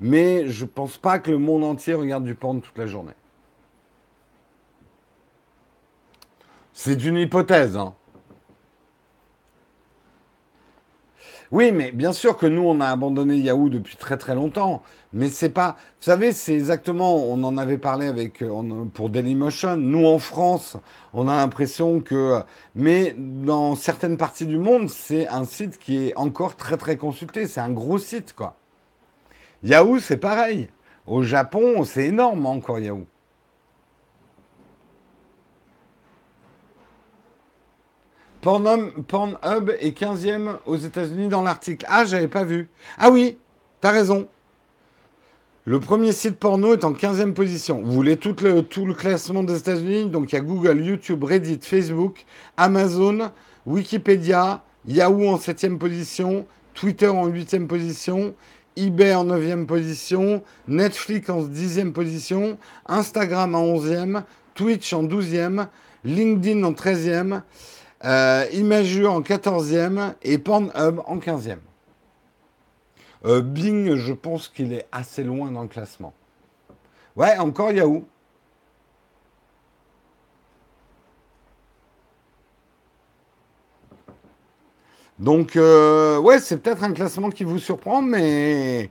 Mais 0.00 0.48
je 0.48 0.64
pense 0.64 0.96
pas 0.98 1.18
que 1.18 1.30
le 1.30 1.38
monde 1.38 1.64
entier 1.64 1.94
regarde 1.94 2.24
du 2.24 2.34
porn 2.34 2.60
toute 2.60 2.76
la 2.78 2.86
journée. 2.86 3.12
C'est 6.72 7.04
une 7.04 7.16
hypothèse. 7.16 7.76
Hein. 7.76 7.94
Oui, 11.52 11.70
mais 11.70 11.92
bien 11.92 12.14
sûr 12.14 12.38
que 12.38 12.46
nous, 12.46 12.62
on 12.62 12.80
a 12.80 12.86
abandonné 12.86 13.36
Yahoo 13.36 13.68
depuis 13.68 13.96
très 13.96 14.16
très 14.16 14.34
longtemps. 14.34 14.82
Mais 15.12 15.28
c'est 15.28 15.50
pas. 15.50 15.76
Vous 16.00 16.06
savez, 16.06 16.32
c'est 16.32 16.54
exactement. 16.54 17.16
On 17.16 17.44
en 17.44 17.58
avait 17.58 17.76
parlé 17.76 18.06
avec 18.06 18.42
euh, 18.42 18.86
pour 18.94 19.10
Dailymotion. 19.10 19.76
Nous, 19.76 20.06
en 20.06 20.18
France, 20.18 20.78
on 21.12 21.28
a 21.28 21.36
l'impression 21.36 22.00
que. 22.00 22.40
Mais 22.74 23.14
dans 23.18 23.76
certaines 23.76 24.16
parties 24.16 24.46
du 24.46 24.56
monde, 24.56 24.88
c'est 24.88 25.28
un 25.28 25.44
site 25.44 25.78
qui 25.78 26.08
est 26.08 26.16
encore 26.16 26.56
très 26.56 26.78
très 26.78 26.96
consulté. 26.96 27.46
C'est 27.46 27.60
un 27.60 27.70
gros 27.70 27.98
site, 27.98 28.32
quoi. 28.32 28.56
Yahoo, 29.62 29.98
c'est 29.98 30.16
pareil. 30.16 30.68
Au 31.06 31.22
Japon, 31.22 31.84
c'est 31.84 32.06
énorme 32.06 32.46
encore 32.46 32.78
Yahoo. 32.78 33.06
Pornhub, 38.40 39.70
est 39.78 39.96
15e 39.96 40.56
aux 40.66 40.76
États-Unis 40.76 41.28
dans 41.28 41.42
l'article. 41.42 41.86
Ah, 41.88 42.04
j'avais 42.04 42.26
pas 42.26 42.42
vu. 42.42 42.68
Ah 42.98 43.10
oui, 43.10 43.38
t'as 43.80 43.92
raison. 43.92 44.26
Le 45.64 45.78
premier 45.78 46.10
site 46.10 46.40
porno 46.40 46.72
est 46.72 46.82
en 46.82 46.92
15e 46.92 47.34
position. 47.34 47.80
Vous 47.82 47.92
voulez 47.92 48.16
tout 48.16 48.34
le, 48.42 48.62
tout 48.62 48.84
le 48.84 48.94
classement 48.94 49.44
des 49.44 49.58
États-Unis? 49.58 50.06
Donc 50.06 50.32
il 50.32 50.34
y 50.34 50.38
a 50.38 50.40
Google, 50.40 50.84
YouTube, 50.84 51.22
Reddit, 51.22 51.60
Facebook, 51.62 52.26
Amazon, 52.56 53.30
Wikipédia, 53.64 54.64
Yahoo 54.88 55.28
en 55.28 55.36
7e 55.36 55.78
position, 55.78 56.44
Twitter 56.74 57.06
en 57.06 57.28
8e 57.28 57.68
position, 57.68 58.34
eBay 58.76 59.14
en 59.14 59.26
9e 59.26 59.66
position, 59.66 60.42
Netflix 60.66 61.28
en 61.28 61.42
10e 61.42 61.92
position, 61.92 62.58
Instagram 62.86 63.54
en 63.54 63.64
11e, 63.76 64.22
Twitch 64.54 64.92
en 64.92 65.04
12e, 65.04 65.66
LinkedIn 66.04 66.62
en 66.64 66.72
13e. 66.72 67.42
Euh, 68.04 68.44
en 69.06 69.20
14e 69.20 70.14
et 70.22 70.38
Pornhub 70.38 71.00
en 71.06 71.18
15e. 71.18 71.58
Euh, 73.24 73.40
Bing, 73.40 73.94
je 73.94 74.12
pense 74.12 74.48
qu'il 74.48 74.72
est 74.72 74.86
assez 74.90 75.22
loin 75.22 75.52
dans 75.52 75.62
le 75.62 75.68
classement. 75.68 76.12
Ouais, 77.14 77.36
encore 77.38 77.70
Yahoo. 77.70 78.04
Donc, 85.22 85.54
euh, 85.54 86.18
ouais, 86.18 86.40
c'est 86.40 86.56
peut-être 86.56 86.82
un 86.82 86.92
classement 86.92 87.30
qui 87.30 87.44
vous 87.44 87.60
surprend, 87.60 88.02
mais, 88.02 88.90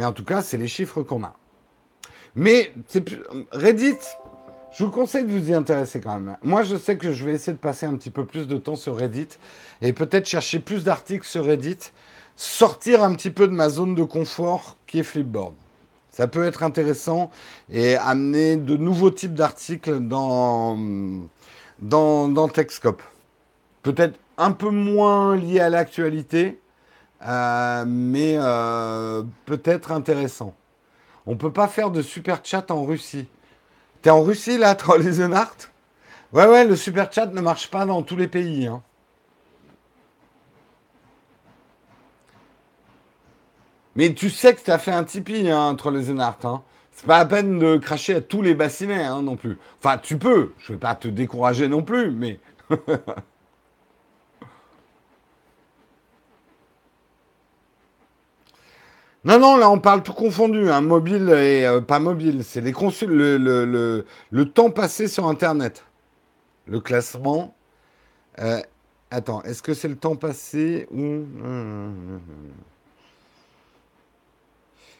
en 0.00 0.12
tout 0.12 0.24
cas, 0.24 0.40
c'est 0.40 0.56
les 0.56 0.68
chiffres 0.68 1.02
qu'on 1.02 1.22
a. 1.22 1.36
Mais 2.34 2.72
Reddit, 3.52 3.98
je 4.72 4.84
vous 4.84 4.90
conseille 4.90 5.24
de 5.24 5.30
vous 5.30 5.50
y 5.50 5.52
intéresser 5.52 6.00
quand 6.00 6.14
même. 6.18 6.38
Moi, 6.42 6.62
je 6.62 6.76
sais 6.76 6.96
que 6.96 7.12
je 7.12 7.26
vais 7.26 7.32
essayer 7.32 7.52
de 7.52 7.58
passer 7.58 7.84
un 7.84 7.94
petit 7.94 8.08
peu 8.08 8.24
plus 8.24 8.46
de 8.46 8.56
temps 8.56 8.76
sur 8.76 8.96
Reddit 8.96 9.28
et 9.82 9.92
peut-être 9.92 10.26
chercher 10.26 10.60
plus 10.60 10.82
d'articles 10.82 11.26
sur 11.26 11.44
Reddit, 11.44 11.92
sortir 12.36 13.04
un 13.04 13.14
petit 13.14 13.30
peu 13.30 13.46
de 13.46 13.52
ma 13.52 13.68
zone 13.68 13.94
de 13.94 14.02
confort 14.02 14.78
qui 14.86 15.00
est 15.00 15.02
Flipboard. 15.02 15.52
Ça 16.10 16.26
peut 16.26 16.44
être 16.44 16.62
intéressant 16.62 17.30
et 17.70 17.96
amener 17.96 18.56
de 18.56 18.78
nouveaux 18.78 19.10
types 19.10 19.34
d'articles 19.34 20.00
dans, 20.00 20.78
dans, 21.80 22.28
dans 22.28 22.48
Techscope. 22.48 23.02
Peut-être 23.82 24.18
un 24.38 24.52
peu 24.52 24.70
moins 24.70 25.36
lié 25.36 25.60
à 25.60 25.70
l'actualité, 25.70 26.60
euh, 27.26 27.84
mais 27.86 28.36
euh, 28.38 29.22
peut-être 29.46 29.92
intéressant. 29.92 30.54
On 31.26 31.36
peut 31.36 31.52
pas 31.52 31.68
faire 31.68 31.90
de 31.90 32.02
super 32.02 32.40
chat 32.44 32.70
en 32.70 32.84
Russie. 32.84 33.26
T'es 34.02 34.10
en 34.10 34.22
Russie 34.22 34.58
là, 34.58 34.74
Trollisenart 34.74 35.56
Ouais, 36.32 36.46
ouais, 36.46 36.64
le 36.64 36.76
super 36.76 37.10
chat 37.12 37.26
ne 37.26 37.40
marche 37.40 37.70
pas 37.70 37.86
dans 37.86 38.02
tous 38.02 38.16
les 38.16 38.28
pays. 38.28 38.66
Hein. 38.66 38.82
Mais 43.94 44.12
tu 44.12 44.28
sais 44.28 44.54
que 44.54 44.60
tu 44.62 44.70
as 44.70 44.78
fait 44.78 44.92
un 44.92 45.04
Tipeee, 45.04 45.50
hein, 45.50 45.74
Trollisenart. 45.76 46.38
Hein. 46.44 46.62
C'est 46.92 47.06
pas 47.06 47.18
la 47.18 47.26
peine 47.26 47.58
de 47.58 47.76
cracher 47.78 48.16
à 48.16 48.20
tous 48.20 48.42
les 48.42 48.54
bassinets 48.54 49.08
non 49.22 49.36
plus. 49.36 49.58
Enfin, 49.78 49.98
tu 49.98 50.18
peux. 50.18 50.52
Je 50.58 50.72
vais 50.72 50.78
pas 50.78 50.94
te 50.94 51.08
décourager 51.08 51.68
non 51.68 51.82
plus, 51.82 52.10
mais. 52.10 52.38
Non, 59.26 59.40
non, 59.40 59.56
là 59.56 59.68
on 59.68 59.80
parle 59.80 60.04
tout 60.04 60.12
confondu, 60.12 60.70
hein, 60.70 60.80
mobile 60.82 61.30
et 61.30 61.66
euh, 61.66 61.80
pas 61.80 61.98
mobile. 61.98 62.44
C'est 62.44 62.60
les 62.60 62.70
consul 62.70 63.10
le, 63.10 64.44
temps 64.44 64.70
passé 64.70 65.08
sur 65.08 65.26
Internet. 65.26 65.84
Le 66.66 66.78
classement. 66.78 67.52
Euh, 68.38 68.60
attends, 69.10 69.42
est-ce 69.42 69.64
que 69.64 69.74
c'est 69.74 69.88
le 69.88 69.96
temps 69.96 70.14
passé 70.14 70.86
ou. 70.92 71.24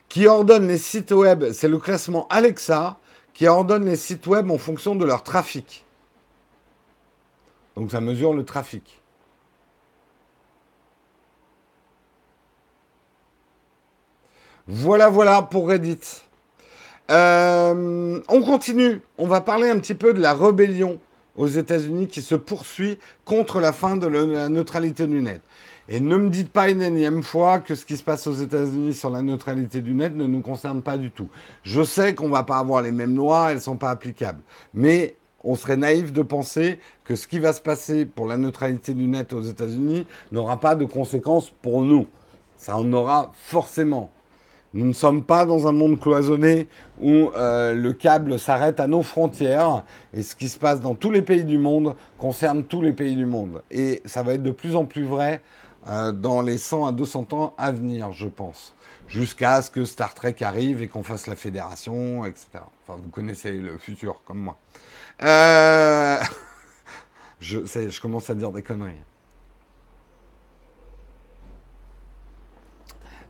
Qui 0.09 0.27
ordonne 0.27 0.67
les 0.67 0.79
sites 0.79 1.13
web 1.13 1.53
C'est 1.53 1.69
le 1.69 1.79
classement 1.79 2.27
Alexa 2.29 2.99
qui 3.33 3.47
ordonne 3.47 3.85
les 3.85 3.97
sites 3.97 4.27
web 4.27 4.51
en 4.51 4.59
fonction 4.59 4.97
de 4.97 5.05
leur 5.05 5.23
trafic. 5.23 5.85
Donc 7.77 7.93
ça 7.93 8.01
mesure 8.01 8.35
le 8.35 8.45
trafic. 8.45 9.01
Voilà, 14.69 15.09
voilà 15.09 15.43
pour 15.43 15.69
Reddit. 15.69 16.01
Euh, 17.11 18.21
on 18.29 18.43
continue. 18.43 19.01
On 19.17 19.29
va 19.29 19.41
parler 19.41 19.71
un 19.71 19.79
petit 19.79 19.95
peu 19.95 20.13
de 20.13 20.21
la 20.21 20.35
rébellion 20.35 20.99
aux 21.37 21.47
États-Unis 21.47 22.09
qui 22.09 22.21
se 22.21 22.35
poursuit 22.35 22.99
contre 23.25 23.61
la 23.61 23.73
fin 23.73 23.97
de 23.97 24.09
la 24.09 24.49
neutralité 24.49 25.07
du 25.07 25.23
net. 25.23 25.41
Et 25.89 26.01
ne 26.01 26.17
me 26.17 26.31
dites 26.31 26.51
pas 26.51 26.69
une 26.69 26.83
énième 26.83 27.23
fois 27.23 27.61
que 27.61 27.77
ce 27.77 27.87
qui 27.87 27.97
se 27.97 28.03
passe 28.03 28.27
aux 28.27 28.35
États-Unis 28.35 28.95
sur 28.95 29.11
la 29.11 29.23
neutralité 29.23 29.83
du 29.83 29.95
net 29.95 30.17
ne 30.17 30.27
nous 30.27 30.41
concerne 30.41 30.83
pas 30.83 30.99
du 30.99 31.13
tout. 31.13 31.29
Je 31.63 31.85
sais 31.85 32.17
qu'on 32.17 32.27
ne 32.27 32.33
va 32.33 32.43
pas 32.43 32.59
avoir 32.59 32.83
les 32.83 32.91
mêmes 32.91 33.15
lois, 33.15 33.51
elles 33.51 33.59
ne 33.59 33.63
sont 33.63 33.77
pas 33.77 33.91
applicables. 33.91 34.43
Mais 34.75 35.15
on 35.45 35.55
serait 35.55 35.77
naïf 35.77 36.13
de 36.13 36.23
penser 36.23 36.81
que 37.05 37.15
ce 37.15 37.29
qui 37.29 37.39
va 37.39 37.53
se 37.53 37.61
passer 37.61 38.05
pour 38.05 38.27
la 38.27 38.37
neutralité 38.37 38.95
du 38.95 39.07
net 39.07 39.33
aux 39.33 39.43
États-Unis 39.43 40.09
n'aura 40.33 40.59
pas 40.59 40.75
de 40.75 40.87
conséquences 40.87 41.53
pour 41.63 41.83
nous. 41.83 42.09
Ça 42.57 42.77
en 42.77 42.93
aura 42.93 43.31
forcément. 43.45 44.11
Nous 44.77 44.85
ne 44.85 44.93
sommes 44.93 45.25
pas 45.25 45.47
dans 45.47 45.67
un 45.67 45.73
monde 45.73 45.99
cloisonné 45.99 46.69
où 47.01 47.31
euh, 47.35 47.73
le 47.73 47.95
câble 47.95 48.39
s'arrête 48.39 48.79
à 48.79 48.87
nos 48.87 49.03
frontières 49.03 49.85
et 50.13 50.23
ce 50.23 50.37
qui 50.37 50.51
se 50.51 50.59
passe 50.59 50.83
dans 50.83 50.95
tous 50.95 51.11
les 51.11 51.23
pays 51.23 51.45
du 51.45 51.57
monde 51.57 51.97
concerne 52.19 52.63
tous 52.63 52.83
les 52.83 52.93
pays 52.93 53.17
du 53.17 53.25
monde. 53.25 53.63
Et 53.71 54.03
ça 54.05 54.23
va 54.23 54.35
être 54.35 54.43
de 54.43 54.51
plus 54.51 54.77
en 54.77 54.85
plus 54.85 55.05
vrai 55.05 55.41
euh, 55.89 56.13
dans 56.13 56.43
les 56.43 56.59
100 56.59 56.89
à 56.89 56.93
200 56.93 57.29
ans 57.33 57.55
à 57.57 57.73
venir, 57.73 58.13
je 58.13 58.29
pense. 58.29 58.75
Jusqu'à 59.09 59.63
ce 59.63 59.71
que 59.71 59.87
Star 59.87 60.13
Trek 60.13 60.37
arrive 60.43 60.83
et 60.83 60.89
qu'on 60.89 61.03
fasse 61.03 61.27
la 61.27 61.37
fédération, 61.37 62.27
etc. 62.27 62.47
Enfin, 62.87 63.01
vous 63.03 63.09
connaissez 63.09 63.53
le 63.53 63.79
futur 63.79 64.21
comme 64.27 64.41
moi. 64.41 64.59
Euh, 65.23 66.19
je, 67.41 67.61
je 67.65 67.99
commence 67.99 68.29
à 68.29 68.35
dire 68.35 68.53
des 68.53 68.63
conneries. 68.63 68.93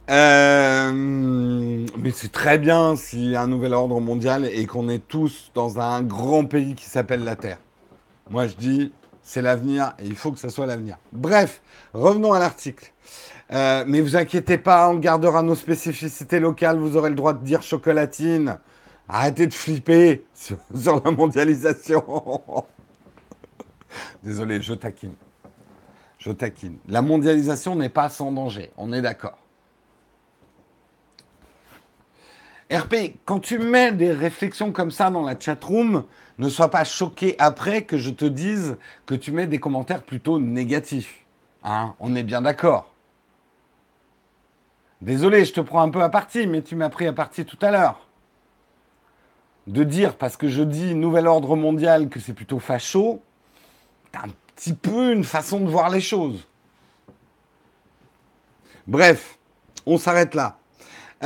Euh, 0.09 0.93
mais 0.93 2.11
c'est 2.13 2.31
très 2.31 2.59
bien 2.59 2.95
s'il 2.95 3.31
y 3.31 3.37
a 3.37 3.43
un 3.43 3.49
nouvel 3.49 3.75
ordre 3.75 4.01
mondial 4.01 4.45
et 4.45 4.67
qu'on 4.67 4.89
est 4.89 5.07
tous 5.07 5.51
dans 5.55 5.81
un 5.81 6.03
grand 6.03 6.45
pays 6.45 6.75
qui 6.75 6.85
s'appelle 6.85 7.25
la 7.25 7.35
Terre. 7.35 7.59
Moi, 8.31 8.47
je 8.47 8.55
dis, 8.55 8.93
c'est 9.23 9.43
l'avenir 9.43 9.95
et 9.99 10.07
il 10.07 10.15
faut 10.15 10.31
que 10.31 10.39
ça 10.39 10.49
soit 10.49 10.67
l'avenir. 10.67 10.97
Bref, 11.13 11.61
revenons 11.93 12.33
à 12.33 12.39
l'article. 12.39 12.93
Euh, 13.53 13.85
mais 13.87 14.01
vous 14.01 14.17
inquiétez 14.17 14.59
pas, 14.59 14.89
on 14.89 14.97
gardera 14.97 15.43
nos 15.43 15.55
spécificités 15.55 16.41
locales. 16.41 16.79
Vous 16.79 16.97
aurez 16.97 17.11
le 17.11 17.17
droit 17.17 17.33
de 17.33 17.45
dire 17.45 17.63
chocolatine. 17.63 18.59
Arrêtez 19.09 19.47
de 19.47 19.55
flipper 19.55 20.25
sur, 20.35 20.59
sur 20.75 21.03
la 21.05 21.11
mondialisation. 21.11 22.05
Désolé, 24.23 24.61
je 24.63 24.75
taquine. 24.75 25.15
Je 26.19 26.33
taquine. 26.33 26.79
La 26.89 27.03
mondialisation 27.03 27.77
n'est 27.77 27.89
pas 27.89 28.09
sans 28.09 28.33
danger. 28.33 28.71
On 28.77 28.93
est 28.93 29.03
d'accord. 29.03 29.39
RP, 32.71 33.19
quand 33.25 33.39
tu 33.39 33.59
mets 33.59 33.93
des 33.93 34.13
réflexions 34.13 34.73
comme 34.73 34.91
ça 34.91 35.11
dans 35.11 35.23
la 35.23 35.39
chatroom, 35.39 36.05
ne 36.39 36.49
sois 36.49 36.71
pas 36.71 36.85
choqué 36.85 37.37
après 37.39 37.85
que 37.85 37.97
je 37.97 38.11
te 38.11 38.25
dise 38.25 38.77
que 39.07 39.15
tu 39.15 39.31
mets 39.31 39.47
des 39.47 39.59
commentaires 39.59 40.03
plutôt 40.03 40.41
négatifs. 40.41 41.25
Hein 41.63 41.95
On 42.01 42.17
est 42.17 42.25
bien 42.25 42.43
d'accord. 42.43 42.93
Désolé, 45.01 45.45
je 45.45 45.53
te 45.53 45.61
prends 45.61 45.83
un 45.83 45.91
peu 45.91 46.03
à 46.03 46.09
partie, 46.09 46.47
mais 46.47 46.63
tu 46.63 46.75
m'as 46.75 46.89
pris 46.89 47.07
à 47.07 47.13
partie 47.13 47.45
tout 47.45 47.59
à 47.61 47.71
l'heure. 47.71 48.09
De 49.67 49.85
dire, 49.85 50.17
parce 50.17 50.37
que 50.37 50.49
je 50.49 50.63
dis 50.63 50.95
nouvel 50.95 51.27
ordre 51.27 51.55
mondial, 51.55 52.09
que 52.09 52.19
c'est 52.19 52.33
plutôt 52.33 52.59
facho, 52.59 53.23
t'as 54.11 54.25
un 54.25 54.31
petit 54.55 54.73
peu 54.73 55.13
une 55.13 55.25
façon 55.25 55.61
de 55.61 55.69
voir 55.69 55.91
les 55.91 56.01
choses. 56.01 56.47
Bref, 58.87 59.39
on 59.85 59.99
s'arrête 59.99 60.35
là. 60.35 60.59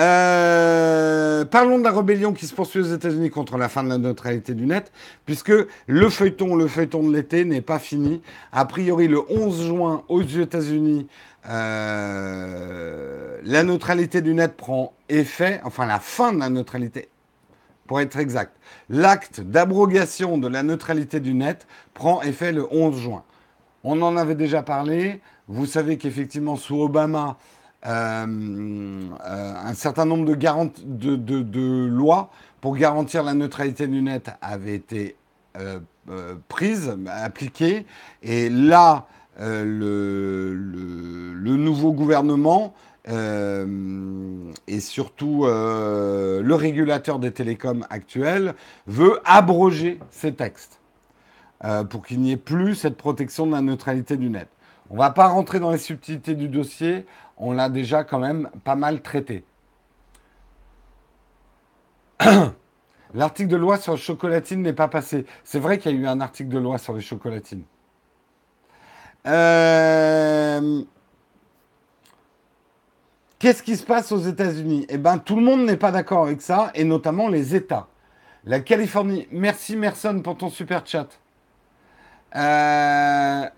Euh, 0.00 1.44
parlons 1.44 1.78
de 1.78 1.84
la 1.84 1.90
rébellion 1.90 2.32
qui 2.32 2.46
se 2.46 2.54
poursuit 2.54 2.80
aux 2.80 2.94
États-Unis 2.94 3.28
contre 3.28 3.58
la 3.58 3.68
fin 3.68 3.82
de 3.84 3.90
la 3.90 3.98
neutralité 3.98 4.54
du 4.54 4.64
net, 4.64 4.92
puisque 5.26 5.52
le 5.86 6.08
feuilleton, 6.08 6.56
le 6.56 6.68
feuilleton 6.68 7.06
de 7.06 7.14
l'été 7.14 7.44
n'est 7.44 7.60
pas 7.60 7.78
fini. 7.78 8.22
A 8.50 8.64
priori, 8.64 9.08
le 9.08 9.20
11 9.30 9.66
juin 9.66 10.02
aux 10.08 10.22
États-Unis, 10.22 11.06
euh, 11.50 13.38
la 13.42 13.62
neutralité 13.62 14.22
du 14.22 14.32
net 14.32 14.56
prend 14.56 14.94
effet, 15.10 15.60
enfin 15.64 15.84
la 15.84 16.00
fin 16.00 16.32
de 16.32 16.38
la 16.38 16.48
neutralité, 16.48 17.10
pour 17.86 18.00
être 18.00 18.16
exact. 18.16 18.56
L'acte 18.88 19.42
d'abrogation 19.42 20.38
de 20.38 20.48
la 20.48 20.62
neutralité 20.62 21.20
du 21.20 21.34
net 21.34 21.66
prend 21.92 22.22
effet 22.22 22.52
le 22.52 22.66
11 22.72 22.96
juin. 22.98 23.24
On 23.84 24.00
en 24.00 24.16
avait 24.16 24.34
déjà 24.34 24.62
parlé. 24.62 25.20
Vous 25.46 25.66
savez 25.66 25.98
qu'effectivement, 25.98 26.56
sous 26.56 26.80
Obama, 26.80 27.36
un 27.82 29.74
certain 29.74 30.04
nombre 30.04 30.26
de, 30.26 31.86
lois 31.86 32.30
pour 32.60 32.76
garantir 32.76 33.22
la 33.22 33.34
neutralité 33.34 33.86
du 33.86 34.02
net 34.02 34.30
avaient 34.42 34.74
été 34.74 35.16
euh, 35.58 35.78
prises, 36.48 36.94
appliquées. 37.06 37.86
Et 38.22 38.50
là, 38.50 39.06
le, 39.38 40.54
nouveau 41.56 41.92
gouvernement 41.92 42.74
et 43.06 44.80
surtout 44.80 45.46
le 45.46 46.54
régulateur 46.54 47.18
des 47.18 47.32
télécoms 47.32 47.86
actuels 47.88 48.54
veut 48.86 49.20
abroger 49.24 49.98
ces 50.10 50.34
textes 50.34 50.80
pour 51.88 52.04
qu'il 52.04 52.20
n'y 52.20 52.32
ait 52.32 52.36
plus 52.36 52.74
cette 52.74 52.96
protection 52.96 53.46
de 53.46 53.52
la 53.52 53.62
neutralité 53.62 54.16
du 54.16 54.28
net. 54.28 54.48
On 54.90 54.94
ne 54.94 54.98
va 54.98 55.10
pas 55.10 55.28
rentrer 55.28 55.60
dans 55.60 55.70
les 55.70 55.78
subtilités 55.78 56.34
du 56.34 56.48
dossier 56.48 57.06
on 57.40 57.52
l'a 57.52 57.68
déjà 57.68 58.04
quand 58.04 58.18
même 58.18 58.50
pas 58.64 58.76
mal 58.76 59.00
traité. 59.00 59.44
L'article 63.14 63.48
de 63.48 63.56
loi 63.56 63.78
sur 63.78 63.94
le 63.94 63.98
chocolatine 63.98 64.62
n'est 64.62 64.74
pas 64.74 64.88
passé. 64.88 65.26
C'est 65.42 65.58
vrai 65.58 65.78
qu'il 65.78 65.92
y 65.92 65.98
a 65.98 65.98
eu 65.98 66.06
un 66.06 66.20
article 66.20 66.50
de 66.50 66.58
loi 66.58 66.78
sur 66.78 66.92
les 66.92 67.00
chocolatines. 67.00 67.64
Euh, 69.26 70.82
qu'est-ce 73.38 73.62
qui 73.62 73.76
se 73.76 73.84
passe 73.84 74.12
aux 74.12 74.20
États-Unis? 74.20 74.86
Eh 74.90 74.98
bien, 74.98 75.18
tout 75.18 75.36
le 75.36 75.42
monde 75.42 75.64
n'est 75.64 75.78
pas 75.78 75.90
d'accord 75.90 76.24
avec 76.24 76.42
ça, 76.42 76.70
et 76.74 76.84
notamment 76.84 77.28
les 77.28 77.56
États. 77.56 77.88
La 78.44 78.60
Californie. 78.60 79.26
Merci, 79.32 79.76
Merson, 79.76 80.20
pour 80.22 80.36
ton 80.36 80.50
super 80.50 80.86
chat. 80.86 81.08
Euh... 82.36 83.48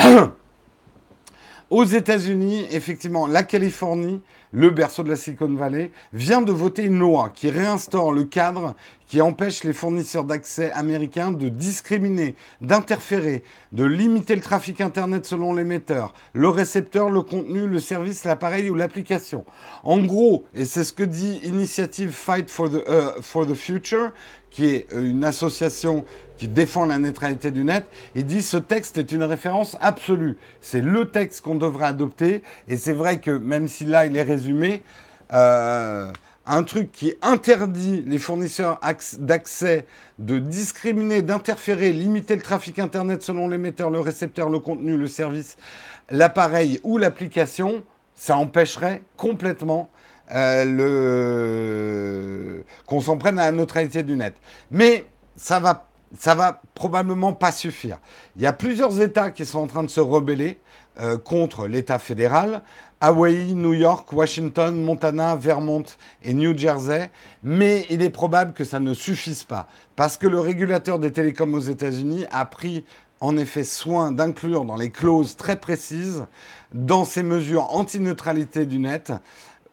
Aux 1.70 1.84
États-Unis, 1.84 2.66
effectivement, 2.70 3.26
la 3.26 3.42
Californie, 3.42 4.20
le 4.52 4.70
berceau 4.70 5.02
de 5.02 5.10
la 5.10 5.16
Silicon 5.16 5.54
Valley, 5.54 5.92
vient 6.12 6.42
de 6.42 6.52
voter 6.52 6.84
une 6.84 6.98
loi 6.98 7.30
qui 7.34 7.50
réinstaure 7.50 8.12
le 8.12 8.24
cadre 8.24 8.74
qui 9.10 9.20
empêche 9.20 9.64
les 9.64 9.72
fournisseurs 9.72 10.22
d'accès 10.22 10.70
américains 10.70 11.32
de 11.32 11.48
discriminer, 11.48 12.36
d'interférer, 12.60 13.42
de 13.72 13.84
limiter 13.84 14.36
le 14.36 14.40
trafic 14.40 14.80
Internet 14.80 15.26
selon 15.26 15.52
l'émetteur, 15.52 16.14
le 16.32 16.48
récepteur, 16.48 17.10
le 17.10 17.22
contenu, 17.22 17.66
le 17.66 17.80
service, 17.80 18.22
l'appareil 18.22 18.70
ou 18.70 18.76
l'application. 18.76 19.44
En 19.82 19.98
gros, 19.98 20.44
et 20.54 20.64
c'est 20.64 20.84
ce 20.84 20.92
que 20.92 21.02
dit 21.02 21.40
Initiative 21.42 22.12
Fight 22.12 22.48
for 22.48 22.70
the, 22.70 22.84
euh, 22.88 23.20
for 23.20 23.48
the 23.48 23.54
Future, 23.54 24.12
qui 24.48 24.66
est 24.66 24.86
euh, 24.92 25.10
une 25.10 25.24
association 25.24 26.04
qui 26.38 26.46
défend 26.46 26.86
la 26.86 26.98
neutralité 26.98 27.50
du 27.50 27.64
net, 27.64 27.86
il 28.14 28.24
dit 28.24 28.42
ce 28.42 28.58
texte 28.58 28.96
est 28.96 29.10
une 29.10 29.24
référence 29.24 29.76
absolue. 29.80 30.38
C'est 30.60 30.82
le 30.82 31.10
texte 31.10 31.40
qu'on 31.40 31.56
devrait 31.56 31.86
adopter. 31.86 32.42
Et 32.68 32.76
c'est 32.76 32.92
vrai 32.92 33.18
que 33.18 33.32
même 33.32 33.66
si 33.66 33.84
là 33.84 34.06
il 34.06 34.16
est 34.16 34.22
résumé, 34.22 34.82
euh, 35.32 36.12
un 36.46 36.62
truc 36.62 36.90
qui 36.92 37.14
interdit 37.22 38.02
les 38.06 38.18
fournisseurs 38.18 38.80
d'accès 39.18 39.86
de 40.18 40.38
discriminer, 40.38 41.22
d'interférer, 41.22 41.92
limiter 41.92 42.36
le 42.36 42.42
trafic 42.42 42.78
Internet 42.78 43.22
selon 43.22 43.48
l'émetteur, 43.48 43.90
le 43.90 44.00
récepteur, 44.00 44.48
le 44.48 44.58
contenu, 44.58 44.96
le 44.96 45.06
service, 45.06 45.56
l'appareil 46.10 46.80
ou 46.82 46.98
l'application, 46.98 47.84
ça 48.14 48.36
empêcherait 48.36 49.02
complètement 49.16 49.90
euh, 50.32 51.02
qu'on 52.86 53.00
s'en 53.00 53.16
prenne 53.16 53.38
à 53.38 53.46
la 53.46 53.52
neutralité 53.52 54.02
du 54.02 54.16
net. 54.16 54.34
Mais 54.70 55.06
ça 55.36 55.60
va 55.60 55.86
ça 56.18 56.34
va 56.34 56.60
probablement 56.74 57.32
pas 57.32 57.52
suffire. 57.52 57.98
Il 58.34 58.42
y 58.42 58.46
a 58.46 58.52
plusieurs 58.52 59.00
États 59.00 59.30
qui 59.30 59.46
sont 59.46 59.60
en 59.60 59.66
train 59.68 59.84
de 59.84 59.88
se 59.88 60.00
rebeller 60.00 60.58
euh, 61.00 61.18
contre 61.18 61.66
l'État 61.66 61.98
fédéral. 61.98 62.62
Hawaï, 63.00 63.54
New 63.54 63.72
York, 63.72 64.12
Washington, 64.12 64.82
Montana, 64.82 65.34
Vermont 65.34 65.84
et 66.22 66.34
New 66.34 66.56
Jersey. 66.56 67.10
Mais 67.42 67.86
il 67.88 68.02
est 68.02 68.10
probable 68.10 68.52
que 68.52 68.64
ça 68.64 68.78
ne 68.80 68.92
suffise 68.92 69.44
pas. 69.44 69.68
Parce 69.96 70.18
que 70.18 70.26
le 70.26 70.38
régulateur 70.38 70.98
des 70.98 71.12
télécoms 71.12 71.54
aux 71.54 71.60
États-Unis 71.60 72.26
a 72.30 72.44
pris 72.44 72.84
en 73.20 73.36
effet 73.36 73.64
soin 73.64 74.12
d'inclure 74.12 74.64
dans 74.64 74.76
les 74.76 74.90
clauses 74.90 75.36
très 75.36 75.56
précises, 75.56 76.26
dans 76.72 77.04
ces 77.04 77.22
mesures 77.22 77.74
anti-neutralité 77.74 78.66
du 78.66 78.78
net, 78.78 79.12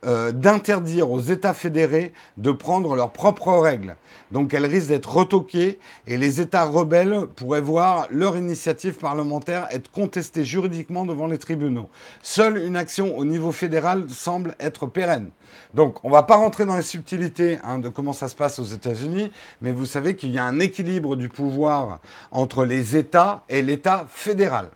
euh, 0.05 0.31
d'interdire 0.31 1.09
aux 1.09 1.19
États 1.19 1.53
fédérés 1.53 2.13
de 2.37 2.51
prendre 2.51 2.95
leurs 2.95 3.11
propres 3.11 3.53
règles. 3.53 3.95
Donc 4.31 4.53
elles 4.53 4.65
risquent 4.65 4.89
d'être 4.89 5.11
retoquées 5.11 5.79
et 6.05 6.17
les 6.17 6.41
États 6.41 6.65
rebelles 6.65 7.27
pourraient 7.35 7.61
voir 7.61 8.07
leur 8.11 8.37
initiative 8.37 8.95
parlementaire 8.95 9.67
être 9.71 9.89
contestée 9.89 10.45
juridiquement 10.45 11.05
devant 11.05 11.27
les 11.27 11.37
tribunaux. 11.37 11.89
Seule 12.21 12.57
une 12.57 12.75
action 12.75 13.17
au 13.17 13.25
niveau 13.25 13.51
fédéral 13.51 14.09
semble 14.09 14.55
être 14.59 14.85
pérenne. 14.85 15.29
Donc 15.73 16.03
on 16.03 16.09
ne 16.09 16.13
va 16.13 16.23
pas 16.23 16.35
rentrer 16.35 16.65
dans 16.65 16.75
les 16.75 16.83
subtilités 16.83 17.59
hein, 17.63 17.79
de 17.79 17.89
comment 17.89 18.13
ça 18.13 18.27
se 18.27 18.35
passe 18.35 18.59
aux 18.59 18.65
États-Unis, 18.65 19.31
mais 19.61 19.71
vous 19.71 19.85
savez 19.85 20.15
qu'il 20.15 20.31
y 20.31 20.37
a 20.37 20.43
un 20.43 20.59
équilibre 20.59 21.15
du 21.15 21.29
pouvoir 21.29 21.99
entre 22.31 22.65
les 22.65 22.95
États 22.95 23.43
et 23.49 23.61
l'État 23.61 24.05
fédéral. 24.09 24.69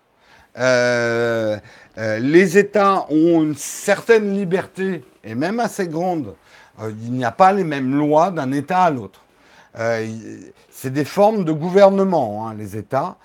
Euh, 0.58 1.58
euh, 1.98 2.20
les 2.20 2.58
États 2.58 3.06
ont 3.10 3.42
une 3.42 3.56
certaine 3.56 4.36
liberté, 4.36 5.04
et 5.24 5.36
même 5.36 5.60
assez 5.60 5.88
grande. 5.88 6.36
Euh, 6.82 6.92
il 7.04 7.14
n'y 7.14 7.26
a 7.26 7.32
pas 7.32 7.52
les 7.52 7.64
mêmes 7.64 7.96
lois 7.96 8.32
d'un 8.32 8.52
État 8.52 8.84
à 8.84 8.92
l'autre. 8.92 9.22
c'est 9.74 10.90
des 10.92 11.06
formes 11.06 11.46
de 11.46 11.52
gouvernement, 11.54 12.48
hein, 12.48 12.56
les 12.58 12.76
États. 12.76 13.16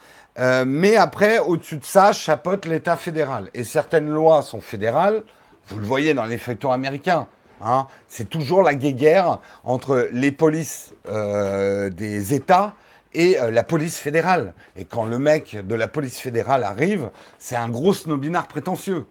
mais 0.64 0.96
après, 0.96 1.38
au-dessus 1.40 1.78
de 1.78 1.84
ça, 1.84 2.12
chapeaute 2.12 2.66
l'État 2.66 2.96
fédéral. 2.96 3.50
Et 3.52 3.64
certaines 3.64 4.08
lois 4.08 4.42
sont 4.42 4.60
fédérales, 4.60 5.24
Vous 5.68 5.78
le 5.80 5.86
voyez 5.86 6.14
dans 6.14 6.26
les 6.26 6.38
feuilletons 6.38 6.70
américains. 6.70 7.26
Hein. 7.60 7.86
c'est 8.08 8.28
toujours 8.28 8.62
la 8.62 8.74
guerre 8.74 9.38
entre 9.64 10.08
les 10.12 10.30
polices 10.30 10.92
euh, 11.08 11.88
des 11.88 12.34
États 12.34 12.74
et 13.14 13.40
euh, 13.40 13.50
la 13.50 13.62
police 13.62 13.98
fédérale. 13.98 14.52
Et 14.76 14.84
quand 14.84 15.06
le 15.06 15.18
mec 15.18 15.56
de 15.66 15.74
la 15.74 15.88
police 15.88 16.18
fédérale 16.18 16.64
arrive, 16.64 17.10
c'est 17.38 17.56
un 17.56 17.68
gros 17.68 17.94
snobinard 17.94 18.46
prétentieux. 18.46 19.06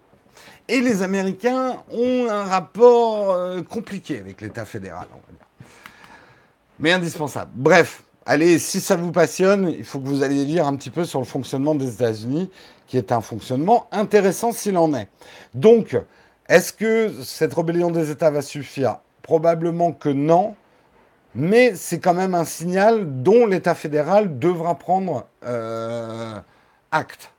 Et 0.68 0.82
les 0.82 1.04
Américains 1.04 1.84
ont 1.92 2.28
un 2.30 2.44
rapport 2.44 3.32
euh, 3.32 3.62
compliqué 3.62 4.20
avec 4.20 4.42
l'État 4.42 4.66
fédéral, 4.66 5.08
on 5.12 5.18
va 5.18 5.32
dire. 5.32 5.68
Mais 6.80 6.92
indispensable. 6.92 7.52
Bref, 7.54 8.04
allez, 8.26 8.58
si 8.58 8.82
ça 8.82 8.96
vous 8.96 9.12
passionne, 9.12 9.70
il 9.70 9.86
faut 9.86 10.00
que 10.00 10.08
vous 10.08 10.24
alliez 10.24 10.44
lire 10.44 10.66
un 10.66 10.76
petit 10.76 10.90
peu 10.90 11.06
sur 11.06 11.20
le 11.20 11.26
fonctionnement 11.26 11.76
des 11.76 11.94
États-Unis, 11.94 12.50
qui 12.88 12.98
est 12.98 13.12
un 13.12 13.22
fonctionnement 13.22 13.88
intéressant 13.92 14.52
s'il 14.52 14.78
en 14.78 14.94
est. 14.94 15.08
Donc, 15.54 15.98
est-ce 16.48 16.74
que 16.74 17.12
cette 17.24 17.54
rébellion 17.54 17.92
des 17.92 18.10
États 18.10 18.32
va 18.32 18.42
suffire? 18.42 18.98
Probablement 19.22 19.92
que 19.92 20.10
non, 20.10 20.56
mais 21.36 21.76
c'est 21.76 22.00
quand 22.00 22.14
même 22.14 22.34
un 22.34 22.46
signal 22.46 23.22
dont 23.22 23.46
l'État 23.46 23.76
fédéral 23.76 24.40
devra 24.40 24.76
prendre 24.76 25.28
euh, 25.46 26.40
acte. 26.92 27.32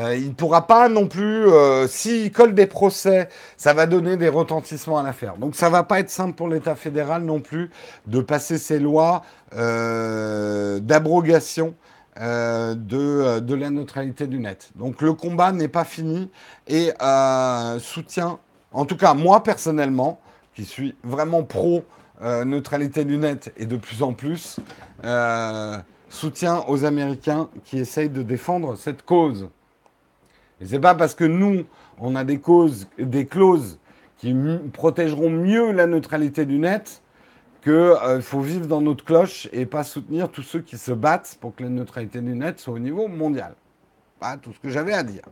Euh, 0.00 0.16
il 0.16 0.28
ne 0.28 0.32
pourra 0.32 0.66
pas 0.66 0.88
non 0.88 1.06
plus, 1.06 1.46
euh, 1.46 1.86
s'il 1.86 2.32
colle 2.32 2.54
des 2.54 2.66
procès, 2.66 3.28
ça 3.58 3.74
va 3.74 3.84
donner 3.86 4.16
des 4.16 4.30
retentissements 4.30 4.98
à 4.98 5.02
l'affaire. 5.02 5.36
Donc 5.36 5.54
ça 5.54 5.66
ne 5.66 5.72
va 5.72 5.82
pas 5.82 6.00
être 6.00 6.08
simple 6.08 6.32
pour 6.34 6.48
l'État 6.48 6.74
fédéral 6.74 7.22
non 7.22 7.40
plus 7.40 7.70
de 8.06 8.20
passer 8.20 8.56
ces 8.56 8.78
lois 8.78 9.22
d'abrogation 9.52 11.74
euh, 12.20 12.74
de, 12.74 12.98
euh, 12.98 13.40
de, 13.40 13.54
la 13.54 13.70
neutralité 13.70 14.26
du 14.26 14.38
net. 14.38 14.70
Donc 14.74 15.02
le 15.02 15.12
combat 15.12 15.52
n'est 15.52 15.68
pas 15.68 15.84
fini 15.84 16.30
et 16.66 16.92
soutient, 17.80 18.38
en 18.72 18.84
tout 18.84 18.96
cas 18.96 19.14
moi 19.14 19.42
personnellement, 19.42 20.20
qui 20.54 20.64
suis 20.64 20.94
vraiment 21.02 21.42
pro 21.42 21.84
neutralité 22.44 23.04
du 23.04 23.16
net 23.16 23.52
et 23.56 23.64
de 23.64 23.76
plus 23.76 24.02
en 24.02 24.12
plus, 24.12 24.60
soutien 26.10 26.64
aux 26.68 26.84
Américains 26.84 27.48
qui 27.64 27.78
essayent 27.78 28.10
de 28.10 28.22
défendre 28.22 28.76
cette 28.76 29.02
cause. 29.02 29.48
Et 30.60 30.66
c'est 30.66 30.80
pas 30.80 30.94
parce 30.94 31.14
que 31.14 31.24
nous, 31.24 31.64
on 31.98 32.14
a 32.16 32.24
des 32.24 32.38
causes, 32.38 32.88
des 32.98 33.26
clauses 33.26 33.78
qui 34.18 34.34
protégeront 34.72 35.30
mieux 35.30 35.72
la 35.72 35.86
neutralité 35.86 36.44
du 36.44 36.58
net 36.58 37.02
qu'il 37.62 37.72
euh, 37.72 38.20
faut 38.20 38.40
vivre 38.40 38.66
dans 38.66 38.80
notre 38.80 39.04
cloche 39.04 39.48
et 39.52 39.66
pas 39.66 39.84
soutenir 39.84 40.30
tous 40.30 40.42
ceux 40.42 40.60
qui 40.60 40.78
se 40.78 40.92
battent 40.92 41.36
pour 41.40 41.54
que 41.54 41.62
la 41.62 41.68
neutralité 41.68 42.20
du 42.20 42.34
net 42.34 42.58
soit 42.58 42.74
au 42.74 42.78
niveau 42.78 43.08
mondial. 43.08 43.54
Voilà 44.20 44.36
tout 44.36 44.52
ce 44.52 44.58
que 44.58 44.68
j'avais 44.68 44.92
à 44.92 45.02
dire. 45.02 45.22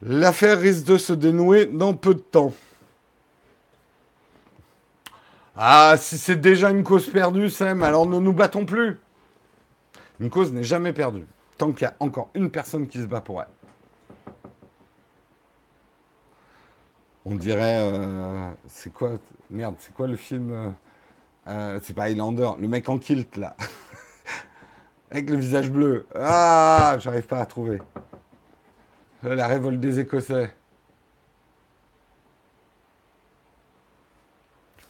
L'affaire 0.00 0.58
risque 0.58 0.84
de 0.84 0.98
se 0.98 1.12
dénouer 1.12 1.66
dans 1.66 1.94
peu 1.94 2.14
de 2.14 2.20
temps. 2.20 2.52
Ah, 5.56 5.94
si 5.98 6.18
c'est 6.18 6.40
déjà 6.40 6.70
une 6.70 6.82
cause 6.82 7.08
perdue, 7.08 7.50
Sam, 7.50 7.82
alors 7.82 8.06
ne 8.06 8.18
nous 8.18 8.32
battons 8.32 8.64
plus. 8.64 8.98
Une 10.18 10.30
cause 10.30 10.52
n'est 10.52 10.64
jamais 10.64 10.92
perdue, 10.92 11.26
tant 11.58 11.72
qu'il 11.72 11.82
y 11.82 11.88
a 11.88 11.94
encore 12.00 12.30
une 12.34 12.50
personne 12.50 12.88
qui 12.88 12.98
se 12.98 13.04
bat 13.04 13.20
pour 13.20 13.42
elle. 13.42 13.48
On 17.24 17.36
dirait, 17.36 17.78
euh, 17.80 18.50
c'est 18.66 18.92
quoi 18.92 19.12
Merde, 19.48 19.76
c'est 19.78 19.94
quoi 19.94 20.08
le 20.08 20.16
film 20.16 20.50
euh, 20.50 20.70
euh, 21.48 21.80
C'est 21.82 21.94
pas 21.94 22.04
Highlander, 22.04 22.50
le 22.58 22.66
mec 22.66 22.88
en 22.88 22.98
kilt 22.98 23.36
là. 23.36 23.54
Avec 25.10 25.30
le 25.30 25.36
visage 25.36 25.70
bleu. 25.70 26.06
Ah, 26.14 26.96
j'arrive 26.98 27.26
pas 27.26 27.40
à 27.40 27.46
trouver. 27.46 27.80
La 29.22 29.46
révolte 29.46 29.78
des 29.78 30.00
Écossais. 30.00 30.52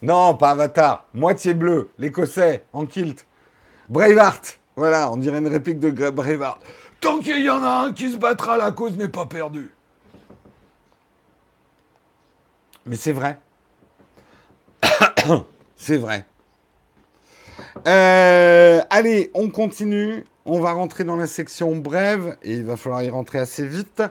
Non, 0.00 0.34
pas 0.34 0.50
Avatar. 0.50 1.06
Moitié 1.12 1.54
bleu, 1.54 1.90
l'Écossais, 1.98 2.64
en 2.72 2.86
kilt. 2.86 3.26
Braveheart. 3.88 4.58
Voilà, 4.74 5.12
on 5.12 5.16
dirait 5.16 5.38
une 5.38 5.48
réplique 5.48 5.80
de 5.80 6.10
Braveheart. 6.10 6.62
Tant 7.00 7.18
qu'il 7.18 7.42
y 7.42 7.50
en 7.50 7.62
a 7.62 7.86
un 7.86 7.92
qui 7.92 8.10
se 8.10 8.16
battra, 8.16 8.56
la 8.56 8.70
cause 8.72 8.96
n'est 8.96 9.08
pas 9.08 9.26
perdue. 9.26 9.70
Mais 12.86 12.96
c'est 12.96 13.12
vrai. 13.12 13.38
c'est 15.76 15.96
vrai. 15.96 16.24
Euh, 17.86 18.80
allez, 18.90 19.30
on 19.34 19.48
continue. 19.50 20.24
On 20.44 20.60
va 20.60 20.72
rentrer 20.72 21.04
dans 21.04 21.16
la 21.16 21.28
section 21.28 21.76
brève 21.76 22.36
et 22.42 22.54
il 22.54 22.64
va 22.64 22.76
falloir 22.76 23.02
y 23.02 23.10
rentrer 23.10 23.38
assez 23.38 23.66
vite. 23.66 24.02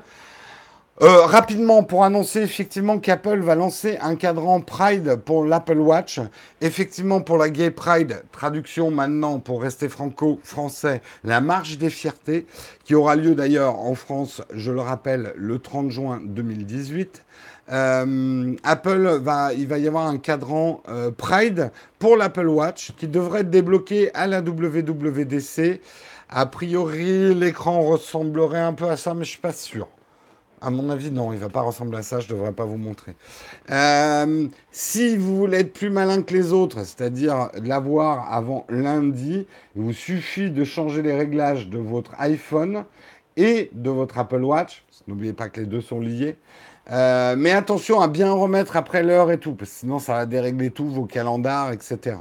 Euh, 1.01 1.25
rapidement, 1.25 1.81
pour 1.83 2.03
annoncer 2.03 2.41
effectivement 2.41 2.99
qu'Apple 2.99 3.39
va 3.39 3.55
lancer 3.55 3.97
un 4.01 4.15
cadran 4.15 4.61
Pride 4.61 5.15
pour 5.15 5.45
l'Apple 5.45 5.79
Watch. 5.79 6.19
Effectivement, 6.61 7.21
pour 7.21 7.37
la 7.37 7.49
Gay 7.49 7.71
Pride, 7.71 8.21
traduction 8.31 8.91
maintenant 8.91 9.39
pour 9.39 9.63
rester 9.63 9.89
franco-français, 9.89 11.01
la 11.23 11.41
marche 11.41 11.79
des 11.79 11.89
fiertés, 11.89 12.45
qui 12.83 12.93
aura 12.93 13.15
lieu 13.15 13.33
d'ailleurs 13.33 13.79
en 13.79 13.95
France, 13.95 14.43
je 14.53 14.71
le 14.71 14.81
rappelle, 14.81 15.33
le 15.35 15.57
30 15.57 15.89
juin 15.89 16.21
2018. 16.23 17.23
Euh, 17.71 18.55
Apple 18.63 19.19
va, 19.21 19.53
il 19.53 19.67
va 19.67 19.77
y 19.77 19.87
avoir 19.87 20.07
un 20.07 20.17
cadran 20.17 20.81
euh, 20.89 21.11
Pride 21.11 21.71
pour 21.99 22.17
l'Apple 22.17 22.47
Watch 22.47 22.91
qui 22.97 23.07
devrait 23.07 23.41
être 23.41 23.49
débloqué 23.49 24.13
à 24.13 24.27
la 24.27 24.41
WWDC. 24.41 25.81
A 26.29 26.45
priori, 26.45 27.33
l'écran 27.35 27.81
ressemblerait 27.81 28.61
un 28.61 28.73
peu 28.73 28.89
à 28.89 28.97
ça, 28.97 29.13
mais 29.13 29.25
je 29.25 29.31
suis 29.31 29.39
pas 29.39 29.53
sûr. 29.53 29.87
À 30.63 30.69
mon 30.69 30.91
avis, 30.91 31.09
non, 31.09 31.33
il 31.33 31.39
va 31.39 31.49
pas 31.49 31.61
ressembler 31.61 31.97
à 31.97 32.03
ça, 32.03 32.19
je 32.19 32.31
ne 32.31 32.37
devrais 32.37 32.51
pas 32.51 32.65
vous 32.65 32.77
montrer. 32.77 33.15
Euh, 33.71 34.47
si 34.71 35.17
vous 35.17 35.35
voulez 35.35 35.59
être 35.59 35.73
plus 35.73 35.89
malin 35.89 36.21
que 36.21 36.35
les 36.35 36.53
autres, 36.53 36.85
c'est-à-dire 36.85 37.49
l'avoir 37.55 38.31
avant 38.31 38.67
lundi, 38.69 39.47
il 39.75 39.81
vous 39.81 39.93
suffit 39.93 40.51
de 40.51 40.63
changer 40.63 41.01
les 41.01 41.13
réglages 41.13 41.67
de 41.67 41.79
votre 41.79 42.11
iPhone 42.19 42.85
et 43.37 43.71
de 43.73 43.89
votre 43.89 44.19
Apple 44.19 44.43
Watch. 44.43 44.83
N'oubliez 45.07 45.33
pas 45.33 45.49
que 45.49 45.61
les 45.61 45.65
deux 45.65 45.81
sont 45.81 45.99
liés. 45.99 46.35
Euh, 46.91 47.35
mais 47.37 47.51
attention 47.51 48.01
à 48.01 48.09
bien 48.09 48.33
remettre 48.33 48.75
après 48.75 49.01
l'heure 49.01 49.31
et 49.31 49.39
tout, 49.39 49.55
parce 49.55 49.71
que 49.71 49.77
sinon 49.77 49.99
ça 49.99 50.13
va 50.13 50.25
dérégler 50.25 50.71
tout, 50.71 50.87
vos 50.89 51.05
calendars, 51.05 51.71
etc. 51.71 52.17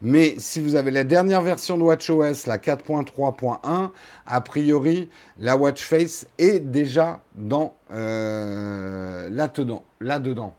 Mais 0.00 0.36
si 0.38 0.60
vous 0.62 0.76
avez 0.76 0.90
la 0.90 1.04
dernière 1.04 1.42
version 1.42 1.76
de 1.76 1.82
WatchOS, 1.82 2.46
la 2.46 2.56
4.3.1, 2.56 3.90
a 4.26 4.40
priori, 4.40 5.10
la 5.38 5.56
Watch 5.58 5.82
Face 5.84 6.26
est 6.38 6.60
déjà 6.60 7.20
dans 7.34 7.76
euh, 7.92 9.28
là-dedans. 9.28 9.84
Là-dedans. 10.00 10.56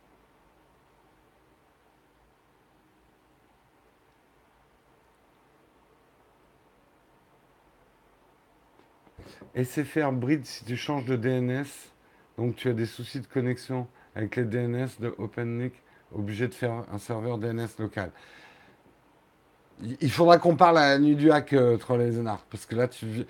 SFR 9.56 10.12
bride 10.12 10.46
si 10.46 10.66
tu 10.66 10.76
changes 10.76 11.06
de 11.06 11.16
DNS. 11.16 11.95
Donc 12.38 12.56
tu 12.56 12.70
as 12.70 12.74
des 12.74 12.86
soucis 12.86 13.20
de 13.20 13.28
connexion 13.28 13.88
avec 14.16 14.36
les 14.36 14.44
DNS 14.44 14.90
de 15.00 15.14
OpenNIC, 15.18 15.74
obligé 16.14 16.48
de 16.48 16.54
faire 16.54 16.84
un 16.92 16.98
serveur 16.98 17.38
DNS 17.38 17.68
local. 17.80 18.12
Il 20.00 20.12
faudra 20.12 20.38
qu'on 20.38 20.56
parle 20.56 20.78
à 20.78 20.90
la 20.92 21.00
nuit 21.00 21.18
du 21.18 21.32
hack, 21.32 21.52
euh, 21.52 21.78
parce 22.50 22.66
que 22.66 22.76
là, 22.76 22.88
tu, 22.88 23.26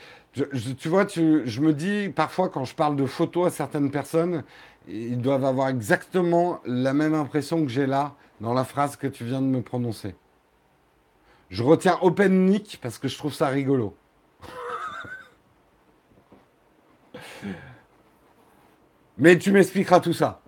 tu 0.78 0.90
vois, 0.90 1.06
tu, 1.06 1.42
je 1.46 1.62
me 1.62 1.74
dis 1.74 2.10
parfois 2.10 2.50
quand 2.50 2.66
je 2.66 2.76
parle 2.76 2.96
de 2.96 3.08
photos 3.08 3.48
à 3.48 3.50
certaines 3.50 3.90
personnes, 3.90 4.44
ils 4.88 5.20
doivent 5.20 5.46
avoir 5.46 5.70
exactement 5.70 6.60
la 6.66 6.94
même 6.94 7.16
impression 7.16 7.66
que 7.66 7.72
j'ai 7.72 7.88
là 7.88 8.14
dans 8.42 8.54
la 8.54 8.64
phrase 8.64 8.96
que 8.96 9.08
tu 9.08 9.24
viens 9.24 9.42
de 9.42 9.48
me 9.48 9.64
prononcer. 9.64 10.16
Je 11.50 11.64
retiens 11.64 11.98
OpenNIC 12.02 12.80
parce 12.82 13.00
que 13.00 13.08
je 13.08 13.18
trouve 13.18 13.34
ça 13.34 13.48
rigolo. 13.48 13.96
Mais 19.18 19.38
tu 19.38 19.52
m'expliqueras 19.52 20.00
tout 20.00 20.14
ça. 20.14 20.42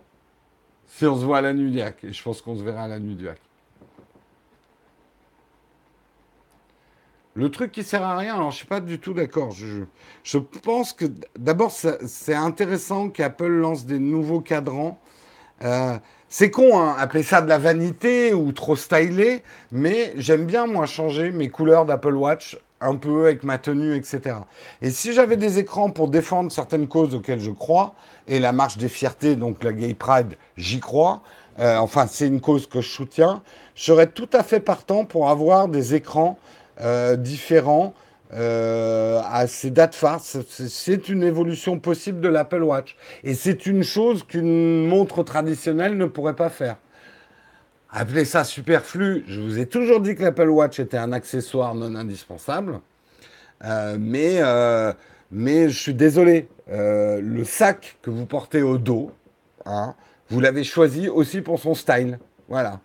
Si 0.87 1.05
on 1.05 1.15
se 1.15 1.25
voit 1.25 1.39
à 1.39 1.41
la 1.41 1.49
hack. 1.49 2.03
Et 2.03 2.13
je 2.13 2.23
pense 2.23 2.41
qu'on 2.41 2.57
se 2.57 2.63
verra 2.63 2.83
à 2.83 2.87
la 2.87 2.95
hack. 2.95 3.39
Le 7.37 7.51
truc 7.51 7.71
qui 7.71 7.83
sert 7.83 8.01
à 8.01 8.17
rien, 8.17 8.33
alors 8.33 8.49
je 8.49 8.57
suis 8.57 8.65
pas 8.65 8.79
du 8.79 8.97
tout 8.99 9.13
d'accord. 9.13 9.51
Je, 9.51 9.83
je, 10.23 10.39
pense 10.39 10.91
que 10.91 11.05
d'abord 11.37 11.71
c'est 11.71 12.33
intéressant 12.33 13.09
qu'Apple 13.09 13.45
lance 13.45 13.85
des 13.85 13.99
nouveaux 13.99 14.41
cadrans. 14.41 14.99
Euh, 15.63 15.99
c'est 16.29 16.49
con, 16.49 16.79
hein, 16.79 16.95
appeler 16.97 17.21
ça 17.21 17.43
de 17.43 17.47
la 17.47 17.59
vanité 17.59 18.33
ou 18.33 18.51
trop 18.53 18.75
stylé, 18.75 19.43
mais 19.71 20.13
j'aime 20.17 20.45
bien 20.45 20.65
moi 20.65 20.87
changer 20.87 21.31
mes 21.31 21.49
couleurs 21.49 21.85
d'Apple 21.85 22.15
Watch 22.15 22.57
un 22.81 22.95
peu 22.95 23.25
avec 23.25 23.43
ma 23.43 23.59
tenue, 23.59 23.95
etc. 23.95 24.37
Et 24.81 24.89
si 24.89 25.13
j'avais 25.13 25.37
des 25.37 25.59
écrans 25.59 25.91
pour 25.91 26.09
défendre 26.09 26.51
certaines 26.51 26.87
causes 26.87 27.13
auxquelles 27.13 27.39
je 27.39 27.51
crois, 27.51 27.93
et 28.27 28.39
la 28.39 28.51
marche 28.51 28.77
des 28.77 28.89
fiertés, 28.89 29.35
donc 29.35 29.63
la 29.63 29.73
Gay 29.73 29.93
Pride, 29.93 30.35
j'y 30.57 30.79
crois, 30.79 31.21
euh, 31.59 31.77
enfin 31.77 32.07
c'est 32.07 32.27
une 32.27 32.41
cause 32.41 32.67
que 32.67 32.81
je 32.81 32.89
soutiens, 32.89 33.41
je 33.75 33.83
serais 33.83 34.07
tout 34.07 34.29
à 34.33 34.43
fait 34.43 34.59
partant 34.59 35.05
pour 35.05 35.29
avoir 35.29 35.67
des 35.67 35.95
écrans 35.95 36.37
euh, 36.81 37.15
différents 37.15 37.93
euh, 38.33 39.21
à 39.25 39.47
ces 39.47 39.71
dates 39.71 39.95
farces. 39.95 40.37
C'est 40.49 41.09
une 41.09 41.23
évolution 41.23 41.79
possible 41.79 42.19
de 42.19 42.27
l'Apple 42.27 42.61
Watch. 42.61 42.97
Et 43.23 43.33
c'est 43.33 43.65
une 43.65 43.83
chose 43.83 44.23
qu'une 44.23 44.85
montre 44.85 45.23
traditionnelle 45.23 45.95
ne 45.97 46.05
pourrait 46.05 46.35
pas 46.35 46.49
faire. 46.49 46.75
Appelez 47.89 48.25
ça 48.25 48.43
superflu. 48.43 49.23
Je 49.27 49.39
vous 49.39 49.59
ai 49.59 49.65
toujours 49.65 50.01
dit 50.01 50.15
que 50.15 50.23
l'Apple 50.23 50.49
Watch 50.49 50.79
était 50.79 50.97
un 50.97 51.13
accessoire 51.13 51.73
non 51.73 51.95
indispensable. 51.95 52.81
Mais, 53.97 54.41
mais 55.31 55.69
je 55.69 55.79
suis 55.79 55.93
désolé. 55.93 56.47
le 56.67 57.43
sac 57.43 57.97
que 58.01 58.09
vous 58.09 58.25
portez 58.25 58.61
au 58.61 58.77
dos, 58.77 59.11
hein, 59.65 59.95
vous 60.29 60.39
l'avez 60.39 60.63
choisi 60.63 61.07
aussi 61.07 61.41
pour 61.41 61.59
son 61.59 61.73
style. 61.75 62.19
Voilà. 62.49 62.79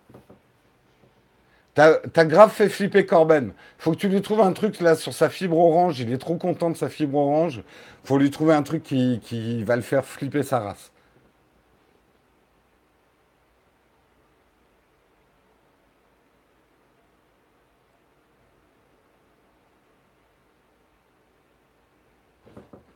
T'as 1.73 2.25
grave 2.25 2.51
fait 2.51 2.69
flipper 2.69 3.05
Corben. 3.05 3.51
Faut 3.79 3.91
que 3.91 3.97
tu 3.97 4.07
lui 4.07 4.21
trouves 4.21 4.41
un 4.41 4.53
truc 4.53 4.79
là 4.79 4.95
sur 4.95 5.13
sa 5.13 5.29
fibre 5.29 5.57
orange. 5.57 5.99
Il 5.99 6.13
est 6.13 6.19
trop 6.19 6.37
content 6.37 6.69
de 6.69 6.77
sa 6.77 6.87
fibre 6.87 7.17
orange. 7.17 7.63
Faut 8.03 8.17
lui 8.17 8.29
trouver 8.29 8.53
un 8.53 8.63
truc 8.63 8.83
qui 8.83 9.63
va 9.63 9.75
le 9.75 9.81
faire 9.81 10.05
flipper 10.05 10.43
sa 10.43 10.59
race. 10.59 10.92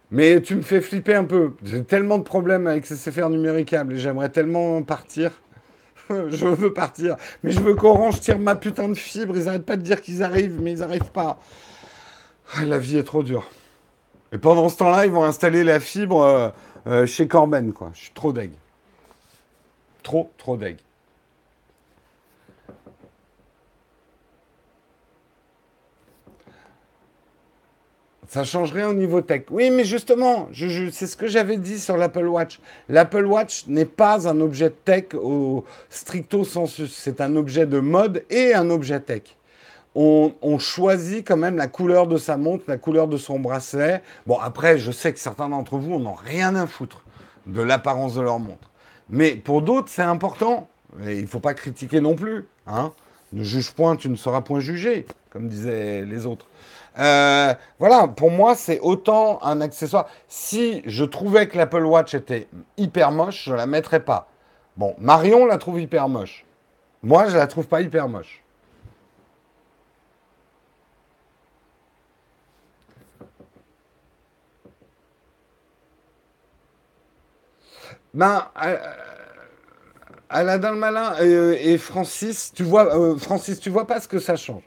Mais 0.09 0.41
tu 0.41 0.55
me 0.55 0.61
fais 0.61 0.81
flipper 0.81 1.15
un 1.15 1.25
peu. 1.25 1.53
J'ai 1.63 1.83
tellement 1.83 2.17
de 2.17 2.23
problèmes 2.23 2.67
avec 2.67 2.85
ces 2.85 2.95
CFR 2.95 3.29
numéricables 3.29 3.93
et 3.93 3.97
j'aimerais 3.99 4.29
tellement 4.29 4.81
partir. 4.83 5.31
je 6.09 6.45
veux 6.45 6.73
partir. 6.73 7.17
Mais 7.43 7.51
je 7.51 7.59
veux 7.59 7.75
qu'Orange 7.75 8.19
tire 8.21 8.39
ma 8.39 8.55
putain 8.55 8.87
de 8.87 8.93
fibre. 8.95 9.35
Ils 9.35 9.45
n'arrêtent 9.45 9.65
pas 9.65 9.75
de 9.75 9.81
dire 9.81 10.01
qu'ils 10.01 10.23
arrivent, 10.23 10.61
mais 10.61 10.71
ils 10.73 10.79
n'arrivent 10.79 11.11
pas. 11.11 11.39
Ah, 12.55 12.63
la 12.63 12.79
vie 12.79 12.97
est 12.97 13.03
trop 13.03 13.23
dure. 13.23 13.49
Et 14.31 14.37
pendant 14.37 14.69
ce 14.69 14.77
temps-là, 14.77 15.05
ils 15.05 15.11
vont 15.11 15.23
installer 15.23 15.63
la 15.63 15.79
fibre 15.79 16.21
euh, 16.21 16.49
euh, 16.87 17.05
chez 17.05 17.27
Corben, 17.27 17.73
quoi. 17.73 17.91
Je 17.93 18.01
suis 18.03 18.13
trop 18.13 18.31
deg. 18.31 18.51
Trop, 20.03 20.31
trop 20.37 20.55
deg. 20.55 20.77
Ça 28.27 28.43
change 28.43 28.73
rien 28.73 28.89
au 28.89 28.93
niveau 28.93 29.21
tech. 29.21 29.43
Oui, 29.49 29.69
mais 29.69 29.85
justement, 29.85 30.49
c'est 30.53 31.07
ce 31.07 31.15
que 31.15 31.27
j'avais 31.27 31.55
dit 31.55 31.79
sur 31.79 31.95
l'Apple 31.95 32.27
Watch. 32.27 32.59
L'Apple 32.89 33.25
Watch 33.25 33.65
n'est 33.67 33.85
pas 33.85 34.27
un 34.27 34.41
objet 34.41 34.69
tech 34.69 35.13
au 35.13 35.63
stricto 35.89 36.43
sensu. 36.43 36.87
C'est 36.87 37.21
un 37.21 37.37
objet 37.37 37.65
de 37.65 37.79
mode 37.79 38.25
et 38.29 38.53
un 38.53 38.69
objet 38.69 38.99
tech. 38.99 39.21
On, 39.95 40.59
choisit 40.59 41.27
quand 41.27 41.37
même 41.37 41.57
la 41.57 41.67
couleur 41.67 42.05
de 42.05 42.17
sa 42.17 42.37
montre, 42.37 42.65
la 42.67 42.77
couleur 42.77 43.07
de 43.07 43.17
son 43.17 43.39
bracelet. 43.39 44.03
Bon, 44.27 44.37
après, 44.37 44.77
je 44.77 44.91
sais 44.91 45.11
que 45.11 45.19
certains 45.19 45.49
d'entre 45.49 45.77
vous 45.77 45.97
n'ont 45.97 46.13
rien 46.13 46.53
à 46.55 46.67
foutre 46.67 47.03
de 47.47 47.61
l'apparence 47.61 48.13
de 48.13 48.21
leur 48.21 48.37
montre. 48.37 48.69
Mais 49.09 49.35
pour 49.35 49.63
d'autres, 49.63 49.89
c'est 49.89 50.03
important. 50.03 50.69
Et 51.03 51.15
il 51.15 51.23
ne 51.23 51.27
faut 51.27 51.39
pas 51.39 51.53
critiquer 51.53 52.01
non 52.01 52.15
plus. 52.15 52.45
Hein. 52.67 52.91
Ne 53.33 53.43
juge 53.43 53.71
point, 53.71 53.95
tu 53.95 54.09
ne 54.09 54.15
seras 54.15 54.41
point 54.41 54.59
jugé, 54.59 55.05
comme 55.31 55.47
disaient 55.47 56.05
les 56.05 56.25
autres. 56.25 56.46
Euh, 56.99 57.53
voilà, 57.79 58.07
pour 58.07 58.31
moi, 58.31 58.55
c'est 58.55 58.79
autant 58.79 59.39
un 59.43 59.61
accessoire. 59.61 60.07
Si 60.27 60.81
je 60.85 61.03
trouvais 61.03 61.47
que 61.47 61.57
l'Apple 61.57 61.85
Watch 61.85 62.13
était 62.15 62.47
hyper 62.77 63.11
moche, 63.11 63.45
je 63.45 63.51
ne 63.51 63.57
la 63.57 63.67
mettrais 63.67 63.99
pas. 63.99 64.27
Bon, 64.77 64.95
Marion 64.99 65.45
la 65.45 65.57
trouve 65.57 65.79
hyper 65.79 66.09
moche. 66.09 66.45
Moi, 67.03 67.27
je 67.27 67.33
ne 67.33 67.37
la 67.37 67.47
trouve 67.47 67.67
pas 67.67 67.81
hyper 67.81 68.07
moche. 68.07 68.43
Ben, 78.13 78.47
euh, 78.63 78.77
Aladdin 80.29 80.71
le 80.71 80.77
malin 80.77 81.13
euh, 81.21 81.55
et, 81.59 81.77
Francis, 81.77 82.51
tu 82.55 82.63
vois, 82.63 83.17
Francis, 83.19 83.59
tu 83.59 83.69
vois 83.69 83.85
pas 83.85 84.01
ce 84.01 84.07
que 84.07 84.17
ça 84.17 84.35
change 84.35 84.63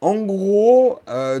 en 0.00 0.16
gros, 0.22 1.00
euh, 1.08 1.40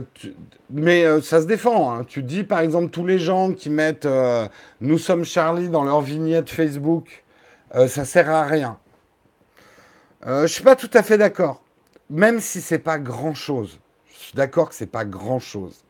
mais 0.70 1.04
euh, 1.04 1.20
ça 1.20 1.40
se 1.42 1.46
défend. 1.46 1.92
Hein. 1.92 2.04
Tu 2.04 2.22
dis 2.22 2.44
par 2.44 2.60
exemple 2.60 2.90
tous 2.90 3.06
les 3.06 3.18
gens 3.18 3.52
qui 3.52 3.70
mettent 3.70 4.06
euh, 4.06 4.48
Nous 4.80 4.98
sommes 4.98 5.24
Charlie 5.24 5.68
dans 5.68 5.84
leur 5.84 6.00
vignette 6.00 6.50
Facebook, 6.50 7.24
ça 7.88 8.04
sert 8.04 8.30
à 8.30 8.44
rien. 8.44 8.78
je 10.24 10.46
suis 10.46 10.62
pas 10.62 10.76
tout 10.76 10.90
à 10.94 11.02
fait 11.02 11.18
d'accord. 11.18 11.62
Même 12.08 12.40
si 12.40 12.60
c'est 12.60 12.78
pas 12.78 12.98
grand 12.98 13.34
chose. 13.34 13.78
Je 14.08 14.14
suis 14.16 14.34
d'accord 14.34 14.70
que 14.70 14.74
c'est 14.74 14.86
pas 14.86 15.04
grand 15.04 15.40
chose. 15.40 15.84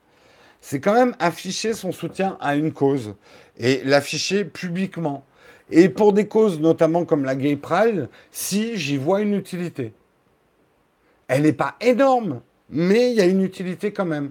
C'est 0.60 0.80
quand 0.80 0.94
même 0.94 1.14
afficher 1.20 1.74
son 1.74 1.92
soutien 1.92 2.36
à 2.40 2.56
une 2.56 2.72
cause 2.72 3.14
et 3.56 3.82
l'afficher 3.84 4.44
publiquement. 4.44 5.24
Et 5.70 5.88
pour 5.88 6.12
des 6.12 6.26
causes 6.26 6.58
notamment 6.58 7.04
comme 7.04 7.24
la 7.24 7.36
Gay 7.36 7.56
Pride, 7.56 8.08
si 8.32 8.76
j'y 8.76 8.96
vois 8.96 9.20
une 9.20 9.34
utilité. 9.34 9.92
Elle 11.28 11.42
n'est 11.42 11.52
pas 11.52 11.76
énorme, 11.80 12.40
mais 12.70 13.10
il 13.10 13.16
y 13.16 13.20
a 13.20 13.26
une 13.26 13.42
utilité 13.42 13.92
quand 13.92 14.04
même. 14.04 14.30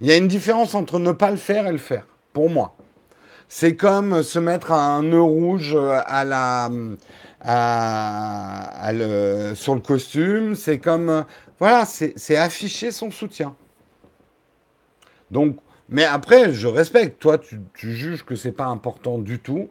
Il 0.00 0.06
y 0.06 0.12
a 0.12 0.16
une 0.16 0.28
différence 0.28 0.74
entre 0.74 0.98
ne 0.98 1.12
pas 1.12 1.30
le 1.30 1.36
faire 1.36 1.66
et 1.66 1.72
le 1.72 1.78
faire, 1.78 2.06
pour 2.32 2.48
moi. 2.50 2.76
C'est 3.48 3.76
comme 3.76 4.22
se 4.22 4.38
mettre 4.38 4.72
un 4.72 5.02
nœud 5.02 5.20
rouge 5.20 5.76
à 5.76 6.24
la, 6.24 6.70
sur 9.54 9.74
le 9.74 9.80
costume. 9.80 10.54
C'est 10.54 10.78
comme, 10.78 11.24
voilà, 11.58 11.84
c'est 11.84 12.36
afficher 12.36 12.92
son 12.92 13.10
soutien. 13.10 13.56
Donc, 15.30 15.56
mais 15.90 16.04
après, 16.04 16.52
je 16.52 16.68
respecte. 16.68 17.20
Toi, 17.20 17.38
tu, 17.38 17.60
juges 17.96 18.24
que 18.24 18.36
c'est 18.36 18.52
pas 18.52 18.66
important 18.66 19.18
du 19.18 19.40
tout. 19.40 19.68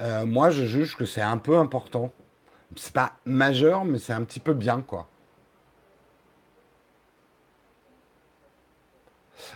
Euh, 0.00 0.24
moi, 0.24 0.50
je 0.50 0.64
juge 0.64 0.96
que 0.96 1.04
c'est 1.04 1.20
un 1.22 1.38
peu 1.38 1.58
important. 1.58 2.12
C'est 2.76 2.92
pas 2.92 3.14
majeur, 3.24 3.84
mais 3.84 3.98
c'est 3.98 4.12
un 4.12 4.22
petit 4.22 4.40
peu 4.40 4.54
bien, 4.54 4.80
quoi. 4.80 5.08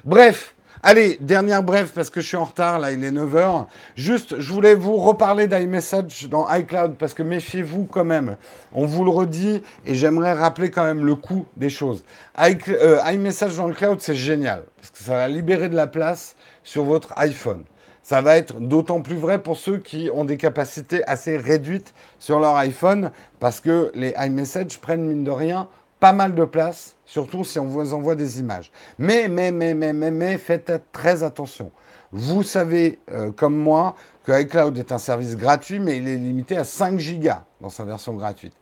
Bref, 0.05 0.55
allez, 0.83 1.19
dernière 1.21 1.63
bref, 1.63 1.93
parce 1.95 2.11
que 2.11 2.21
je 2.21 2.27
suis 2.27 2.37
en 2.37 2.45
retard, 2.45 2.79
là, 2.79 2.93
il 2.93 3.05
est 3.05 3.11
9h. 3.11 3.67
Juste, 3.97 4.41
je 4.41 4.53
voulais 4.53 4.75
vous 4.75 4.97
reparler 4.97 5.47
d'iMessage 5.47 6.29
dans 6.29 6.49
iCloud, 6.53 6.97
parce 6.97 7.15
que 7.15 7.23
méfiez-vous 7.23 7.85
quand 7.85 8.05
même. 8.05 8.37
On 8.73 8.87
vous 8.87 9.05
le 9.05 9.11
redit, 9.11 9.63
et 9.87 9.95
j'aimerais 9.95 10.33
rappeler 10.33 10.71
quand 10.71 10.85
même 10.85 11.05
le 11.05 11.15
coût 11.15 11.47
des 11.57 11.71
choses. 11.71 12.05
Euh, 12.39 13.01
iMessage 13.07 13.57
dans 13.57 13.67
le 13.67 13.75
cloud, 13.75 14.01
c'est 14.01 14.15
génial, 14.15 14.65
parce 14.77 14.91
que 14.91 14.99
ça 14.99 15.13
va 15.13 15.29
libérer 15.29 15.69
de 15.69 15.77
la 15.77 15.87
place 15.87 16.37
sur 16.65 16.85
votre 16.85 17.13
iPhone. 17.17 17.65
Ça 18.03 18.23
va 18.23 18.37
être 18.37 18.59
d'autant 18.59 19.03
plus 19.03 19.17
vrai 19.17 19.43
pour 19.43 19.57
ceux 19.57 19.79
qui 19.79 20.11
ont 20.13 20.25
des 20.25 20.37
capacités 20.37 21.05
assez 21.05 21.37
réduites 21.37 21.95
sur 22.19 22.41
leur 22.41 22.57
iPhone, 22.57 23.11
parce 23.39 23.61
que 23.61 23.93
les 23.95 24.15
iMessage 24.19 24.79
prennent, 24.81 25.05
mine 25.05 25.25
de 25.25 25.31
rien, 25.31 25.69
pas 26.01 26.13
mal 26.13 26.35
de 26.35 26.45
place 26.45 26.97
surtout 27.11 27.43
si 27.43 27.59
on 27.59 27.67
vous 27.67 27.93
envoie 27.93 28.15
des 28.15 28.39
images. 28.39 28.71
Mais, 28.99 29.27
mais, 29.27 29.51
mais, 29.51 29.75
mais, 29.75 29.93
mais, 29.93 30.13
mais, 30.13 30.39
faites 30.39 30.73
très 30.93 31.25
attention. 31.25 31.73
Vous 32.13 32.45
savez, 32.45 33.01
euh, 33.11 33.33
comme 33.33 33.57
moi, 33.57 33.97
que 34.25 34.41
iCloud 34.41 34.79
est 34.79 34.93
un 34.93 34.99
service 34.99 35.37
gratuit, 35.37 35.81
mais 35.81 35.97
il 35.97 36.07
est 36.07 36.17
limité 36.17 36.57
à 36.57 36.63
5 36.63 37.01
gigas 37.01 37.45
dans 37.61 37.69
sa 37.69 37.85
version 37.85 38.15
gratuite. 38.15 38.53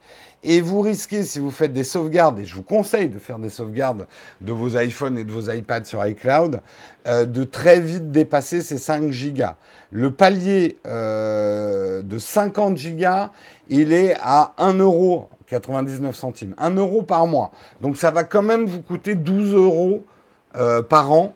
Et 0.43 0.63
vous 0.63 0.81
risquez, 0.81 1.25
si 1.25 1.41
vous 1.41 1.51
faites 1.51 1.75
des 1.75 1.85
sauvegardes, 1.85 2.39
et 2.39 2.47
je 2.47 2.55
vous 2.55 2.63
conseille 2.63 3.11
de 3.11 3.19
faire 3.19 3.39
des 3.39 3.51
sauvegardes 3.51 4.07
de 4.41 4.53
vos 4.53 4.79
iPhones 4.79 5.19
et 5.19 5.25
de 5.25 5.33
vos 5.33 5.51
iPads 5.51 5.85
sur 5.85 6.07
iCloud, 6.07 6.61
euh, 7.07 7.27
de 7.27 7.45
très 7.45 7.81
vite 7.81 8.11
dépasser 8.11 8.63
ces 8.63 8.79
5 8.79 9.11
gigas. 9.11 9.57
Le 9.91 10.11
palier 10.11 10.79
euh, 10.87 12.01
de 12.01 12.19
50 12.19 12.79
gigas, 12.79 13.31
il 13.69 13.93
est 13.93 14.17
à 14.23 14.55
1 14.57 14.75
euro 14.75 15.29
99 15.49 16.15
centimes. 16.15 16.55
1 16.59 16.75
euro 16.77 17.03
par 17.03 17.27
mois. 17.27 17.51
Donc 17.81 17.97
ça 17.97 18.11
va 18.11 18.25
quand 18.25 18.43
même 18.43 18.67
vous 18.67 18.83
coûter 18.83 19.15
12 19.15 19.55
euros 19.55 20.05
euh, 20.57 20.83
par 20.83 21.13
an 21.13 21.35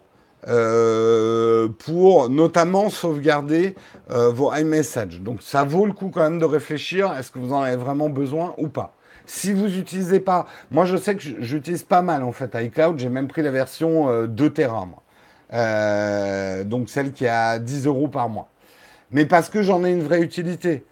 euh, 0.48 1.68
pour 1.68 2.28
notamment 2.28 2.90
sauvegarder 2.90 3.74
euh, 4.10 4.30
vos 4.30 4.52
iMessage. 4.54 5.20
Donc 5.20 5.42
ça 5.42 5.64
vaut 5.64 5.86
le 5.86 5.92
coup 5.92 6.10
quand 6.12 6.22
même 6.22 6.38
de 6.38 6.44
réfléchir, 6.44 7.12
est-ce 7.12 7.30
que 7.30 7.38
vous 7.38 7.52
en 7.52 7.62
avez 7.62 7.76
vraiment 7.76 8.08
besoin 8.08 8.54
ou 8.58 8.68
pas 8.68 8.94
si 9.24 9.52
vous 9.52 9.68
n'utilisez 9.68 10.18
pas, 10.18 10.46
moi 10.72 10.84
je 10.84 10.96
sais 10.96 11.14
que 11.14 11.22
j'utilise 11.22 11.84
pas 11.84 12.02
mal 12.02 12.24
en 12.24 12.32
fait 12.32 12.56
iCloud, 12.60 12.98
j'ai 12.98 13.08
même 13.08 13.28
pris 13.28 13.40
la 13.42 13.52
version 13.52 14.26
2 14.26 14.50
Tera 14.50 14.84
moi. 14.84 16.64
donc 16.64 16.90
celle 16.90 17.12
qui 17.12 17.28
a 17.28 17.60
10 17.60 17.86
euros 17.86 18.08
par 18.08 18.28
mois. 18.28 18.48
Mais 19.12 19.24
parce 19.24 19.48
que 19.48 19.62
j'en 19.62 19.84
ai 19.84 19.92
une 19.92 20.02
vraie 20.02 20.22
utilité. 20.22 20.84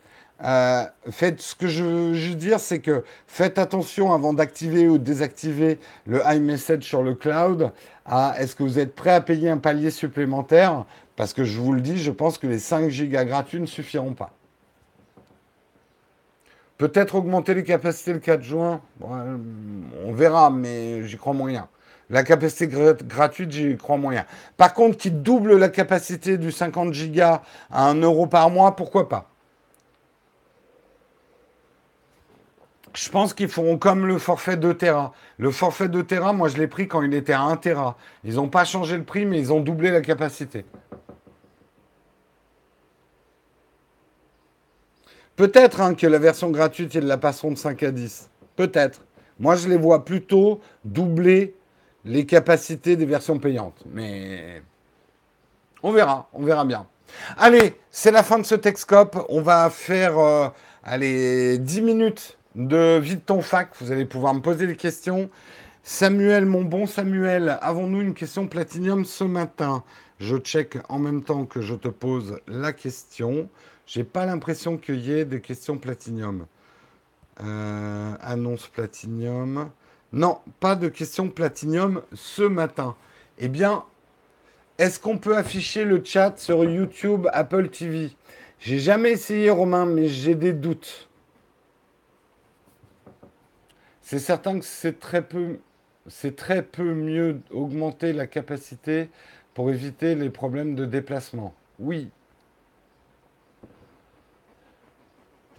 Euh, 0.43 0.84
faites 1.11 1.41
ce 1.41 1.55
que 1.55 1.66
je 1.66 1.84
veux 1.84 2.34
dire, 2.34 2.61
c'est 2.61 2.78
que 2.78 3.05
faites 3.26 3.59
attention 3.59 4.12
avant 4.12 4.32
d'activer 4.32 4.88
ou 4.88 4.97
de 4.97 5.05
désactiver 5.05 5.78
le 6.07 6.22
iMessage 6.26 6.82
sur 6.82 7.03
le 7.03 7.14
cloud. 7.14 7.72
À 8.07 8.34
est-ce 8.38 8.57
que 8.57 8.62
vous 8.62 8.78
êtes 8.78 8.95
prêt 8.95 9.11
à 9.11 9.20
payer 9.20 9.51
un 9.51 9.59
palier 9.59 9.91
supplémentaire? 9.91 10.84
Parce 11.16 11.34
que 11.34 11.45
je 11.45 11.61
vous 11.61 11.72
le 11.74 11.82
dis, 11.82 11.99
je 11.99 12.11
pense 12.11 12.38
que 12.38 12.47
les 12.47 12.59
5 12.59 12.88
gigas 12.88 13.24
gratuits 13.24 13.61
ne 13.61 13.66
suffiront 13.66 14.14
pas. 14.14 14.30
Peut-être 16.78 17.16
augmenter 17.16 17.53
les 17.53 17.64
capacités 17.64 18.14
le 18.14 18.20
4 18.20 18.43
juin. 18.43 18.80
on 19.03 20.12
verra, 20.12 20.49
mais 20.49 21.07
j'y 21.07 21.18
crois 21.18 21.34
moyen. 21.34 21.68
La 22.09 22.24
capacité 22.24 22.66
gratuite, 22.66 23.53
j'y 23.53 23.76
crois 23.76 23.99
moyen. 23.99 24.24
Par 24.57 24.72
contre, 24.72 24.97
qui 24.97 25.11
double 25.11 25.59
la 25.59 25.68
capacité 25.68 26.38
du 26.38 26.51
50 26.51 26.91
Go 26.91 27.22
à 27.22 27.43
1 27.70 27.97
euro 28.01 28.26
par 28.26 28.49
mois, 28.49 28.74
pourquoi 28.74 29.09
pas? 29.09 29.28
Je 32.93 33.09
pense 33.09 33.34
qu'ils 33.34 33.49
feront 33.49 33.78
comme 33.78 34.07
le 34.07 34.18
forfait 34.18 34.57
2 34.57 34.74
Tera. 34.74 35.12
Le 35.38 35.51
forfait 35.51 35.88
2 35.88 36.05
Tera, 36.05 36.32
moi 36.32 36.49
je 36.49 36.57
l'ai 36.57 36.66
pris 36.66 36.88
quand 36.88 37.03
il 37.03 37.14
était 37.14 37.32
à 37.32 37.43
1 37.43 37.57
Tera. 37.57 37.97
Ils 38.24 38.34
n'ont 38.34 38.49
pas 38.49 38.64
changé 38.64 38.97
le 38.97 39.05
prix, 39.05 39.26
mais 39.26 39.38
ils 39.38 39.53
ont 39.53 39.61
doublé 39.61 39.91
la 39.91 40.01
capacité. 40.01 40.64
Peut-être 45.36 45.80
hein, 45.80 45.95
que 45.95 46.07
la 46.07 46.18
version 46.18 46.51
gratuite, 46.51 46.95
ils 46.95 47.07
la 47.07 47.16
passeront 47.16 47.53
de 47.53 47.57
5 47.57 47.82
à 47.84 47.91
10. 47.93 48.28
Peut-être. 48.57 49.03
Moi, 49.38 49.57
je 49.57 49.68
les 49.68 49.78
vois 49.78 50.05
plutôt 50.05 50.61
doubler 50.84 51.55
les 52.05 52.26
capacités 52.26 52.97
des 52.97 53.07
versions 53.07 53.38
payantes. 53.38 53.82
Mais 53.86 54.62
on 55.82 55.93
verra, 55.93 56.28
on 56.32 56.43
verra 56.43 56.64
bien. 56.64 56.86
Allez, 57.38 57.74
c'est 57.91 58.11
la 58.11 58.22
fin 58.22 58.38
de 58.38 58.45
ce 58.45 58.55
Texcope. 58.55 59.24
On 59.28 59.41
va 59.41 59.70
faire 59.70 60.18
euh, 60.18 60.49
allez, 60.82 61.59
10 61.59 61.82
minutes 61.82 62.36
de 62.55 62.98
vide 62.98 63.24
ton 63.24 63.42
fac. 63.42 63.70
Vous 63.80 63.92
allez 63.92 64.05
pouvoir 64.05 64.34
me 64.34 64.40
poser 64.40 64.66
des 64.66 64.76
questions. 64.76 65.30
Samuel, 65.82 66.46
mon 66.46 66.62
bon 66.62 66.86
Samuel, 66.86 67.59
avons-nous 67.62 68.01
une 68.01 68.14
question 68.14 68.46
platinium 68.46 69.05
ce 69.05 69.24
matin? 69.24 69.82
Je 70.18 70.36
check 70.36 70.76
en 70.88 70.98
même 70.98 71.22
temps 71.22 71.46
que 71.46 71.62
je 71.62 71.74
te 71.74 71.88
pose 71.88 72.38
la 72.46 72.72
question. 72.72 73.48
J'ai 73.86 74.05
pas 74.05 74.26
l'impression 74.26 74.76
qu'il 74.76 75.01
y 75.01 75.12
ait 75.12 75.24
des 75.24 75.40
questions 75.40 75.78
platinium. 75.78 76.46
Euh, 77.42 78.12
annonce 78.20 78.66
platinium. 78.68 79.70
Non, 80.12 80.38
pas 80.61 80.76
de 80.76 80.88
questions 80.88 81.28
platinium 81.30 82.03
ce 82.12 82.42
matin. 82.42 82.94
Eh 83.38 83.48
bien, 83.48 83.84
est-ce 84.78 85.01
qu'on 85.01 85.18
peut 85.18 85.36
afficher 85.36 85.84
le 85.84 86.03
chat 86.05 86.38
sur 86.38 86.64
YouTube, 86.64 87.26
Apple 87.32 87.68
TV 87.68 88.11
J'ai 88.59 88.78
jamais 88.78 89.12
essayé, 89.12 89.48
Romain, 89.51 89.86
mais 89.86 90.09
j'ai 90.09 90.34
des 90.34 90.53
doutes. 90.53 91.09
C'est 94.11 94.18
certain 94.18 94.58
que 94.58 94.64
c'est 94.64 94.98
très 94.98 95.22
peu, 95.22 95.61
c'est 96.08 96.34
très 96.34 96.62
peu 96.62 96.94
mieux 96.94 97.42
augmenter 97.52 98.12
la 98.12 98.26
capacité 98.26 99.08
pour 99.54 99.70
éviter 99.70 100.16
les 100.16 100.30
problèmes 100.30 100.74
de 100.74 100.84
déplacement. 100.84 101.54
Oui, 101.78 102.11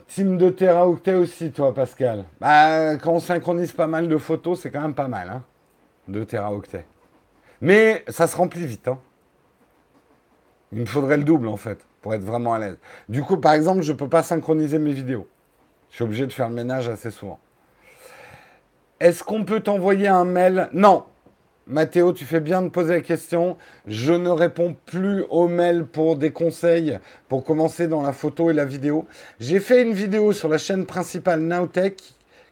Team 0.10 0.38
de 0.38 0.50
teraoctet 0.50 1.14
aussi, 1.14 1.54
toi, 1.54 1.74
Pascal? 1.74 2.26
Bah, 2.42 2.98
quand 2.98 3.14
on 3.14 3.20
synchronise 3.22 3.72
pas 3.72 3.88
mal 3.88 4.10
de 4.10 4.18
photos, 4.18 4.60
c'est 4.60 4.70
quand 4.70 4.82
même 4.82 4.96
pas 4.96 5.08
mal, 5.08 5.30
hein, 5.30 5.44
de 6.10 6.26
teraoctet. 6.26 6.86
Mais 7.62 8.04
ça 8.10 8.28
se 8.28 8.36
remplit 8.36 8.66
vite, 8.66 8.90
hein. 8.90 9.00
Il 10.74 10.80
me 10.80 10.86
faudrait 10.86 11.16
le 11.16 11.24
double, 11.24 11.48
en 11.48 11.56
fait, 11.56 11.80
pour 12.02 12.14
être 12.14 12.24
vraiment 12.24 12.56
à 12.56 12.60
l'aise. 12.60 12.78
Du 13.08 13.24
coup, 13.24 13.38
par 13.38 13.54
exemple, 13.54 13.82
je 13.82 13.94
ne 13.94 13.98
peux 13.98 14.10
pas 14.10 14.24
synchroniser 14.24 14.78
mes 14.78 14.92
vidéos. 14.92 15.30
Je 15.90 15.96
suis 15.96 16.04
obligé 16.04 16.28
de 16.28 16.34
faire 16.34 16.50
le 16.50 16.56
ménage 16.56 16.90
assez 16.90 17.12
souvent. 17.12 17.40
Est-ce 19.02 19.24
qu'on 19.24 19.46
peut 19.46 19.62
t'envoyer 19.62 20.08
un 20.08 20.26
mail? 20.26 20.70
Non, 20.74 21.06
Mathéo, 21.66 22.14
tu 22.14 22.24
fais 22.24 22.40
bien 22.40 22.62
de 22.62 22.70
poser 22.70 22.94
la 22.94 23.02
question. 23.02 23.58
Je 23.88 24.14
ne 24.14 24.30
réponds 24.30 24.76
plus 24.86 25.24
aux 25.32 25.48
mails 25.48 25.88
pour 25.88 26.18
des 26.18 26.30
conseils 26.30 27.00
pour 27.28 27.44
commencer 27.44 27.88
dans 27.88 28.04
la 28.04 28.14
photo 28.14 28.52
et 28.52 28.54
la 28.54 28.64
vidéo. 28.64 29.08
J'ai 29.40 29.60
fait 29.60 29.82
une 29.82 29.94
vidéo 29.94 30.34
sur 30.34 30.50
la 30.50 30.60
chaîne 30.60 30.86
principale 30.86 31.40
Nowtech 31.40 32.00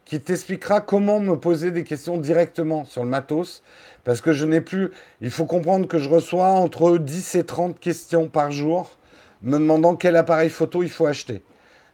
qui 0.04 0.20
t'expliquera 0.20 0.80
comment 0.80 1.20
me 1.20 1.36
poser 1.36 1.70
des 1.70 1.84
questions 1.84 2.16
directement 2.16 2.84
sur 2.84 3.04
le 3.04 3.10
matos. 3.10 3.62
Parce 4.02 4.20
que 4.20 4.32
je 4.32 4.44
n'ai 4.44 4.60
plus. 4.60 4.90
Il 5.20 5.30
faut 5.30 5.46
comprendre 5.46 5.86
que 5.86 5.98
je 5.98 6.08
reçois 6.08 6.48
entre 6.48 6.98
10 6.98 7.36
et 7.36 7.44
30 7.44 7.78
questions 7.78 8.26
par 8.26 8.50
jour 8.50 8.98
me 9.42 9.56
demandant 9.56 9.94
quel 9.94 10.16
appareil 10.16 10.50
photo 10.50 10.82
il 10.82 10.90
faut 10.90 11.06
acheter 11.06 11.44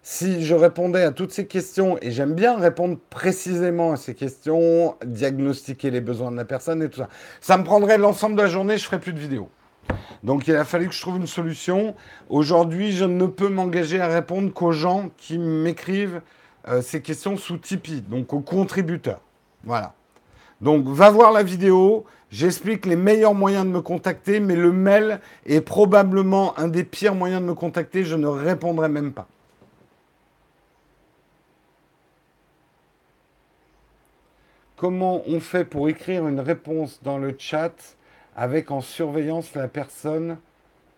si 0.08 0.44
je 0.44 0.54
répondais 0.54 1.02
à 1.02 1.10
toutes 1.10 1.32
ces 1.32 1.48
questions, 1.48 1.98
et 2.00 2.12
j'aime 2.12 2.34
bien 2.34 2.56
répondre 2.56 2.96
précisément 3.10 3.90
à 3.90 3.96
ces 3.96 4.14
questions, 4.14 4.94
diagnostiquer 5.04 5.90
les 5.90 6.00
besoins 6.00 6.30
de 6.30 6.36
la 6.36 6.44
personne 6.44 6.80
et 6.80 6.88
tout 6.88 7.00
ça, 7.00 7.08
ça 7.40 7.58
me 7.58 7.64
prendrait 7.64 7.98
l'ensemble 7.98 8.36
de 8.36 8.42
la 8.42 8.46
journée, 8.46 8.78
je 8.78 8.84
ferais 8.84 9.00
plus 9.00 9.12
de 9.12 9.18
vidéos. 9.18 9.48
Donc 10.22 10.46
il 10.46 10.54
a 10.54 10.64
fallu 10.64 10.86
que 10.86 10.94
je 10.94 11.00
trouve 11.00 11.16
une 11.16 11.26
solution. 11.26 11.96
Aujourd'hui, 12.28 12.92
je 12.92 13.04
ne 13.04 13.26
peux 13.26 13.48
m'engager 13.48 14.00
à 14.00 14.06
répondre 14.06 14.52
qu'aux 14.52 14.70
gens 14.70 15.10
qui 15.16 15.38
m'écrivent 15.38 16.20
euh, 16.68 16.82
ces 16.82 17.02
questions 17.02 17.36
sous 17.36 17.58
Tipeee, 17.58 18.02
donc 18.02 18.32
aux 18.32 18.40
contributeurs. 18.40 19.20
Voilà. 19.64 19.92
Donc 20.60 20.86
va 20.86 21.10
voir 21.10 21.32
la 21.32 21.42
vidéo, 21.42 22.04
j'explique 22.30 22.86
les 22.86 22.94
meilleurs 22.94 23.34
moyens 23.34 23.64
de 23.64 23.70
me 23.70 23.80
contacter, 23.80 24.38
mais 24.38 24.54
le 24.54 24.70
mail 24.70 25.18
est 25.46 25.62
probablement 25.62 26.56
un 26.60 26.68
des 26.68 26.84
pires 26.84 27.16
moyens 27.16 27.42
de 27.42 27.46
me 27.46 27.54
contacter, 27.54 28.04
je 28.04 28.14
ne 28.14 28.28
répondrai 28.28 28.88
même 28.88 29.12
pas. 29.12 29.26
Comment 34.76 35.22
on 35.26 35.40
fait 35.40 35.64
pour 35.64 35.88
écrire 35.88 36.28
une 36.28 36.40
réponse 36.40 37.00
dans 37.02 37.16
le 37.16 37.34
chat 37.38 37.72
avec 38.36 38.70
en 38.70 38.82
surveillance 38.82 39.54
la 39.54 39.68
personne 39.68 40.36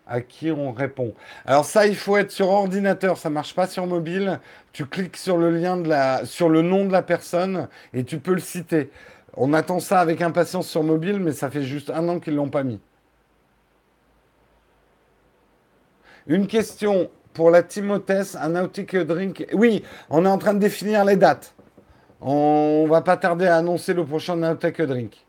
à 0.05 0.19
qui 0.19 0.51
on 0.51 0.73
répond 0.73 1.13
Alors 1.45 1.63
ça, 1.63 1.87
il 1.87 1.95
faut 1.95 2.17
être 2.17 2.31
sur 2.31 2.49
ordinateur, 2.49 3.17
ça 3.17 3.29
marche 3.29 3.55
pas 3.55 3.67
sur 3.67 3.87
mobile. 3.87 4.41
Tu 4.73 4.85
cliques 4.85 5.15
sur 5.15 5.37
le 5.37 5.49
lien 5.51 5.77
de 5.77 5.87
la, 5.87 6.25
sur 6.25 6.49
le 6.49 6.61
nom 6.61 6.85
de 6.85 6.91
la 6.91 7.01
personne 7.01 7.69
et 7.93 8.03
tu 8.03 8.19
peux 8.19 8.33
le 8.33 8.41
citer. 8.41 8.89
On 9.37 9.53
attend 9.53 9.79
ça 9.79 10.01
avec 10.01 10.21
impatience 10.21 10.67
sur 10.67 10.83
mobile, 10.83 11.19
mais 11.19 11.31
ça 11.31 11.49
fait 11.49 11.63
juste 11.63 11.89
un 11.89 12.09
an 12.09 12.19
qu'ils 12.19 12.35
l'ont 12.35 12.49
pas 12.49 12.63
mis. 12.63 12.81
Une 16.27 16.47
question 16.47 17.09
pour 17.33 17.49
la 17.49 17.63
Timothée, 17.63 18.23
un 18.35 18.49
Nautic 18.49 18.97
Drink. 18.97 19.45
Oui, 19.53 19.83
on 20.09 20.25
est 20.25 20.29
en 20.29 20.37
train 20.37 20.53
de 20.53 20.59
définir 20.59 21.05
les 21.05 21.15
dates. 21.15 21.53
On 22.21 22.85
va 22.89 23.01
pas 23.01 23.17
tarder 23.17 23.47
à 23.47 23.57
annoncer 23.57 23.93
le 23.93 24.05
prochain 24.05 24.35
Nowtech 24.35 24.81
Drink. 24.81 25.25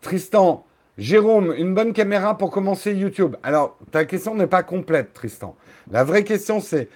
Tristan, 0.00 0.66
Jérôme, 0.98 1.54
une 1.56 1.74
bonne 1.74 1.92
caméra 1.92 2.36
pour 2.36 2.50
commencer 2.50 2.92
YouTube. 2.92 3.36
Alors, 3.42 3.78
ta 3.90 4.04
question 4.04 4.34
n'est 4.34 4.46
pas 4.46 4.62
complète, 4.62 5.14
Tristan. 5.14 5.56
La 5.90 6.04
vraie 6.04 6.24
question, 6.24 6.60
c'est 6.60 6.88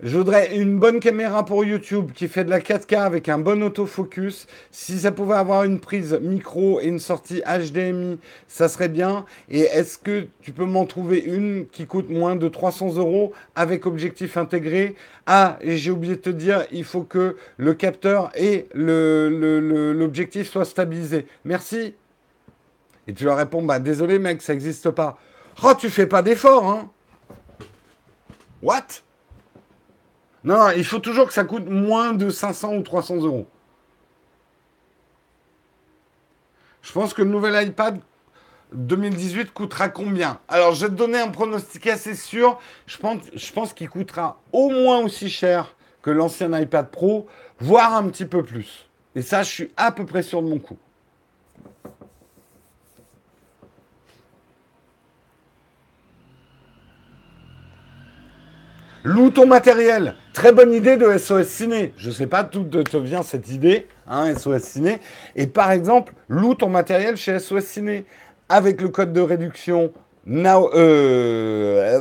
je 0.00 0.16
voudrais 0.16 0.56
une 0.56 0.78
bonne 0.78 1.00
caméra 1.00 1.44
pour 1.44 1.64
YouTube 1.64 2.12
qui 2.14 2.28
fait 2.28 2.44
de 2.44 2.50
la 2.50 2.60
4K 2.60 3.00
avec 3.00 3.28
un 3.28 3.38
bon 3.38 3.64
autofocus. 3.64 4.46
Si 4.70 5.00
ça 5.00 5.10
pouvait 5.10 5.34
avoir 5.34 5.64
une 5.64 5.80
prise 5.80 6.16
micro 6.22 6.80
et 6.80 6.86
une 6.86 7.00
sortie 7.00 7.42
HDMI, 7.42 8.20
ça 8.46 8.68
serait 8.68 8.88
bien. 8.88 9.26
Et 9.48 9.62
est-ce 9.62 9.98
que 9.98 10.28
tu 10.40 10.52
peux 10.52 10.66
m'en 10.66 10.86
trouver 10.86 11.18
une 11.18 11.66
qui 11.66 11.86
coûte 11.86 12.10
moins 12.10 12.36
de 12.36 12.46
300 12.46 12.96
euros 12.96 13.32
avec 13.56 13.86
objectif 13.86 14.36
intégré? 14.36 14.94
Ah, 15.26 15.58
et 15.60 15.76
j'ai 15.76 15.90
oublié 15.90 16.14
de 16.14 16.20
te 16.20 16.30
dire, 16.30 16.64
il 16.70 16.84
faut 16.84 17.02
que 17.02 17.36
le 17.56 17.74
capteur 17.74 18.30
et 18.36 18.68
l'objectif 18.74 20.48
soient 20.48 20.64
stabilisés. 20.64 21.26
Merci. 21.44 21.96
Et 23.08 23.14
tu 23.14 23.24
leur 23.24 23.36
réponds, 23.36 23.62
bah 23.62 23.80
désolé 23.80 24.20
mec, 24.20 24.42
ça 24.42 24.52
n'existe 24.52 24.90
pas. 24.90 25.18
Oh, 25.64 25.72
tu 25.76 25.90
fais 25.90 26.06
pas 26.06 26.22
d'effort, 26.22 26.68
hein 26.68 26.88
What? 28.62 29.02
Non, 30.44 30.70
il 30.70 30.84
faut 30.84 30.98
toujours 31.00 31.26
que 31.26 31.32
ça 31.32 31.44
coûte 31.44 31.66
moins 31.68 32.12
de 32.12 32.30
500 32.30 32.76
ou 32.76 32.82
300 32.82 33.16
euros. 33.16 33.46
Je 36.82 36.92
pense 36.92 37.12
que 37.12 37.22
le 37.22 37.28
nouvel 37.28 37.66
iPad 37.66 38.00
2018 38.72 39.52
coûtera 39.52 39.88
combien? 39.88 40.40
Alors, 40.48 40.74
je 40.74 40.86
vais 40.86 40.92
te 40.92 40.96
donner 40.96 41.18
un 41.18 41.28
pronostic 41.28 41.86
assez 41.86 42.14
sûr. 42.14 42.58
Je 42.86 42.98
pense, 42.98 43.22
je 43.34 43.52
pense 43.52 43.72
qu'il 43.72 43.88
coûtera 43.88 44.40
au 44.52 44.70
moins 44.70 44.98
aussi 45.00 45.28
cher 45.28 45.74
que 46.02 46.10
l'ancien 46.10 46.58
iPad 46.58 46.90
Pro, 46.90 47.26
voire 47.58 47.94
un 47.94 48.08
petit 48.08 48.24
peu 48.24 48.42
plus. 48.42 48.88
Et 49.14 49.22
ça, 49.22 49.42
je 49.42 49.50
suis 49.50 49.70
à 49.76 49.90
peu 49.90 50.06
près 50.06 50.22
sûr 50.22 50.42
de 50.42 50.48
mon 50.48 50.58
coup. 50.58 50.78
Loue 59.04 59.30
ton 59.30 59.46
matériel. 59.46 60.16
Très 60.32 60.52
bonne 60.52 60.72
idée 60.72 60.96
de 60.96 61.16
SOS 61.16 61.46
Ciné. 61.46 61.94
Je 61.96 62.08
ne 62.08 62.14
sais 62.14 62.26
pas 62.26 62.42
d'où 62.42 62.64
te 62.64 62.96
vient 62.96 63.22
cette 63.22 63.48
idée, 63.48 63.86
hein, 64.08 64.34
SOS 64.34 64.62
Ciné. 64.62 64.98
Et 65.36 65.46
par 65.46 65.70
exemple, 65.70 66.14
loue 66.28 66.54
ton 66.54 66.68
matériel 66.68 67.16
chez 67.16 67.38
SOS 67.38 67.64
Ciné. 67.64 68.06
Avec 68.48 68.80
le 68.80 68.88
code 68.88 69.12
de 69.12 69.20
réduction 69.20 69.92
SOS 70.26 70.70
euh, 70.74 71.98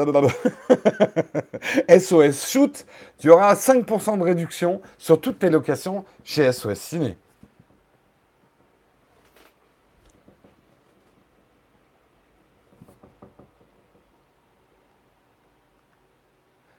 Shoot, 2.31 2.85
tu 3.19 3.29
auras 3.29 3.53
5% 3.53 4.17
de 4.17 4.23
réduction 4.23 4.81
sur 4.97 5.21
toutes 5.21 5.39
tes 5.39 5.49
locations 5.49 6.03
chez 6.23 6.51
SOS 6.51 6.79
Ciné. 6.79 7.17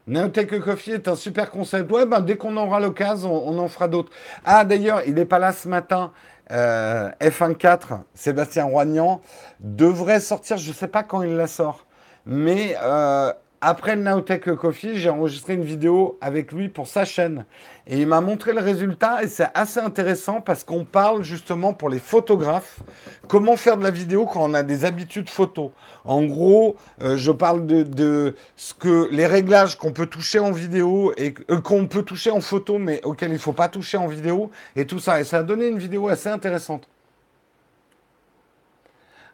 Neotech 0.09 0.59
Coffee 0.61 0.93
est 0.93 1.07
un 1.07 1.17
super 1.17 1.51
concept. 1.51 1.91
Ouais, 1.93 2.07
ben, 2.07 2.21
dès 2.21 2.37
qu'on 2.37 2.57
aura 2.57 2.81
l'occasion, 2.81 3.47
on, 3.47 3.59
en 3.59 3.69
fera 3.69 3.89
d'autres. 3.89 4.11
Ah, 4.45 4.65
d'ailleurs, 4.65 5.03
il 5.07 5.15
n'est 5.15 5.27
pas 5.27 5.39
là 5.39 5.53
ce 5.53 5.69
matin. 5.69 6.13
Euh, 6.51 7.11
F1.4, 7.21 8.01
Sébastien 8.15 8.65
Roignan, 8.65 9.21
devrait 9.61 10.21
sortir, 10.21 10.57
je 10.57 10.71
ne 10.71 10.75
sais 10.75 10.89
pas 10.89 11.03
quand 11.03 11.23
il 11.23 11.37
la 11.37 11.47
sort, 11.47 11.85
mais 12.25 12.75
euh, 12.83 13.31
après 13.61 13.97
le 13.97 14.03
Nowtech 14.03 14.55
Coffee, 14.55 14.99
j'ai 14.99 15.11
enregistré 15.11 15.55
une 15.55 15.65
vidéo 15.65 16.17
avec 16.21 16.53
lui 16.53 16.69
pour 16.69 16.87
sa 16.87 17.05
chaîne. 17.05 17.45
Et 17.89 18.01
il 18.01 18.07
m'a 18.07 18.21
montré 18.21 18.53
le 18.53 18.61
résultat 18.61 19.23
et 19.23 19.29
c'est 19.29 19.49
assez 19.55 19.81
intéressant 19.81 20.41
parce 20.41 20.63
qu'on 20.63 20.85
parle 20.85 21.25
justement 21.25 21.73
pour 21.73 21.89
les 21.89 21.99
photographes 21.99 22.81
comment 23.27 23.57
faire 23.57 23.77
de 23.77 23.83
la 23.83 23.91
vidéo 23.91 24.27
quand 24.27 24.49
on 24.49 24.55
a 24.55 24.63
des 24.63 24.85
habitudes 24.85 25.29
photo. 25.29 25.73
En 26.05 26.23
gros, 26.25 26.77
euh, 27.03 27.17
je 27.17 27.33
parle 27.33 27.67
de, 27.67 28.37
ce 28.57 28.75
que 28.75 29.09
les 29.11 29.27
réglages 29.27 29.77
qu'on 29.77 29.93
peut 29.93 30.07
toucher 30.07 30.39
en 30.39 30.53
vidéo 30.53 31.13
et 31.17 31.35
euh, 31.51 31.61
qu'on 31.61 31.87
peut 31.87 32.03
toucher 32.03 32.31
en 32.31 32.41
photo 32.41 32.79
mais 32.79 33.01
auxquels 33.05 33.31
il 33.31 33.35
ne 33.35 33.39
faut 33.39 33.53
pas 33.53 33.69
toucher 33.69 33.97
en 33.97 34.07
vidéo 34.07 34.51
et 34.77 34.87
tout 34.87 35.01
ça. 35.01 35.21
Et 35.21 35.25
ça 35.25 35.39
a 35.39 35.43
donné 35.43 35.67
une 35.67 35.79
vidéo 35.79 36.09
assez 36.09 36.29
intéressante. 36.29 36.87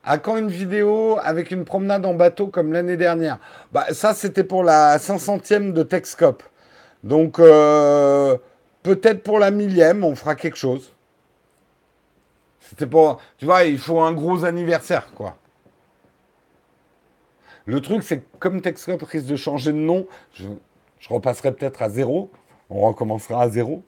À 0.05 0.19
quand 0.19 0.37
une 0.37 0.49
vidéo 0.49 1.19
avec 1.23 1.51
une 1.51 1.65
promenade 1.65 2.05
en 2.05 2.15
bateau 2.15 2.49
comme 2.49 2.73
l'année 2.73 2.97
dernière? 2.97 3.39
Bah, 3.73 3.87
Ça, 3.93 4.13
c'était 4.13 4.45
pour 4.45 4.63
la 4.63 4.99
500e 4.99 5.73
de 5.73 5.83
Texcope. 5.83 6.43
Donc, 7.03 7.39
euh, 7.39 8.37
peut-être 8.83 9.23
pour 9.23 9.39
la 9.39 9.51
millième, 9.51 10.05
on 10.05 10.15
fera 10.15 10.35
quelque 10.35 10.59
chose. 10.59 10.95
C'était 12.61 12.87
pour. 12.87 13.21
Tu 13.39 13.47
vois, 13.47 13.65
il 13.65 13.79
faut 13.79 14.01
un 14.01 14.13
gros 14.13 14.45
anniversaire, 14.45 15.09
quoi. 15.15 15.37
Le 17.67 17.81
truc, 17.81 18.03
c'est 18.03 18.19
que 18.19 18.37
comme 18.39 18.61
Texcope 18.61 19.03
risque 19.03 19.27
de 19.27 19.37
changer 19.37 19.73
de 19.73 19.79
nom, 19.79 20.07
je 20.35 21.09
repasserai 21.09 21.53
peut-être 21.53 21.81
à 21.81 21.89
zéro. 21.89 22.31
On 22.69 22.81
recommencera 22.81 23.43
à 23.43 23.49
zéro. 23.49 23.83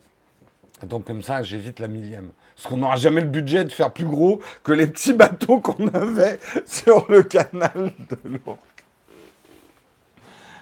Donc, 0.82 1.04
comme 1.04 1.22
ça, 1.22 1.42
j'évite 1.42 1.80
la 1.80 1.88
millième. 1.88 2.30
Parce 2.54 2.68
qu'on 2.68 2.76
n'aura 2.76 2.96
jamais 2.96 3.22
le 3.22 3.28
budget 3.28 3.64
de 3.64 3.70
faire 3.70 3.92
plus 3.92 4.04
gros 4.04 4.40
que 4.62 4.72
les 4.72 4.86
petits 4.86 5.14
bateaux 5.14 5.60
qu'on 5.60 5.88
avait 5.88 6.38
sur 6.66 7.06
le 7.10 7.22
canal 7.22 7.92
de 8.10 8.18
l'eau. 8.24 8.58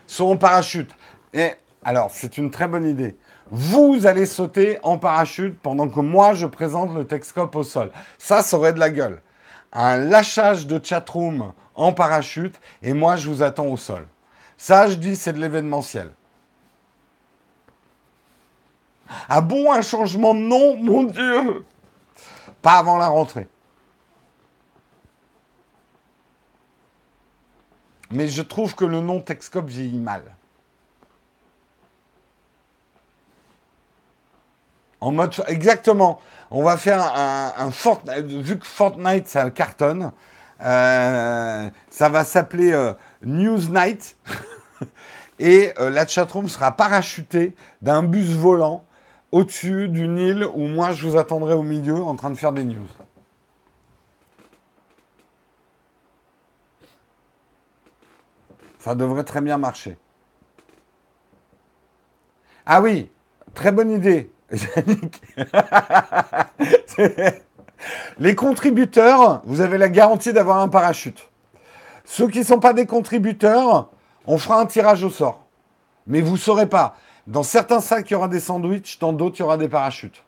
Sont 0.06 0.26
en 0.26 0.36
parachute. 0.36 0.90
Et 1.32 1.50
alors, 1.84 2.10
c'est 2.12 2.38
une 2.38 2.50
très 2.50 2.68
bonne 2.68 2.86
idée. 2.86 3.16
Vous 3.50 4.06
allez 4.06 4.26
sauter 4.26 4.78
en 4.82 4.98
parachute 4.98 5.58
pendant 5.60 5.88
que 5.88 6.00
moi, 6.00 6.34
je 6.34 6.46
présente 6.46 6.94
le 6.94 7.06
Texcope 7.06 7.54
au 7.56 7.62
sol. 7.62 7.90
Ça, 8.18 8.42
ça 8.42 8.56
aurait 8.56 8.72
de 8.72 8.80
la 8.80 8.90
gueule. 8.90 9.20
Un 9.72 9.96
lâchage 9.96 10.66
de 10.66 10.80
chatroom 10.82 11.52
en 11.74 11.92
parachute 11.92 12.58
et 12.82 12.92
moi, 12.92 13.16
je 13.16 13.28
vous 13.28 13.42
attends 13.42 13.66
au 13.66 13.76
sol. 13.76 14.06
Ça, 14.56 14.88
je 14.88 14.94
dis, 14.94 15.16
c'est 15.16 15.32
de 15.32 15.40
l'événementiel. 15.40 16.10
Ah 19.28 19.40
bon, 19.40 19.72
un 19.72 19.82
changement 19.82 20.34
de 20.34 20.40
nom 20.40 20.76
Mon 20.76 21.04
Dieu 21.04 21.64
pas 22.64 22.78
avant 22.78 22.96
la 22.96 23.08
rentrée. 23.08 23.46
Mais 28.10 28.26
je 28.26 28.40
trouve 28.40 28.74
que 28.74 28.86
le 28.86 29.00
nom 29.00 29.20
Texcop 29.20 29.68
vieillit 29.68 29.98
mal. 29.98 30.22
En 35.00 35.12
mode. 35.12 35.34
Exactement. 35.46 36.22
On 36.50 36.62
va 36.62 36.78
faire 36.78 37.02
un, 37.02 37.70
Fortnite. 37.70 38.24
Vu 38.24 38.58
que 38.58 38.66
Fortnite, 38.66 39.28
ça 39.28 39.50
cartonne, 39.50 40.12
euh, 40.62 41.68
ça 41.90 42.08
va 42.08 42.24
s'appeler 42.24 42.72
euh, 42.72 42.94
Newsnight. 43.22 44.16
Et 45.38 45.74
euh, 45.78 45.90
la 45.90 46.06
chatroom 46.06 46.48
sera 46.48 46.72
parachutée 46.72 47.54
d'un 47.82 48.02
bus 48.02 48.30
volant 48.30 48.83
au-dessus 49.34 49.88
d'une 49.88 50.16
île 50.16 50.46
où 50.54 50.68
moi 50.68 50.92
je 50.92 51.08
vous 51.08 51.16
attendrai 51.16 51.54
au 51.54 51.64
milieu 51.64 51.96
en 51.96 52.14
train 52.14 52.30
de 52.30 52.36
faire 52.36 52.52
des 52.52 52.62
news. 52.62 52.86
Ça 58.78 58.94
devrait 58.94 59.24
très 59.24 59.40
bien 59.40 59.58
marcher. 59.58 59.98
Ah 62.64 62.80
oui, 62.80 63.10
très 63.54 63.72
bonne 63.72 63.90
idée. 63.90 64.30
Les 68.20 68.36
contributeurs, 68.36 69.42
vous 69.46 69.60
avez 69.60 69.78
la 69.78 69.88
garantie 69.88 70.32
d'avoir 70.32 70.58
un 70.58 70.68
parachute. 70.68 71.28
Ceux 72.04 72.28
qui 72.28 72.38
ne 72.38 72.44
sont 72.44 72.60
pas 72.60 72.72
des 72.72 72.86
contributeurs, 72.86 73.90
on 74.28 74.38
fera 74.38 74.60
un 74.60 74.66
tirage 74.66 75.02
au 75.02 75.10
sort. 75.10 75.44
Mais 76.06 76.20
vous 76.20 76.34
ne 76.34 76.38
saurez 76.38 76.68
pas. 76.68 76.96
Dans 77.26 77.42
certains 77.42 77.80
sacs, 77.80 78.10
il 78.10 78.12
y 78.12 78.16
aura 78.16 78.28
des 78.28 78.40
sandwichs, 78.40 78.98
dans 78.98 79.12
d'autres, 79.12 79.36
il 79.38 79.40
y 79.40 79.42
aura 79.42 79.56
des 79.56 79.68
parachutes. 79.68 80.22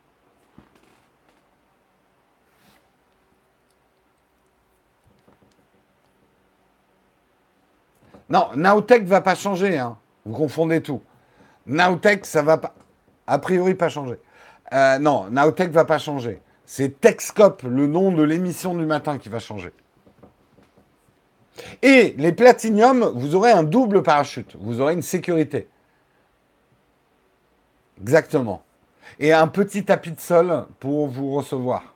Non, 8.28 8.48
Nowtech 8.56 9.04
va 9.04 9.20
pas 9.20 9.34
changer. 9.34 9.78
Hein. 9.78 9.96
Vous 10.24 10.34
confondez 10.34 10.82
tout. 10.82 11.02
Nowtech, 11.66 12.24
ça 12.24 12.42
va 12.42 12.58
pas. 12.58 12.74
A 13.26 13.38
priori, 13.38 13.74
pas 13.74 13.88
changer. 13.88 14.18
Euh, 14.72 14.98
non, 14.98 15.26
Nowtech 15.30 15.70
va 15.70 15.84
pas 15.84 15.98
changer. 15.98 16.40
C'est 16.64 17.00
Techscope, 17.00 17.62
le 17.62 17.86
nom 17.86 18.10
de 18.10 18.22
l'émission 18.22 18.74
du 18.74 18.84
matin, 18.84 19.18
qui 19.18 19.28
va 19.28 19.38
changer. 19.38 19.72
Et 21.82 22.14
les 22.18 22.32
platiniums, 22.32 23.12
vous 23.14 23.34
aurez 23.34 23.52
un 23.52 23.62
double 23.62 24.02
parachute. 24.02 24.56
Vous 24.58 24.80
aurez 24.80 24.94
une 24.94 25.02
sécurité. 25.02 25.68
Exactement. 28.00 28.62
Et 29.18 29.32
un 29.32 29.48
petit 29.48 29.84
tapis 29.84 30.12
de 30.12 30.20
sol 30.20 30.66
pour 30.80 31.08
vous 31.08 31.32
recevoir. 31.32 31.94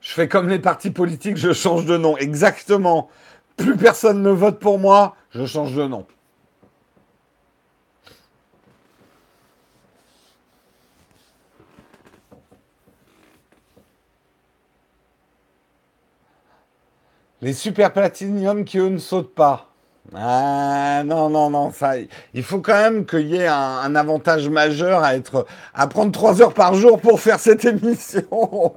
Je 0.00 0.14
fais 0.14 0.28
comme 0.28 0.48
les 0.48 0.58
partis 0.58 0.90
politiques, 0.90 1.36
je 1.36 1.52
change 1.52 1.86
de 1.86 1.96
nom. 1.96 2.16
Exactement. 2.16 3.08
Plus 3.56 3.76
personne 3.76 4.22
ne 4.22 4.30
vote 4.30 4.58
pour 4.58 4.78
moi, 4.78 5.14
je 5.30 5.46
change 5.46 5.74
de 5.74 5.86
nom. 5.86 6.06
Les 17.42 17.52
super 17.54 17.92
platinium 17.92 18.64
qui, 18.64 18.78
eux, 18.78 18.88
ne 18.88 18.98
sautent 18.98 19.34
pas. 19.34 19.70
Ah, 20.14 21.02
non, 21.04 21.30
non, 21.30 21.50
non, 21.50 21.70
ça, 21.72 21.94
il 22.34 22.42
faut 22.42 22.60
quand 22.60 22.74
même 22.74 23.06
qu'il 23.06 23.28
y 23.28 23.36
ait 23.36 23.46
un, 23.46 23.94
avantage 23.94 24.48
majeur 24.48 25.02
à 25.04 25.14
être, 25.14 25.46
à 25.72 25.86
prendre 25.86 26.10
trois 26.12 26.42
heures 26.42 26.54
par 26.54 26.74
jour 26.74 27.00
pour 27.00 27.20
faire 27.20 27.38
cette 27.38 27.64
émission. 27.64 28.74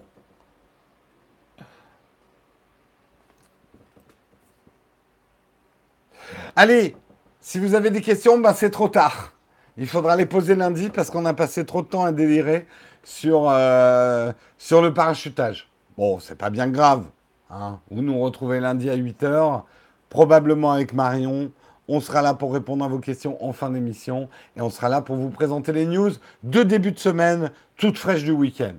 Allez, 6.56 6.95
si 7.41 7.60
vous 7.60 7.73
avez 7.73 7.90
des 7.90 8.02
questions, 8.02 8.38
ben 8.38 8.53
c'est 8.53 8.69
trop 8.69 8.88
tard. 8.88 9.34
Il 9.77 9.88
faudra 9.88 10.15
les 10.15 10.27
poser 10.27 10.56
lundi 10.56 10.90
parce 10.90 11.10
qu'on 11.10 11.26
a 11.26 11.34
passé 11.34 11.65
trop 11.65 11.81
de 11.81 11.88
temps 11.88 12.06
à 12.06 12.11
délirer 12.11 12.68
sur, 13.03 13.49
euh, 13.49 14.31
sur 14.60 14.81
le 14.84 14.94
parachutage. 14.94 15.68
Bon, 15.98 16.19
c'est 16.19 16.38
pas 16.38 16.52
bien 16.52 16.68
grave. 16.68 17.06
Hein. 17.54 17.80
Vous 17.92 18.02
nous 18.02 18.20
retrouvez 18.20 18.60
lundi 18.60 18.90
à 18.90 18.98
8h, 18.98 19.62
probablement 20.10 20.72
avec 20.72 20.94
Marion. 20.94 21.52
On 21.88 22.00
sera 22.00 22.22
là 22.22 22.34
pour 22.34 22.54
répondre 22.54 22.84
à 22.84 22.88
vos 22.88 23.00
questions 23.00 23.44
en 23.46 23.54
fin 23.54 23.70
d'émission 23.70 24.28
et 24.56 24.62
on 24.62 24.70
sera 24.70 24.90
là 24.90 25.02
pour 25.02 25.18
vous 25.18 25.30
présenter 25.30 25.72
les 25.72 25.86
news 25.86 26.10
de 26.44 26.64
début 26.64 26.94
de 26.94 27.00
semaine, 27.00 27.52
toutes 27.78 27.98
fraîches 27.98 28.24
du 28.24 28.32
week-end. 28.32 28.74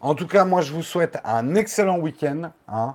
En 0.00 0.14
tout 0.14 0.26
cas, 0.26 0.44
moi, 0.44 0.60
je 0.60 0.72
vous 0.72 0.82
souhaite 0.82 1.18
un 1.24 1.54
excellent 1.54 1.98
week-end. 1.98 2.50
Hein. 2.68 2.94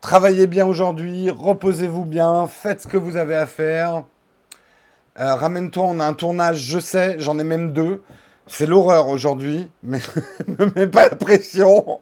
Travaillez 0.00 0.46
bien 0.46 0.66
aujourd'hui, 0.66 1.28
reposez-vous 1.28 2.04
bien, 2.04 2.46
faites 2.46 2.82
ce 2.82 2.88
que 2.88 2.96
vous 2.96 3.16
avez 3.16 3.34
à 3.34 3.46
faire. 3.46 4.04
Euh, 5.18 5.34
ramène-toi, 5.34 5.84
on 5.84 6.00
a 6.00 6.06
un 6.06 6.14
tournage, 6.14 6.58
je 6.60 6.78
sais, 6.78 7.16
j'en 7.18 7.38
ai 7.38 7.44
même 7.44 7.72
deux. 7.72 8.02
C'est 8.46 8.66
l'horreur 8.66 9.08
aujourd'hui, 9.08 9.68
mais 9.82 9.98
ne 10.46 10.66
mets 10.76 10.86
pas 10.86 11.10
la 11.10 11.16
pression. 11.16 12.00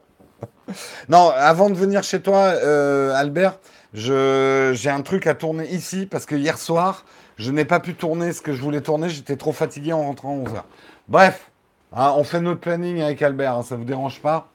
non, 1.09 1.29
avant 1.29 1.69
de 1.69 1.75
venir 1.75 2.03
chez 2.03 2.21
toi, 2.21 2.37
euh, 2.37 3.13
Albert, 3.13 3.59
j'ai 3.93 4.89
un 4.89 5.01
truc 5.01 5.27
à 5.27 5.35
tourner 5.35 5.67
ici 5.69 6.05
parce 6.05 6.25
que 6.25 6.35
hier 6.35 6.57
soir, 6.57 7.05
je 7.37 7.51
n'ai 7.51 7.65
pas 7.65 7.79
pu 7.79 7.93
tourner 7.93 8.33
ce 8.33 8.41
que 8.41 8.53
je 8.53 8.61
voulais 8.61 8.81
tourner. 8.81 9.09
J'étais 9.09 9.35
trop 9.35 9.51
fatigué 9.51 9.93
en 9.93 10.03
rentrant 10.03 10.33
à 10.33 10.49
11h. 10.49 10.63
Bref, 11.07 11.51
hein, 11.93 12.13
on 12.15 12.23
fait 12.23 12.41
notre 12.41 12.59
planning 12.59 13.01
avec 13.01 13.21
Albert, 13.21 13.57
hein, 13.57 13.63
ça 13.63 13.75
ne 13.75 13.79
vous 13.79 13.85
dérange 13.85 14.19
pas 14.21 14.51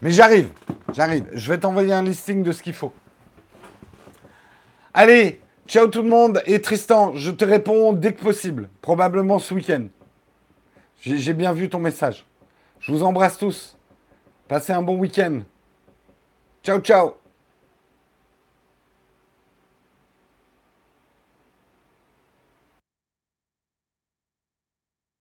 Mais 0.00 0.12
j'arrive, 0.12 0.48
j'arrive. 0.94 1.26
Je 1.32 1.50
vais 1.50 1.58
t'envoyer 1.58 1.92
un 1.92 2.02
listing 2.02 2.42
de 2.42 2.52
ce 2.52 2.62
qu'il 2.62 2.74
faut. 2.74 2.92
Allez, 4.94 5.40
ciao 5.68 5.86
tout 5.86 6.02
le 6.02 6.08
monde. 6.08 6.42
Et 6.46 6.60
Tristan, 6.60 7.14
je 7.14 7.30
te 7.30 7.44
réponds 7.44 7.92
dès 7.92 8.12
que 8.14 8.22
possible, 8.22 8.68
probablement 8.80 9.38
ce 9.38 9.54
week-end. 9.54 9.86
J'ai 11.02 11.32
bien 11.32 11.52
vu 11.52 11.68
ton 11.68 11.78
message. 11.78 12.26
Je 12.80 12.92
vous 12.92 13.02
embrasse 13.02 13.38
tous. 13.38 13.76
Passez 14.50 14.72
un 14.72 14.82
bon 14.82 14.96
week-end. 14.96 15.42
Ciao, 16.64 16.80
ciao 16.80 17.19